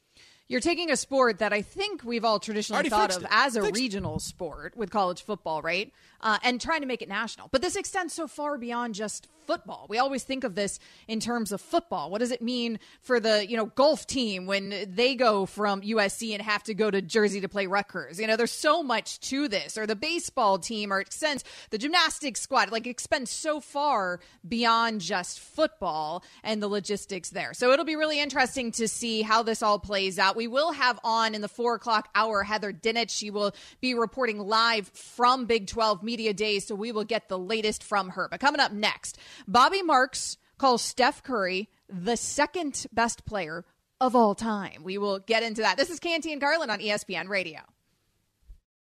You're 0.46 0.60
taking 0.60 0.90
a 0.90 0.96
sport 0.96 1.38
that 1.38 1.52
I 1.54 1.62
think 1.62 2.04
we've 2.04 2.24
all 2.24 2.38
traditionally 2.38 2.90
thought 2.90 3.16
of 3.16 3.22
it. 3.22 3.28
as 3.30 3.56
a 3.56 3.62
fixed 3.62 3.80
regional 3.80 4.18
sport 4.18 4.76
with 4.76 4.90
college 4.90 5.22
football, 5.22 5.62
right? 5.62 5.90
Uh, 6.24 6.38
and 6.42 6.60
trying 6.60 6.80
to 6.80 6.86
make 6.86 7.02
it 7.02 7.08
national. 7.08 7.48
But 7.52 7.62
this 7.62 7.76
extends 7.76 8.14
so 8.14 8.26
far 8.26 8.58
beyond 8.58 8.94
just 8.94 9.28
football. 9.46 9.86
We 9.88 9.98
always 9.98 10.24
think 10.24 10.44
of 10.44 10.54
this 10.54 10.78
in 11.06 11.20
terms 11.20 11.52
of 11.52 11.60
football. 11.60 12.10
What 12.10 12.18
does 12.18 12.30
it 12.30 12.42
mean 12.42 12.78
for 13.00 13.20
the, 13.20 13.46
you 13.46 13.56
know, 13.56 13.66
golf 13.66 14.06
team 14.06 14.46
when 14.46 14.86
they 14.88 15.14
go 15.14 15.46
from 15.46 15.82
USC 15.82 16.32
and 16.32 16.42
have 16.42 16.62
to 16.64 16.74
go 16.74 16.90
to 16.90 17.02
Jersey 17.02 17.40
to 17.42 17.48
play 17.48 17.66
Rutgers? 17.66 18.18
You 18.18 18.26
know, 18.26 18.36
there's 18.36 18.50
so 18.50 18.82
much 18.82 19.20
to 19.20 19.48
this. 19.48 19.76
Or 19.76 19.86
the 19.86 19.96
baseball 19.96 20.58
team 20.58 20.92
or 20.92 21.00
extends 21.00 21.44
the 21.70 21.78
gymnastics 21.78 22.40
squad. 22.40 22.72
Like 22.72 22.86
it 22.86 22.90
extends 22.90 23.30
so 23.30 23.60
far 23.60 24.20
beyond 24.46 25.00
just 25.00 25.40
football 25.40 26.24
and 26.42 26.62
the 26.62 26.68
logistics 26.68 27.30
there. 27.30 27.54
So 27.54 27.70
it'll 27.72 27.84
be 27.84 27.96
really 27.96 28.20
interesting 28.20 28.72
to 28.72 28.88
see 28.88 29.22
how 29.22 29.42
this 29.42 29.62
all 29.62 29.78
plays 29.78 30.18
out. 30.18 30.36
We 30.36 30.46
will 30.46 30.72
have 30.72 30.98
on 31.04 31.34
in 31.34 31.40
the 31.40 31.48
four 31.48 31.74
o'clock 31.74 32.08
hour 32.14 32.42
Heather 32.42 32.72
Dinich. 32.72 33.10
She 33.10 33.30
will 33.30 33.54
be 33.80 33.94
reporting 33.94 34.38
live 34.38 34.88
from 34.88 35.46
Big 35.46 35.66
12 35.66 36.02
Media 36.02 36.13
Days. 36.16 36.66
So 36.66 36.74
we 36.74 36.92
will 36.92 37.04
get 37.04 37.28
the 37.28 37.38
latest 37.38 37.82
from 37.82 38.10
her. 38.10 38.28
But 38.30 38.40
coming 38.40 38.60
up 38.60 38.72
next, 38.72 39.18
Bobby 39.46 39.82
Marks 39.82 40.36
calls 40.58 40.82
Steph 40.82 41.22
Curry 41.22 41.68
the 41.88 42.16
second 42.16 42.86
best 42.92 43.24
player 43.24 43.64
of 44.00 44.16
all 44.16 44.34
time. 44.34 44.82
We 44.82 44.98
will 44.98 45.18
get 45.18 45.42
into 45.42 45.62
that. 45.62 45.76
This 45.76 45.90
is 45.90 45.98
Canty 45.98 46.32
and 46.32 46.40
Carlin 46.40 46.70
on 46.70 46.80
ESPN 46.80 47.28
Radio. 47.28 47.60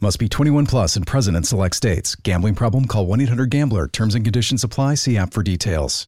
Must 0.00 0.20
be 0.20 0.28
21 0.28 0.66
plus 0.66 0.94
and 0.94 1.04
present 1.04 1.36
in 1.36 1.42
select 1.42 1.74
states. 1.74 2.14
Gambling 2.14 2.54
problem? 2.54 2.84
Call 2.84 3.06
1 3.06 3.20
800 3.22 3.50
GAMBLER. 3.50 3.88
Terms 3.88 4.14
and 4.14 4.24
conditions 4.24 4.62
apply. 4.62 4.94
See 4.94 5.16
app 5.16 5.32
for 5.32 5.42
details. 5.42 6.06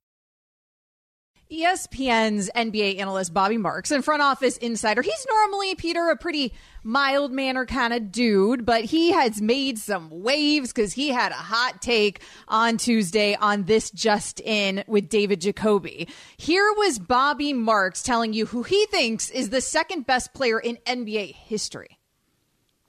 ESPN's 1.50 2.48
NBA 2.54 3.00
analyst 3.00 3.34
Bobby 3.34 3.58
Marks 3.58 3.90
and 3.90 4.04
front 4.04 4.22
office 4.22 4.56
insider. 4.58 5.02
He's 5.02 5.26
normally 5.28 5.74
Peter 5.74 6.08
a 6.10 6.16
pretty 6.16 6.54
mild 6.84 7.32
manner 7.32 7.66
kind 7.66 7.92
of 7.92 8.12
dude, 8.12 8.64
but 8.64 8.84
he 8.84 9.10
has 9.10 9.42
made 9.42 9.76
some 9.76 10.08
waves 10.22 10.72
because 10.72 10.92
he 10.92 11.08
had 11.08 11.32
a 11.32 11.34
hot 11.34 11.82
take 11.82 12.20
on 12.46 12.76
Tuesday 12.76 13.34
on 13.34 13.64
this 13.64 13.90
just 13.90 14.38
in 14.38 14.84
with 14.86 15.08
David 15.08 15.40
Jacoby. 15.40 16.06
Here 16.36 16.72
was 16.76 17.00
Bobby 17.00 17.52
Marks 17.52 18.04
telling 18.04 18.32
you 18.32 18.46
who 18.46 18.62
he 18.62 18.86
thinks 18.86 19.28
is 19.30 19.50
the 19.50 19.60
second 19.60 20.06
best 20.06 20.32
player 20.32 20.60
in 20.60 20.76
NBA 20.86 21.34
history. 21.34 21.99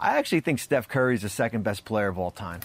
I 0.01 0.17
actually 0.17 0.39
think 0.39 0.57
Steph 0.57 0.87
Curry 0.87 1.13
is 1.13 1.21
the 1.21 1.29
second 1.29 1.63
best 1.63 1.85
player 1.85 2.07
of 2.07 2.17
all 2.17 2.31
time, 2.31 2.61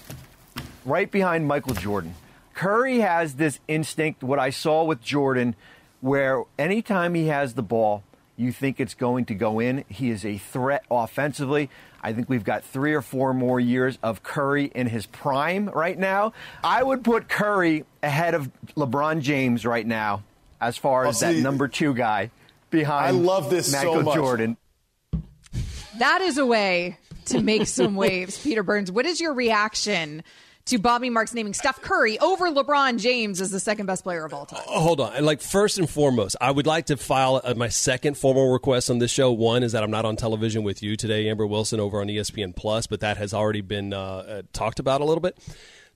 right 0.87 1.11
behind 1.11 1.47
Michael 1.47 1.75
Jordan. 1.75 2.15
Curry 2.55 3.01
has 3.01 3.35
this 3.35 3.61
instinct, 3.69 4.23
what 4.23 4.39
I 4.39 4.49
saw 4.49 4.85
with 4.85 5.03
Jordan, 5.03 5.55
where 6.01 6.45
anytime 6.59 7.13
he 7.13 7.27
has 7.27 7.53
the 7.53 7.63
ball, 7.63 8.03
you 8.39 8.53
think 8.53 8.81
it's 8.81 8.95
going 8.95 9.27
to 9.27 9.35
go 9.35 9.61
in. 9.61 9.85
He 9.87 10.09
is 10.09 10.25
a 10.25 10.39
threat 10.39 10.85
offensively. 10.91 11.69
I 12.03 12.15
think 12.15 12.31
we've 12.31 12.45
got 12.45 12.65
three 12.65 12.95
or 12.95 13.03
four 13.03 13.35
more 13.35 13.61
years 13.61 13.99
of 14.03 14.23
Curry 14.23 14.71
in 14.75 14.87
his 14.87 15.05
prime 15.05 15.69
right 15.69 15.99
now. 15.99 16.33
I 16.65 16.83
would 16.83 17.05
put 17.05 17.29
Curry 17.29 17.85
ahead 18.03 18.33
of 18.33 18.51
LeBron 18.77 19.21
James 19.21 19.67
right 19.67 19.87
now 19.87 20.23
as 20.59 20.79
far 20.79 21.07
as 21.07 21.23
oh, 21.23 21.27
that 21.27 21.39
number 21.41 21.69
two 21.69 21.93
guy 21.93 22.31
behind 22.71 23.07
I 23.07 23.11
love 23.11 23.51
this 23.51 23.71
Michael 23.75 23.97
so 23.97 24.03
much. 24.03 24.15
Jordan. 24.15 24.57
That 25.99 26.23
is 26.23 26.39
a 26.39 26.47
way 26.47 26.99
to 27.27 27.41
make 27.43 27.67
some 27.67 27.95
waves. 27.97 28.43
Peter 28.43 28.63
Burns, 28.63 28.91
what 28.91 29.07
is 29.07 29.21
your 29.21 29.35
reaction 29.35 30.23
to 30.67 30.79
Bobby 30.79 31.11
Marks 31.11 31.33
naming 31.33 31.55
Steph 31.55 31.81
Curry 31.81 32.19
over 32.19 32.51
LeBron 32.51 32.99
James 32.99 33.41
as 33.41 33.53
the 33.53 33.61
second 33.61 33.87
best 33.87 34.03
player 34.03 34.25
of 34.25 34.35
all 34.35 34.47
time? 34.47 34.63
Oh, 34.67 34.81
hold 34.81 35.01
on. 35.01 35.25
Like 35.25 35.41
first 35.41 35.79
and 35.79 35.89
foremost, 35.89 36.35
I 36.41 36.51
would 36.51 36.67
like 36.67 36.87
to 36.87 36.97
file 36.97 37.41
uh, 37.45 37.55
my 37.55 37.69
second 37.69 38.17
formal 38.19 38.53
request 38.53 38.91
on 38.91 38.99
this 38.99 39.13
show. 39.13 39.31
One 39.31 39.63
is 39.63 39.73
that 39.73 39.85
I'm 39.85 39.93
not 39.93 40.05
on 40.05 40.17
television 40.17 40.65
with 40.65 40.83
you 40.83 40.97
today, 40.97 41.29
Amber 41.29 41.47
Wilson, 41.47 41.79
over 41.79 42.01
on 42.01 42.09
ESPN 42.09 42.55
Plus, 42.57 42.87
but 42.89 43.01
that 43.01 43.17
has 43.17 43.33
already 43.33 43.61
been 43.61 43.93
uh, 43.93 44.01
uh, 44.01 44.43
talked 44.53 44.81
about 44.81 45.01
a 45.01 45.05
little 45.05 45.21
bit. 45.21 45.39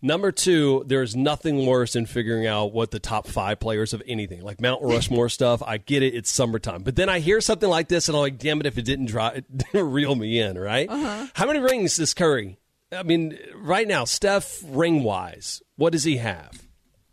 Number 0.03 0.33
two, 0.33 0.83
there's 0.87 1.15
nothing 1.15 1.67
worse 1.67 1.93
than 1.93 2.07
figuring 2.07 2.47
out 2.47 2.73
what 2.73 2.91
the 2.91 2.99
top 2.99 3.27
five 3.27 3.61
players 3.61 3.93
of 3.93 4.03
anything, 4.07 4.41
like 4.43 4.61
Mount 4.61 4.83
Rushmore 4.83 5.29
stuff. 5.31 5.63
I 5.63 5.77
get 5.77 6.03
it; 6.03 6.15
it's 6.15 6.31
summertime. 6.31 6.83
But 6.83 6.97
then 6.97 7.09
I 7.11 7.21
hear 7.21 7.41
something 7.43 7.69
like 7.69 7.89
this, 7.89 8.09
and 8.09 8.17
I'm 8.17 8.23
like, 8.23 8.39
"Damn 8.39 8.61
it! 8.61 8.67
If 8.67 8.79
it 8.79 8.85
didn't 8.87 9.07
dry, 9.07 9.43
reel 9.75 10.15
me 10.15 10.41
in, 10.41 10.59
right?" 10.59 10.89
Uh-huh. 10.89 11.27
How 11.35 11.47
many 11.47 11.59
rings 11.59 11.97
does 11.97 12.15
Curry? 12.15 12.59
I 12.93 13.03
mean, 13.03 13.39
right 13.55 13.87
now, 13.87 14.05
Steph 14.05 14.61
ring 14.65 15.03
wise, 15.03 15.63
what 15.77 15.93
does 15.93 16.05
he 16.05 16.17
have? 16.17 16.63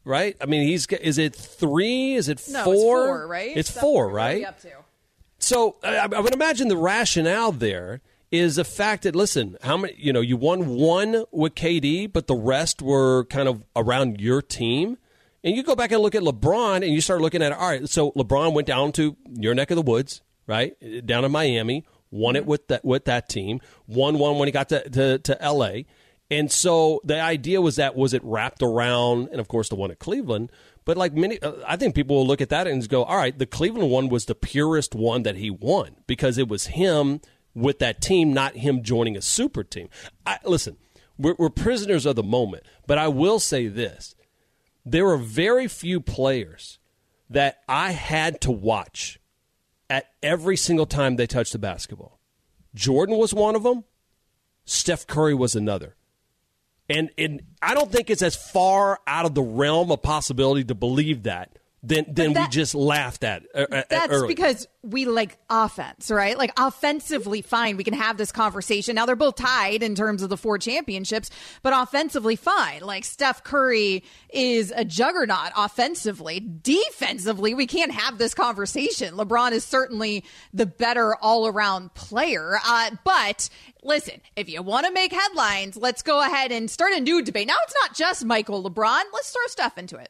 Right? 0.06 0.38
I 0.40 0.46
mean, 0.46 0.66
he's 0.66 0.88
is 0.88 1.18
it 1.18 1.36
three? 1.36 2.14
Is 2.16 2.30
it 2.30 2.42
No, 2.50 2.64
four? 2.64 2.74
it's 2.74 3.12
four, 3.12 3.28
right? 3.28 3.58
It's 3.58 3.70
Steph 3.70 3.82
four, 3.82 4.06
Curry, 4.06 4.14
what 4.14 4.22
are 4.22 4.26
right? 4.26 4.46
up 4.46 4.62
to? 4.62 4.70
So 5.40 5.76
I, 5.84 5.98
I 5.98 6.20
would 6.22 6.34
imagine 6.34 6.70
the 6.70 6.78
rationale 6.78 7.52
there 7.52 8.02
is 8.32 8.58
the 8.58 8.64
fact 8.64 9.04
that 9.04 9.16
listen, 9.16 9.58
how 9.62 9.78
many 9.78 9.94
you 9.98 10.12
know 10.12 10.22
you 10.22 10.38
won 10.38 10.68
one 10.68 11.24
with 11.32 11.56
KD, 11.56 12.12
but 12.12 12.28
the 12.28 12.36
rest 12.36 12.82
were 12.82 13.26
kind 13.26 13.48
of 13.48 13.64
around 13.76 14.20
your 14.20 14.42
team. 14.42 14.98
And 15.44 15.56
you 15.56 15.64
go 15.64 15.76
back 15.76 15.92
and 15.92 16.02
look 16.02 16.16
at 16.16 16.24
LeBron, 16.24 16.78
and 16.78 16.88
you 16.88 17.00
start 17.00 17.22
looking 17.22 17.42
at 17.42 17.54
all 17.54 17.70
right. 17.70 17.88
So 17.88 18.12
LeBron 18.12 18.54
went 18.54 18.68
down 18.68 18.92
to 18.94 19.16
your 19.34 19.54
neck 19.54 19.72
of 19.72 19.76
the 19.76 19.82
woods, 19.82 20.22
right 20.46 20.76
down 21.06 21.24
in 21.24 21.32
Miami, 21.32 21.86
won 22.12 22.36
it 22.36 22.46
with 22.46 22.68
that 22.68 22.84
with 22.84 23.06
that 23.06 23.30
team, 23.30 23.62
won 23.88 24.18
one 24.18 24.38
when 24.38 24.48
he 24.48 24.52
got 24.52 24.70
to, 24.70 24.90
to, 24.90 25.20
to 25.20 25.42
L.A. 25.42 25.86
And 26.30 26.52
so 26.52 27.00
the 27.06 27.22
idea 27.22 27.62
was 27.62 27.78
that 27.78 27.96
was 27.96 28.14
it 28.14 28.24
wrapped 28.24 28.62
around, 28.62 29.30
and 29.32 29.40
of 29.40 29.48
course 29.48 29.70
the 29.70 29.76
one 29.76 29.92
at 29.92 30.00
Cleveland. 30.00 30.52
But 30.84 30.98
like 30.98 31.14
many, 31.14 31.42
uh, 31.42 31.54
I 31.66 31.76
think 31.76 31.96
people 31.96 32.18
will 32.18 32.28
look 32.28 32.42
at 32.42 32.50
that 32.50 32.68
and 32.68 32.88
go, 32.88 33.04
all 33.04 33.18
right, 33.18 33.38
the 33.38 33.46
Cleveland 33.46 33.92
one 33.92 34.10
was 34.10 34.26
the 34.26 34.36
purest 34.36 34.96
one 34.96 35.24
that 35.24 35.36
he 35.36 35.50
won 35.50 35.98
because 36.08 36.38
it 36.38 36.48
was 36.48 36.68
him 36.68 37.22
with 37.58 37.80
that 37.80 38.02
team, 38.02 38.34
not 38.34 38.56
him 38.56 38.84
joining 38.84 39.18
a 39.18 39.22
super 39.22 39.64
team. 39.64 39.90
I, 40.26 40.38
listen, 40.46 40.78
we're, 41.18 41.36
we're 41.38 41.50
prisoners 41.50 42.06
of 42.06 42.16
the 42.16 42.24
moment, 42.24 42.64
but 42.86 42.98
I 42.98 43.08
will 43.08 43.40
say 43.40 43.68
this: 43.68 44.16
there 44.86 45.08
are 45.08 45.18
very 45.18 45.68
few 45.68 46.00
players 46.00 46.80
that 47.30 47.60
I 47.68 47.92
had 47.92 48.40
to 48.42 48.52
watch 48.52 49.20
at 49.90 50.12
every 50.22 50.56
single 50.56 50.86
time 50.86 51.16
they 51.16 51.28
touched 51.28 51.54
the 51.54 51.60
basketball. 51.60 52.20
Jordan 52.76 53.18
was 53.18 53.34
one 53.34 53.56
of 53.56 53.64
them. 53.64 53.84
Steph 54.66 55.08
Curry 55.08 55.34
was 55.34 55.56
another. 55.56 55.96
And, 56.90 57.10
and 57.18 57.42
I 57.62 57.74
don't 57.74 57.92
think 57.92 58.10
it's 58.10 58.22
as 58.22 58.36
far 58.36 59.00
out 59.08 59.26
of 59.26 59.34
the 59.34 59.42
realm 59.42 59.92
of 59.92 60.02
possibility 60.02 60.64
to 60.66 60.76
believe 60.76 61.24
that 61.24 61.58
than, 61.88 62.06
than 62.14 62.34
we 62.34 62.48
just 62.50 62.76
laughed 62.76 63.24
at. 63.24 63.44
uh, 63.56 63.84
That's 63.90 64.12
earlier. 64.12 64.28
because 64.28 64.68
we 64.84 65.06
like 65.06 65.38
offense, 65.50 66.12
right? 66.12 66.38
Like 66.38 66.52
offensively, 66.58 67.42
fine. 67.42 67.78
We 67.78 67.84
can 67.84 67.94
have 67.94 68.18
this 68.18 68.32
conversation. 68.32 68.96
Now 68.96 69.06
they're 69.06 69.16
both 69.16 69.36
tied 69.36 69.84
in 69.84 69.96
terms 69.96 70.22
of 70.22 70.30
the 70.30 70.38
four 70.38 70.58
championships, 70.58 71.30
but 71.64 71.74
offensively, 71.76 72.36
fine. 72.36 72.82
Like 72.82 73.06
Steph 73.06 73.44
Curry 73.44 74.04
is 74.30 74.72
a 74.76 74.86
juggernaut 74.86 75.52
offensively. 75.56 76.40
Defensively, 76.40 77.54
we 77.54 77.68
can't 77.68 77.92
have 77.92 78.18
this 78.18 78.34
conversation. 78.34 79.16
LeBron 79.16 79.52
is 79.52 79.64
certainly 79.64 80.24
the 80.54 80.66
better 80.66 81.16
all 81.16 81.48
around 81.48 81.94
player. 81.94 82.60
Uh, 82.66 82.92
but 83.04 83.50
listen, 83.84 84.22
if 84.36 84.50
you 84.50 84.62
want 84.62 84.86
to 84.86 84.92
make 84.92 85.12
headlines, 85.12 85.78
let's 85.78 86.02
go 86.02 86.22
ahead 86.22 86.52
and 86.52 86.70
start 86.70 86.94
a 86.94 87.00
new 87.00 87.22
debate. 87.24 87.48
Now 87.48 87.56
it's 87.64 87.76
not 87.82 87.96
just 87.96 88.26
Michael 88.26 88.64
LeBron. 88.64 89.04
Let's 89.14 89.32
throw 89.32 89.46
Steph 89.48 89.78
into 89.78 89.98
it. 89.98 90.10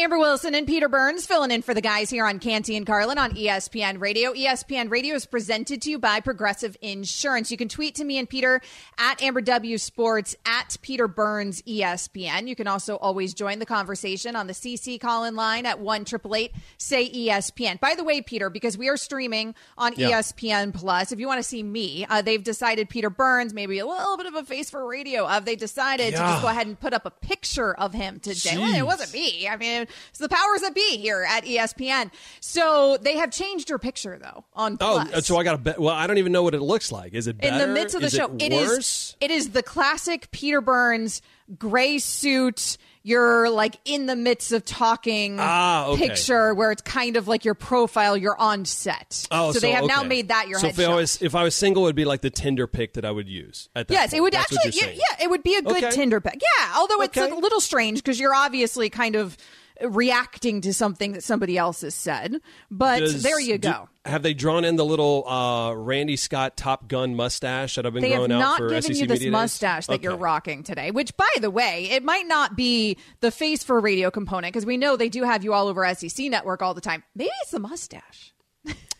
Amber 0.00 0.16
Wilson 0.16 0.54
and 0.54 0.64
Peter 0.64 0.88
Burns 0.88 1.26
filling 1.26 1.50
in 1.50 1.60
for 1.60 1.74
the 1.74 1.80
guys 1.80 2.08
here 2.08 2.24
on 2.24 2.38
Canty 2.38 2.76
and 2.76 2.86
Carlin 2.86 3.18
on 3.18 3.32
ESPN 3.32 4.00
Radio. 4.00 4.32
ESPN 4.32 4.92
Radio 4.92 5.16
is 5.16 5.26
presented 5.26 5.82
to 5.82 5.90
you 5.90 5.98
by 5.98 6.20
Progressive 6.20 6.76
Insurance. 6.80 7.50
You 7.50 7.56
can 7.56 7.68
tweet 7.68 7.96
to 7.96 8.04
me 8.04 8.16
and 8.16 8.28
Peter 8.28 8.60
at 8.96 9.20
Amber 9.20 9.40
W 9.40 9.76
Sports 9.76 10.36
at 10.46 10.76
Peter 10.82 11.08
Burns 11.08 11.62
ESPN. 11.62 12.46
You 12.46 12.54
can 12.54 12.68
also 12.68 12.94
always 12.94 13.34
join 13.34 13.58
the 13.58 13.66
conversation 13.66 14.36
on 14.36 14.46
the 14.46 14.52
CC 14.52 15.00
call-in 15.00 15.34
line 15.34 15.66
at 15.66 15.80
one 15.80 16.04
triple 16.04 16.36
eight 16.36 16.52
say 16.76 17.10
ESPN. 17.10 17.80
By 17.80 17.96
the 17.96 18.04
way, 18.04 18.22
Peter, 18.22 18.50
because 18.50 18.78
we 18.78 18.88
are 18.88 18.96
streaming 18.96 19.56
on 19.76 19.94
Yeah. 19.96 20.10
ESPN 20.10 20.72
Plus, 20.72 21.10
if 21.10 21.18
you 21.18 21.26
want 21.26 21.40
to 21.40 21.48
see 21.48 21.64
me, 21.64 22.06
uh, 22.08 22.22
they've 22.22 22.44
decided 22.44 22.88
Peter 22.88 23.10
Burns 23.10 23.52
maybe 23.52 23.80
a 23.80 23.86
little 23.86 24.16
bit 24.16 24.26
of 24.26 24.36
a 24.36 24.44
face 24.44 24.70
for 24.70 24.86
radio. 24.86 25.24
Uh, 25.24 25.40
they 25.40 25.56
decided 25.56 26.12
to 26.12 26.18
just 26.18 26.42
go 26.42 26.46
ahead 26.46 26.68
and 26.68 26.78
put 26.78 26.92
up 26.94 27.04
a 27.04 27.10
picture 27.10 27.74
of 27.74 27.94
him 27.94 28.20
today. 28.20 28.56
Well, 28.56 28.72
it 28.76 28.86
wasn't 28.86 29.12
me. 29.12 29.48
I 29.48 29.56
mean, 29.56 29.86
it's 30.10 30.18
the 30.18 30.28
powers 30.28 30.60
that 30.62 30.74
be 30.74 30.96
here 30.98 31.26
at 31.28 31.44
ESPN. 31.44 32.10
So 32.40 32.96
they 33.00 33.16
have 33.16 33.30
changed 33.30 33.68
your 33.68 33.78
picture 33.78 34.18
though 34.20 34.44
on 34.54 34.76
Oh, 34.80 35.04
so 35.20 35.36
I 35.36 35.44
got 35.44 35.52
to 35.52 35.58
bet. 35.58 35.78
Well, 35.78 35.94
I 35.94 36.06
don't 36.06 36.18
even 36.18 36.32
know 36.32 36.42
what 36.42 36.54
it 36.54 36.60
looks 36.62 36.92
like. 36.92 37.14
Is 37.14 37.26
it 37.26 37.36
in 37.42 37.58
the 37.58 37.66
midst 37.66 37.94
of 37.94 38.00
the 38.00 38.06
Is 38.08 38.12
show, 38.14 38.26
it 38.34 38.42
it 38.42 38.52
is 38.52 39.16
it 39.20 39.30
is 39.30 39.50
the 39.50 39.62
classic 39.62 40.30
Peter 40.30 40.60
Burns 40.60 41.22
gray 41.58 41.98
suit. 41.98 42.76
You're 43.04 43.48
like 43.48 43.78
in 43.86 44.04
the 44.04 44.16
midst 44.16 44.52
of 44.52 44.66
talking 44.66 45.38
Ah, 45.40 45.86
okay. 45.86 46.08
picture 46.08 46.52
where 46.52 46.70
it's 46.72 46.82
kind 46.82 47.16
of 47.16 47.26
like 47.26 47.42
your 47.42 47.54
profile. 47.54 48.18
You're 48.18 48.38
on 48.38 48.66
set. 48.66 49.26
Oh, 49.30 49.52
so, 49.52 49.60
they 49.60 49.70
have 49.70 49.86
now 49.86 50.02
made 50.02 50.28
that 50.28 50.48
your 50.48 50.58
so 50.58 50.66
if. 50.66 50.78
I 50.78 50.94
was 50.94 51.22
if 51.22 51.34
I 51.34 51.42
was 51.42 51.54
single, 51.54 51.84
it'd 51.84 51.96
be 51.96 52.04
like 52.04 52.20
the 52.20 52.28
Tinder 52.28 52.66
pic 52.66 52.94
that 52.94 53.06
I 53.06 53.10
would 53.10 53.28
use. 53.28 53.70
At 53.74 53.88
that 53.88 53.94
Yes, 53.94 54.12
it 54.12 54.20
would 54.20 54.34
That's 54.34 54.54
actually. 54.54 54.78
Yeah, 54.78 54.90
yeah, 54.90 55.24
it 55.24 55.30
would 55.30 55.42
be 55.42 55.54
a 55.54 55.62
good 55.62 55.84
Okay. 55.84 55.90
Tinder 55.90 56.20
pic. 56.20 56.42
Yeah, 56.42 56.72
although 56.76 57.00
it's 57.00 57.16
Okay. 57.16 57.30
a 57.30 57.34
little 57.34 57.60
strange 57.60 58.00
because 58.02 58.20
you're 58.20 58.34
obviously 58.34 58.90
kind 58.90 59.14
of 59.16 59.38
reacting 59.86 60.60
to 60.62 60.74
something 60.74 61.12
that 61.12 61.22
somebody 61.22 61.56
else 61.58 61.82
has 61.82 61.94
said. 61.94 62.40
But 62.70 63.00
Does- 63.00 63.22
there 63.22 63.40
you 63.40 63.58
do- 63.58 63.68
go. 63.68 63.88
have 64.04 64.22
they 64.22 64.34
drawn 64.34 64.64
in 64.64 64.76
the 64.76 64.84
little 64.84 65.26
uh, 65.28 65.72
Randy 65.74 66.16
Scott 66.16 66.56
Top 66.56 66.88
Gun 66.88 67.14
mustache 67.14 67.76
that 67.76 67.86
I've 67.86 67.92
been 67.92 68.02
they 68.02 68.10
have 68.10 68.18
growing 68.18 68.32
out 68.32 68.38
not 68.38 68.58
for 68.58 68.68
given 68.68 68.82
SEC 68.82 68.96
you 68.96 69.06
this 69.06 69.14
Media 69.16 69.26
Days? 69.26 69.32
mustache 69.32 69.86
that 69.86 70.02
you're 70.02 70.16
rocking 70.16 70.62
today. 70.62 70.90
Which, 70.90 71.16
by 71.16 71.28
the 71.40 71.50
way, 71.50 71.88
it 71.90 72.02
might 72.02 72.26
not 72.26 72.56
be 72.56 72.96
the 73.20 73.30
face 73.30 73.62
for 73.62 73.78
a 73.78 73.80
radio 73.80 74.10
component 74.10 74.52
because 74.52 74.66
we 74.66 74.76
know 74.76 74.96
they 74.96 75.08
do 75.08 75.22
have 75.24 75.44
you 75.44 75.52
all 75.52 75.68
over 75.68 75.86
SEC 75.94 76.26
Network 76.30 76.62
all 76.62 76.74
the 76.74 76.80
time. 76.80 77.02
Maybe 77.14 77.30
it's 77.42 77.50
the 77.52 77.60
mustache. 77.60 78.32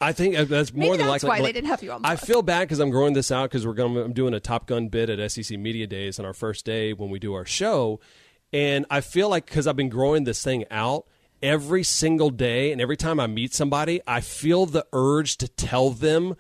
I 0.01 0.13
think 0.13 0.37
uh, 0.39 0.45
that's 0.45 0.73
Maybe 0.73 0.87
more 0.87 0.97
than 0.97 1.07
that's 1.09 1.25
likely. 1.25 1.41
why 1.41 1.47
they 1.47 1.53
didn't 1.53 1.67
have 1.69 1.83
you 1.83 1.91
on 1.91 2.05
I 2.05 2.15
feel 2.15 2.41
bad 2.41 2.61
because 2.61 2.79
I'm 2.79 2.91
growing 2.91 3.15
this 3.15 3.33
out 3.33 3.51
because 3.51 3.67
we're 3.67 3.75
going. 3.75 3.97
I'm 3.97 4.13
doing 4.13 4.33
a 4.33 4.39
Top 4.41 4.67
Gun 4.69 4.89
bit 4.89 5.11
at 5.11 5.31
SEC 5.33 5.59
Media 5.59 5.87
Days 5.89 6.19
on 6.21 6.25
our 6.25 6.33
first 6.33 6.65
day 6.65 6.93
when 6.93 7.11
we 7.11 7.19
do 7.19 7.35
our 7.35 7.45
show, 7.45 7.99
and 8.53 8.87
I 8.91 9.01
feel 9.01 9.29
like 9.29 9.47
because 9.47 9.67
I've 9.67 9.77
been 9.77 9.89
growing 9.89 10.25
this 10.25 10.43
thing 10.43 10.65
out 10.71 11.07
every 11.43 11.83
single 11.85 12.31
day, 12.31 12.73
and 12.73 12.81
every 12.81 12.97
time 12.97 13.21
I 13.21 13.27
meet 13.27 13.55
somebody, 13.55 14.01
I 14.07 14.21
feel 14.21 14.67
the 14.67 14.87
urge 14.93 15.37
to 15.39 15.49
tell 15.49 15.91
them. 15.91 16.37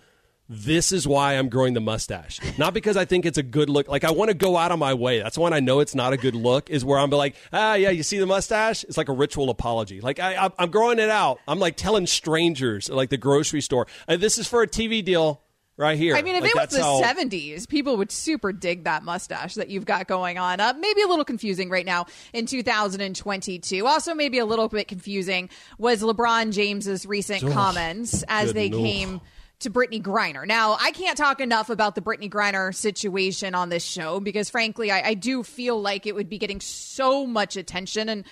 This 0.50 0.92
is 0.92 1.06
why 1.06 1.34
I'm 1.34 1.50
growing 1.50 1.74
the 1.74 1.80
mustache. 1.80 2.40
Not 2.56 2.72
because 2.72 2.96
I 2.96 3.04
think 3.04 3.26
it's 3.26 3.36
a 3.36 3.42
good 3.42 3.68
look. 3.68 3.86
Like 3.86 4.02
I 4.02 4.12
want 4.12 4.30
to 4.30 4.34
go 4.34 4.56
out 4.56 4.72
of 4.72 4.78
my 4.78 4.94
way. 4.94 5.20
That's 5.20 5.36
when 5.36 5.52
I 5.52 5.60
know 5.60 5.80
it's 5.80 5.94
not 5.94 6.14
a 6.14 6.16
good 6.16 6.34
look. 6.34 6.70
Is 6.70 6.86
where 6.86 6.98
I'm 6.98 7.10
like, 7.10 7.36
ah, 7.52 7.74
yeah, 7.74 7.90
you 7.90 8.02
see 8.02 8.18
the 8.18 8.24
mustache? 8.24 8.82
It's 8.84 8.96
like 8.96 9.10
a 9.10 9.12
ritual 9.12 9.50
apology. 9.50 10.00
Like 10.00 10.18
I, 10.18 10.46
I 10.46 10.50
I'm 10.58 10.70
growing 10.70 11.00
it 11.00 11.10
out. 11.10 11.38
I'm 11.46 11.58
like 11.58 11.76
telling 11.76 12.06
strangers, 12.06 12.88
like 12.88 13.10
the 13.10 13.18
grocery 13.18 13.60
store, 13.60 13.86
"Uh, 14.08 14.16
this 14.16 14.38
is 14.38 14.48
for 14.48 14.62
a 14.62 14.66
TV 14.66 15.04
deal 15.04 15.42
right 15.78 15.96
here. 15.96 16.14
I 16.16 16.20
mean, 16.22 16.34
if 16.36 16.42
Like, 16.42 16.50
it 16.50 16.56
was 16.56 16.68
the 16.70 16.82
how- 16.82 17.00
70s, 17.00 17.66
people 17.66 17.96
would 17.96 18.12
super 18.12 18.52
dig 18.52 18.84
that 18.84 19.02
mustache 19.04 19.54
that 19.54 19.70
you've 19.70 19.86
got 19.86 20.06
going 20.06 20.36
on. 20.36 20.60
Uh, 20.60 20.74
maybe 20.78 21.00
a 21.00 21.06
little 21.06 21.24
confusing 21.24 21.70
right 21.70 21.86
now 21.86 22.04
in 22.34 22.44
2022. 22.44 23.86
Also, 23.86 24.14
maybe 24.14 24.38
a 24.38 24.44
little 24.46 24.68
bit 24.68 24.88
confusing 24.88 25.48
was 25.78 26.02
LeBron 26.02 26.52
James's 26.52 27.06
recent 27.06 27.42
Ugh. 27.44 27.52
comments 27.52 28.24
as 28.28 28.52
they 28.52 28.68
lord. 28.70 28.84
came 28.84 29.20
to 29.60 29.70
Brittney 29.70 30.00
Griner. 30.00 30.46
Now, 30.46 30.76
I 30.80 30.92
can't 30.92 31.16
talk 31.16 31.40
enough 31.40 31.68
about 31.68 31.94
the 31.96 32.00
Brittney 32.00 32.30
Griner 32.30 32.72
situation 32.74 33.54
on 33.56 33.70
this 33.70 33.84
show 33.84 34.20
because, 34.20 34.48
frankly, 34.50 34.90
I, 34.92 35.08
I 35.08 35.14
do 35.14 35.42
feel 35.42 35.80
like 35.80 36.06
it 36.06 36.14
would 36.14 36.28
be 36.28 36.38
getting 36.38 36.60
so 36.60 37.26
much 37.26 37.56
attention. 37.56 38.08
And 38.08 38.24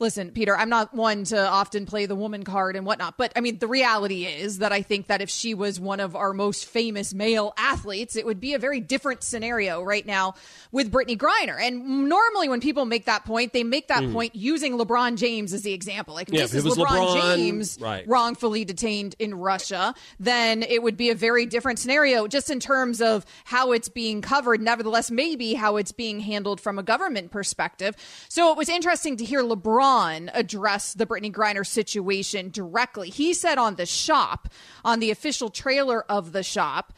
listen, 0.00 0.32
Peter, 0.32 0.56
I'm 0.56 0.68
not 0.68 0.92
one 0.92 1.22
to 1.24 1.38
often 1.38 1.86
play 1.86 2.06
the 2.06 2.16
woman 2.16 2.42
card 2.42 2.74
and 2.74 2.84
whatnot, 2.84 3.16
but 3.16 3.32
I 3.36 3.40
mean, 3.40 3.58
the 3.58 3.68
reality 3.68 4.26
is 4.26 4.58
that 4.58 4.72
I 4.72 4.82
think 4.82 5.06
that 5.06 5.22
if 5.22 5.30
she 5.30 5.54
was 5.54 5.78
one 5.78 6.00
of 6.00 6.16
our 6.16 6.32
most 6.32 6.66
famous 6.66 7.14
male 7.14 7.54
athletes, 7.56 8.16
it 8.16 8.26
would 8.26 8.40
be 8.40 8.54
a 8.54 8.58
very 8.58 8.80
different 8.80 9.22
scenario 9.22 9.82
right 9.82 10.04
now 10.04 10.34
with 10.72 10.90
Brittney 10.90 11.16
Griner. 11.16 11.56
And 11.60 12.08
normally, 12.08 12.48
when 12.48 12.60
people 12.60 12.86
make 12.86 13.04
that 13.04 13.24
point, 13.24 13.52
they 13.52 13.62
make 13.62 13.86
that 13.88 14.02
Mm. 14.02 14.12
point 14.12 14.34
using 14.34 14.76
LeBron 14.76 15.16
James 15.16 15.52
as 15.52 15.62
the 15.62 15.72
example. 15.72 16.14
Like, 16.14 16.28
if 16.28 16.34
Yeah, 16.34 16.42
this 16.42 16.54
is 16.54 16.64
was 16.64 16.76
LeBron, 16.76 17.06
LeBron, 17.06 17.36
James 17.36 17.78
right. 17.80 18.06
wrongfully 18.08 18.64
detained 18.64 19.14
in 19.20 19.34
Russia, 19.34 19.94
then 20.18 20.64
it 20.64 20.82
would 20.82 20.96
be 20.96 21.10
a 21.10 21.14
very 21.14 21.46
different 21.46 21.78
scenario 21.78 22.26
just 22.26 22.50
in 22.50 22.58
terms 22.58 23.00
of 23.00 23.24
how 23.44 23.70
it's 23.70 23.88
being 23.88 24.22
covered. 24.22 24.60
Nevertheless, 24.60 25.10
maybe 25.12 25.54
how 25.54 25.76
it's 25.76 25.92
being 25.92 26.18
handled 26.18 26.60
from 26.60 26.80
a 26.80 26.82
government 26.82 27.30
perspective. 27.30 27.94
So 28.28 28.50
it 28.50 28.58
was 28.58 28.68
interesting 28.68 29.16
to 29.18 29.24
hear 29.24 29.42
LeBron 29.42 29.83
address 30.32 30.94
the 30.94 31.06
Brittney 31.06 31.32
Griner 31.32 31.66
situation 31.66 32.50
directly. 32.50 33.10
He 33.10 33.34
said 33.34 33.58
on 33.58 33.76
the 33.76 33.86
shop, 33.86 34.48
on 34.84 35.00
the 35.00 35.10
official 35.10 35.50
trailer 35.50 36.02
of 36.10 36.32
the 36.32 36.42
shop, 36.42 36.92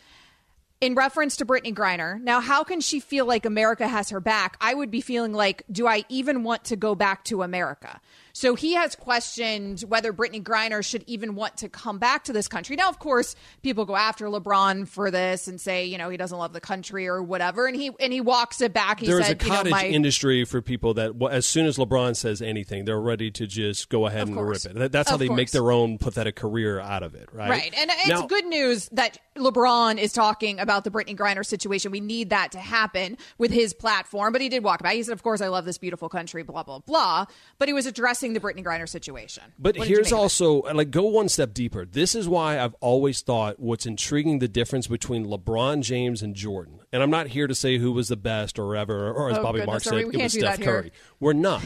in 0.81 0.95
reference 0.95 1.37
to 1.39 1.47
Brittney 1.47 1.75
Griner. 1.75 2.21
Now, 2.21 2.41
how 2.41 2.63
can 2.63 2.81
she 2.81 3.01
feel 3.01 3.25
like 3.25 3.47
America 3.47 3.89
has 3.89 4.11
her 4.11 4.21
back? 4.21 4.57
I 4.61 4.75
would 4.75 4.91
be 4.91 5.01
feeling 5.01 5.33
like, 5.33 5.63
do 5.71 5.87
I 5.87 6.05
even 6.09 6.45
want 6.45 6.65
to 6.65 6.77
go 6.77 6.95
back 6.95 7.25
to 7.25 7.43
America? 7.43 8.01
So 8.37 8.55
he 8.55 8.75
has 8.75 8.95
questioned 8.95 9.81
whether 9.89 10.13
Brittney 10.13 10.43
Griner 10.43 10.85
should 10.85 11.05
even 11.07 11.37
want 11.37 11.57
to 11.57 11.71
come 11.71 11.99
back 11.99 12.25
to 12.25 12.35
this 12.35 12.49
country. 12.49 12.77
Now, 12.77 12.91
of 12.91 12.99
course, 12.99 13.35
people 13.63 13.87
go 13.87 13.97
after 13.97 14.27
LeBron 14.27 14.87
for 14.87 15.11
this 15.11 15.49
and 15.49 15.59
say, 15.59 15.87
you 15.87 15.97
know, 15.97 16.11
he 16.11 16.19
doesn't 16.19 16.37
love 16.37 16.53
the 16.53 16.61
country 16.61 17.09
or 17.09 17.23
whatever, 17.23 17.67
and 17.67 17.75
he 17.75 17.93
and 17.99 18.13
he 18.13 18.21
walks 18.21 18.61
it 18.61 18.75
back. 18.75 19.01
He 19.01 19.07
There's 19.07 19.25
said, 19.27 19.41
a 19.41 19.45
you 19.45 19.51
know, 19.51 19.57
cottage 19.57 19.71
my 19.71 19.87
industry 19.87 20.45
for 20.45 20.61
people 20.61 20.93
that 20.95 21.13
as 21.31 21.47
soon 21.47 21.65
as 21.65 21.79
LeBron 21.79 22.15
says 22.15 22.43
anything, 22.43 22.85
they're 22.85 23.01
ready 23.01 23.31
to 23.31 23.47
just 23.47 23.89
go 23.89 24.05
ahead 24.05 24.25
Of 24.25 24.29
and 24.29 24.37
course. 24.37 24.67
rip 24.67 24.77
it. 24.77 24.93
That's 24.93 25.09
how 25.09 25.15
Of 25.15 25.21
they 25.21 25.31
make 25.31 25.53
their 25.53 25.73
own 25.73 25.97
pathetic 25.97 26.37
career 26.37 26.79
out 26.79 27.03
of 27.03 27.15
it, 27.15 27.31
right? 27.33 27.49
Right. 27.49 27.75
And 27.75 27.91
it's 27.91 28.09
Now- 28.09 28.27
good 28.27 28.45
news 28.45 28.91
that 28.93 29.17
LeBron 29.37 29.99
is 29.99 30.13
talking 30.13 30.59
about 30.59 30.85
the 30.85 30.91
Brittney 30.91 31.17
Griner 31.17 31.45
situation. 31.45 31.91
We 31.91 32.01
need 32.01 32.31
that 32.31 32.53
to 32.53 32.59
happen 32.59 33.17
with 33.39 33.51
his 33.51 33.73
platform. 33.75 34.33
But 34.33 34.41
he 34.43 34.49
did 34.49 34.63
walk 34.65 34.83
back. 34.83 34.95
He 34.95 35.03
said, 35.03 35.13
Of 35.13 35.23
course, 35.23 35.41
I 35.41 35.49
love 35.49 35.65
this 35.65 35.79
beautiful 35.79 36.09
country, 36.09 36.43
blah, 36.43 36.63
blah, 36.63 36.81
blah. 36.81 37.27
But 37.59 37.69
he 37.69 37.75
was 37.75 37.87
addressing 37.87 38.33
the 38.33 38.41
Brittney 38.41 38.65
Griner 38.65 38.89
situation. 38.89 39.45
But 39.59 39.77
What 39.79 39.89
here's 39.89 40.09
it? 40.09 40.13
also 40.15 40.63
like 40.63 40.91
go 40.91 41.05
one 41.05 41.29
step 41.29 41.55
deeper. 41.55 41.85
This 41.85 42.15
is 42.15 42.29
why 42.29 42.59
I've 42.61 42.75
always 42.81 43.23
thought 43.23 43.61
what's 43.61 43.87
intriguing 43.87 44.39
the 44.39 44.49
difference 44.49 44.87
between 44.87 45.27
LeBron 45.27 45.83
James 45.83 46.23
and 46.23 46.35
Jordan. 46.35 46.81
And 46.93 47.03
I'm 47.03 47.11
not 47.11 47.29
here 47.29 47.47
to 47.47 47.55
say 47.55 47.79
who 47.79 47.93
was 47.93 48.09
the 48.09 48.17
best 48.17 48.59
or 48.59 48.75
ever, 48.77 49.13
or 49.13 49.31
as 49.31 49.39
Oh, 49.39 49.43
Bobby 49.43 49.59
goodness, 49.61 49.67
Mark 49.73 49.83
said, 49.83 49.95
we- 49.95 50.01
it 50.01 50.07
we 50.07 50.13
can't 50.13 50.23
was 50.25 50.33
Steph 50.33 50.57
that 50.57 50.63
here. 50.65 50.81
Curry. 50.83 50.93
We're 51.21 51.33
not. 51.35 51.63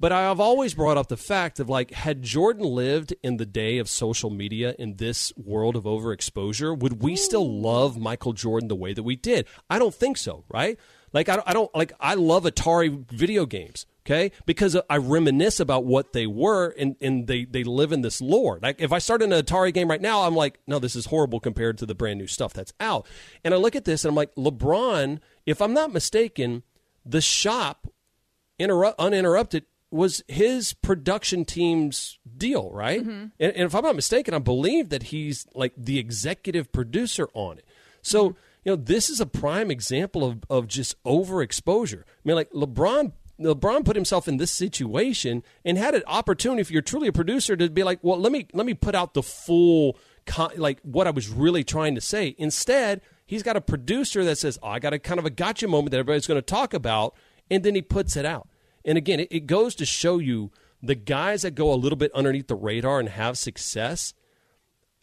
But 0.00 0.12
I've 0.12 0.40
always 0.40 0.72
brought 0.72 0.96
up 0.96 1.08
the 1.08 1.16
fact 1.18 1.60
of 1.60 1.68
like, 1.68 1.90
had 1.90 2.22
Jordan 2.22 2.64
lived 2.64 3.12
in 3.22 3.36
the 3.36 3.44
day 3.44 3.76
of 3.76 3.86
social 3.86 4.30
media 4.30 4.74
in 4.78 4.96
this 4.96 5.30
world 5.36 5.76
of 5.76 5.84
overexposure, 5.84 6.76
would 6.76 7.02
we 7.02 7.16
still 7.16 7.46
mm. 7.46 7.62
love 7.62 7.98
Michael 7.98 8.32
Jordan 8.32 8.68
the 8.68 8.74
way 8.74 8.94
that 8.94 9.02
we 9.02 9.14
did? 9.14 9.46
I 9.68 9.78
don't 9.78 9.94
think 9.94 10.16
so, 10.16 10.44
right? 10.48 10.78
Like, 11.12 11.28
I 11.28 11.36
don't, 11.36 11.48
I 11.48 11.52
don't 11.52 11.74
like, 11.74 11.92
I 12.00 12.14
love 12.14 12.44
Atari 12.44 13.10
video 13.10 13.44
games, 13.44 13.84
okay? 14.06 14.32
Because 14.46 14.74
I 14.88 14.96
reminisce 14.96 15.60
about 15.60 15.84
what 15.84 16.14
they 16.14 16.26
were 16.26 16.68
and, 16.78 16.96
and 17.02 17.26
they, 17.26 17.44
they 17.44 17.64
live 17.64 17.92
in 17.92 18.00
this 18.00 18.22
lore. 18.22 18.58
Like, 18.62 18.80
if 18.80 18.92
I 18.92 19.00
start 19.00 19.20
an 19.20 19.30
Atari 19.30 19.74
game 19.74 19.90
right 19.90 20.00
now, 20.00 20.22
I'm 20.22 20.36
like, 20.36 20.60
no, 20.66 20.78
this 20.78 20.96
is 20.96 21.06
horrible 21.06 21.40
compared 21.40 21.76
to 21.78 21.84
the 21.84 21.94
brand 21.94 22.18
new 22.18 22.26
stuff 22.26 22.54
that's 22.54 22.72
out. 22.80 23.06
And 23.44 23.52
I 23.52 23.58
look 23.58 23.76
at 23.76 23.84
this 23.84 24.04
and 24.04 24.10
I'm 24.10 24.16
like, 24.16 24.34
LeBron, 24.34 25.18
if 25.44 25.60
I'm 25.60 25.74
not 25.74 25.92
mistaken, 25.92 26.62
the 27.04 27.20
shop 27.20 27.86
interrupt 28.58 28.98
uninterrupted 29.00 29.64
was 29.90 30.22
his 30.28 30.72
production 30.72 31.44
team's 31.44 32.18
deal, 32.36 32.70
right? 32.72 33.00
Mm-hmm. 33.00 33.10
And, 33.10 33.32
and 33.38 33.62
if 33.62 33.74
I'm 33.74 33.82
not 33.82 33.96
mistaken, 33.96 34.34
I 34.34 34.38
believe 34.38 34.88
that 34.90 35.04
he's 35.04 35.46
like 35.54 35.72
the 35.76 35.98
executive 35.98 36.70
producer 36.72 37.28
on 37.34 37.58
it. 37.58 37.64
So 38.02 38.30
Mm-hmm. 38.30 38.38
you 38.64 38.72
know, 38.72 38.76
this 38.76 39.10
is 39.10 39.20
a 39.20 39.26
prime 39.26 39.70
example 39.70 40.24
of 40.24 40.44
of 40.48 40.66
just 40.68 41.02
overexposure. 41.04 42.02
I 42.02 42.22
mean, 42.24 42.36
like 42.36 42.50
LeBron 42.52 43.12
LeBron 43.40 43.84
put 43.84 43.96
himself 43.96 44.28
in 44.28 44.36
this 44.36 44.50
situation 44.50 45.42
and 45.64 45.78
had 45.78 45.94
an 45.94 46.02
opportunity, 46.06 46.60
if 46.60 46.70
you're 46.70 46.82
truly 46.82 47.08
a 47.08 47.12
producer, 47.12 47.56
to 47.56 47.70
be 47.70 47.82
like, 47.82 47.98
well, 48.02 48.18
let 48.18 48.32
me 48.32 48.46
let 48.52 48.66
me 48.66 48.74
put 48.74 48.94
out 48.94 49.14
the 49.14 49.22
full 49.22 49.96
like 50.56 50.78
what 50.82 51.06
I 51.06 51.10
was 51.10 51.28
really 51.28 51.64
trying 51.64 51.94
to 51.94 52.00
say. 52.00 52.34
Instead, 52.38 53.00
he's 53.26 53.42
got 53.42 53.56
a 53.56 53.60
producer 53.60 54.24
that 54.24 54.36
says, 54.36 54.58
oh, 54.62 54.68
I 54.68 54.78
got 54.78 54.92
a 54.92 54.98
kind 54.98 55.18
of 55.18 55.24
a 55.26 55.30
gotcha 55.30 55.66
moment 55.66 55.90
that 55.92 55.98
everybody's 55.98 56.26
going 56.26 56.38
to 56.38 56.42
talk 56.42 56.74
about, 56.74 57.14
and 57.50 57.64
then 57.64 57.74
he 57.74 57.82
puts 57.82 58.16
it 58.16 58.26
out. 58.26 58.46
And 58.84 58.98
again, 58.98 59.20
it, 59.20 59.28
it 59.30 59.46
goes 59.46 59.74
to 59.76 59.86
show 59.86 60.18
you 60.18 60.50
the 60.82 60.94
guys 60.94 61.42
that 61.42 61.54
go 61.54 61.72
a 61.72 61.76
little 61.76 61.96
bit 61.96 62.12
underneath 62.14 62.48
the 62.48 62.54
radar 62.54 63.00
and 63.00 63.08
have 63.08 63.36
success. 63.36 64.14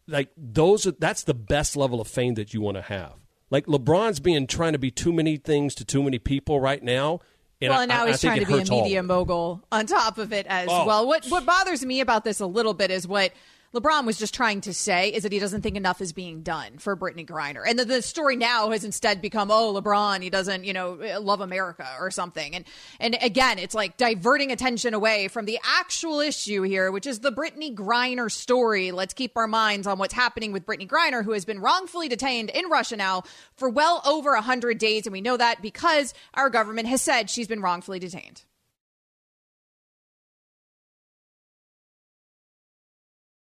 Like 0.08 0.30
those, 0.36 0.88
are, 0.88 0.92
that's 0.92 1.24
the 1.24 1.34
best 1.34 1.76
level 1.76 2.02
of 2.02 2.08
fame 2.08 2.36
that 2.36 2.54
you 2.54 2.62
want 2.62 2.78
to 2.78 2.82
have. 2.82 3.14
Like 3.50 3.66
LeBron's 3.66 4.20
being 4.20 4.48
trying 4.48 4.74
to 4.74 4.80
be 4.80 4.92
too 4.92 5.14
many 5.14 5.38
things 5.38 5.76
to 5.76 5.86
too 5.86 6.04
many 6.04 6.20
people 6.20 6.60
right 6.60 6.82
now. 6.82 7.22
And 7.62 7.72
well, 7.72 7.82
and 7.82 7.90
now 7.90 8.04
I, 8.04 8.08
he's 8.08 8.24
I 8.24 8.28
trying 8.28 8.46
to 8.46 8.46
be 8.46 8.60
a 8.60 8.84
media 8.84 9.04
mogul 9.04 9.64
on 9.72 9.86
top 9.86 10.18
of 10.18 10.32
it 10.32 10.46
as 10.48 10.68
oh. 10.70 10.86
well. 10.86 11.08
What 11.08 11.26
what 11.28 11.46
bothers 11.46 11.84
me 11.84 12.02
about 12.02 12.24
this 12.24 12.40
a 12.40 12.46
little 12.46 12.74
bit 12.74 12.92
is 12.92 13.08
what 13.08 13.32
LeBron 13.74 14.05
was 14.05 14.18
just 14.18 14.34
trying 14.34 14.61
to 14.61 14.74
say 14.74 15.09
is 15.09 15.24
that 15.24 15.32
he 15.32 15.39
doesn't 15.39 15.61
think 15.61 15.76
enough 15.76 16.01
is 16.01 16.13
being 16.13 16.41
done 16.41 16.78
for 16.78 16.95
Brittney 16.95 17.26
Griner. 17.26 17.63
And 17.68 17.78
the, 17.78 17.84
the 17.84 18.01
story 18.01 18.38
now 18.38 18.70
has 18.72 18.86
instead 18.86 19.22
become, 19.22 19.51
oh, 19.51 19.74
LeBron, 19.74 20.22
he 20.22 20.30
doesn't, 20.30 20.63
you 20.63 20.74
know, 20.74 20.93
love 21.20 21.41
America 21.41 21.88
or 21.99 22.09
something. 22.09 22.55
And 22.55 22.65
and 22.99 23.18
again, 23.22 23.59
it's 23.59 23.76
like 23.76 23.97
diverting 23.97 24.51
attention 24.51 24.93
away 24.93 25.28
from 25.28 25.45
the 25.45 25.59
actual 25.63 26.22
issue 26.22 26.61
here, 26.61 26.91
which 26.91 27.05
is 27.05 27.20
the 27.20 27.32
Brittney 27.32 27.76
Griner 27.76 28.32
story. 28.32 28.91
Let's 28.91 29.13
keep 29.13 29.36
our 29.36 29.47
minds 29.47 29.86
on 29.86 29.99
what's 29.99 30.13
happening 30.13 30.53
with 30.53 30.65
Brittney 30.65 30.88
Griner, 30.88 31.24
who 31.24 31.32
has 31.32 31.43
been 31.43 31.59
wrongfully 31.59 32.07
detained 32.07 32.49
in 32.51 32.70
Russia 32.70 32.95
now 32.95 33.24
for 33.55 33.70
well 33.70 34.01
over 34.05 34.32
100 34.32 34.78
days. 34.78 35.05
And 35.05 35.13
we 35.13 35.22
know 35.22 35.36
that 35.36 35.61
because 35.61 36.13
our 36.34 36.49
government 36.49 36.88
has 36.88 37.01
said 37.01 37.30
she's 37.30 37.47
been 37.47 37.61
wrongfully 37.61 37.99
detained. 37.99 38.43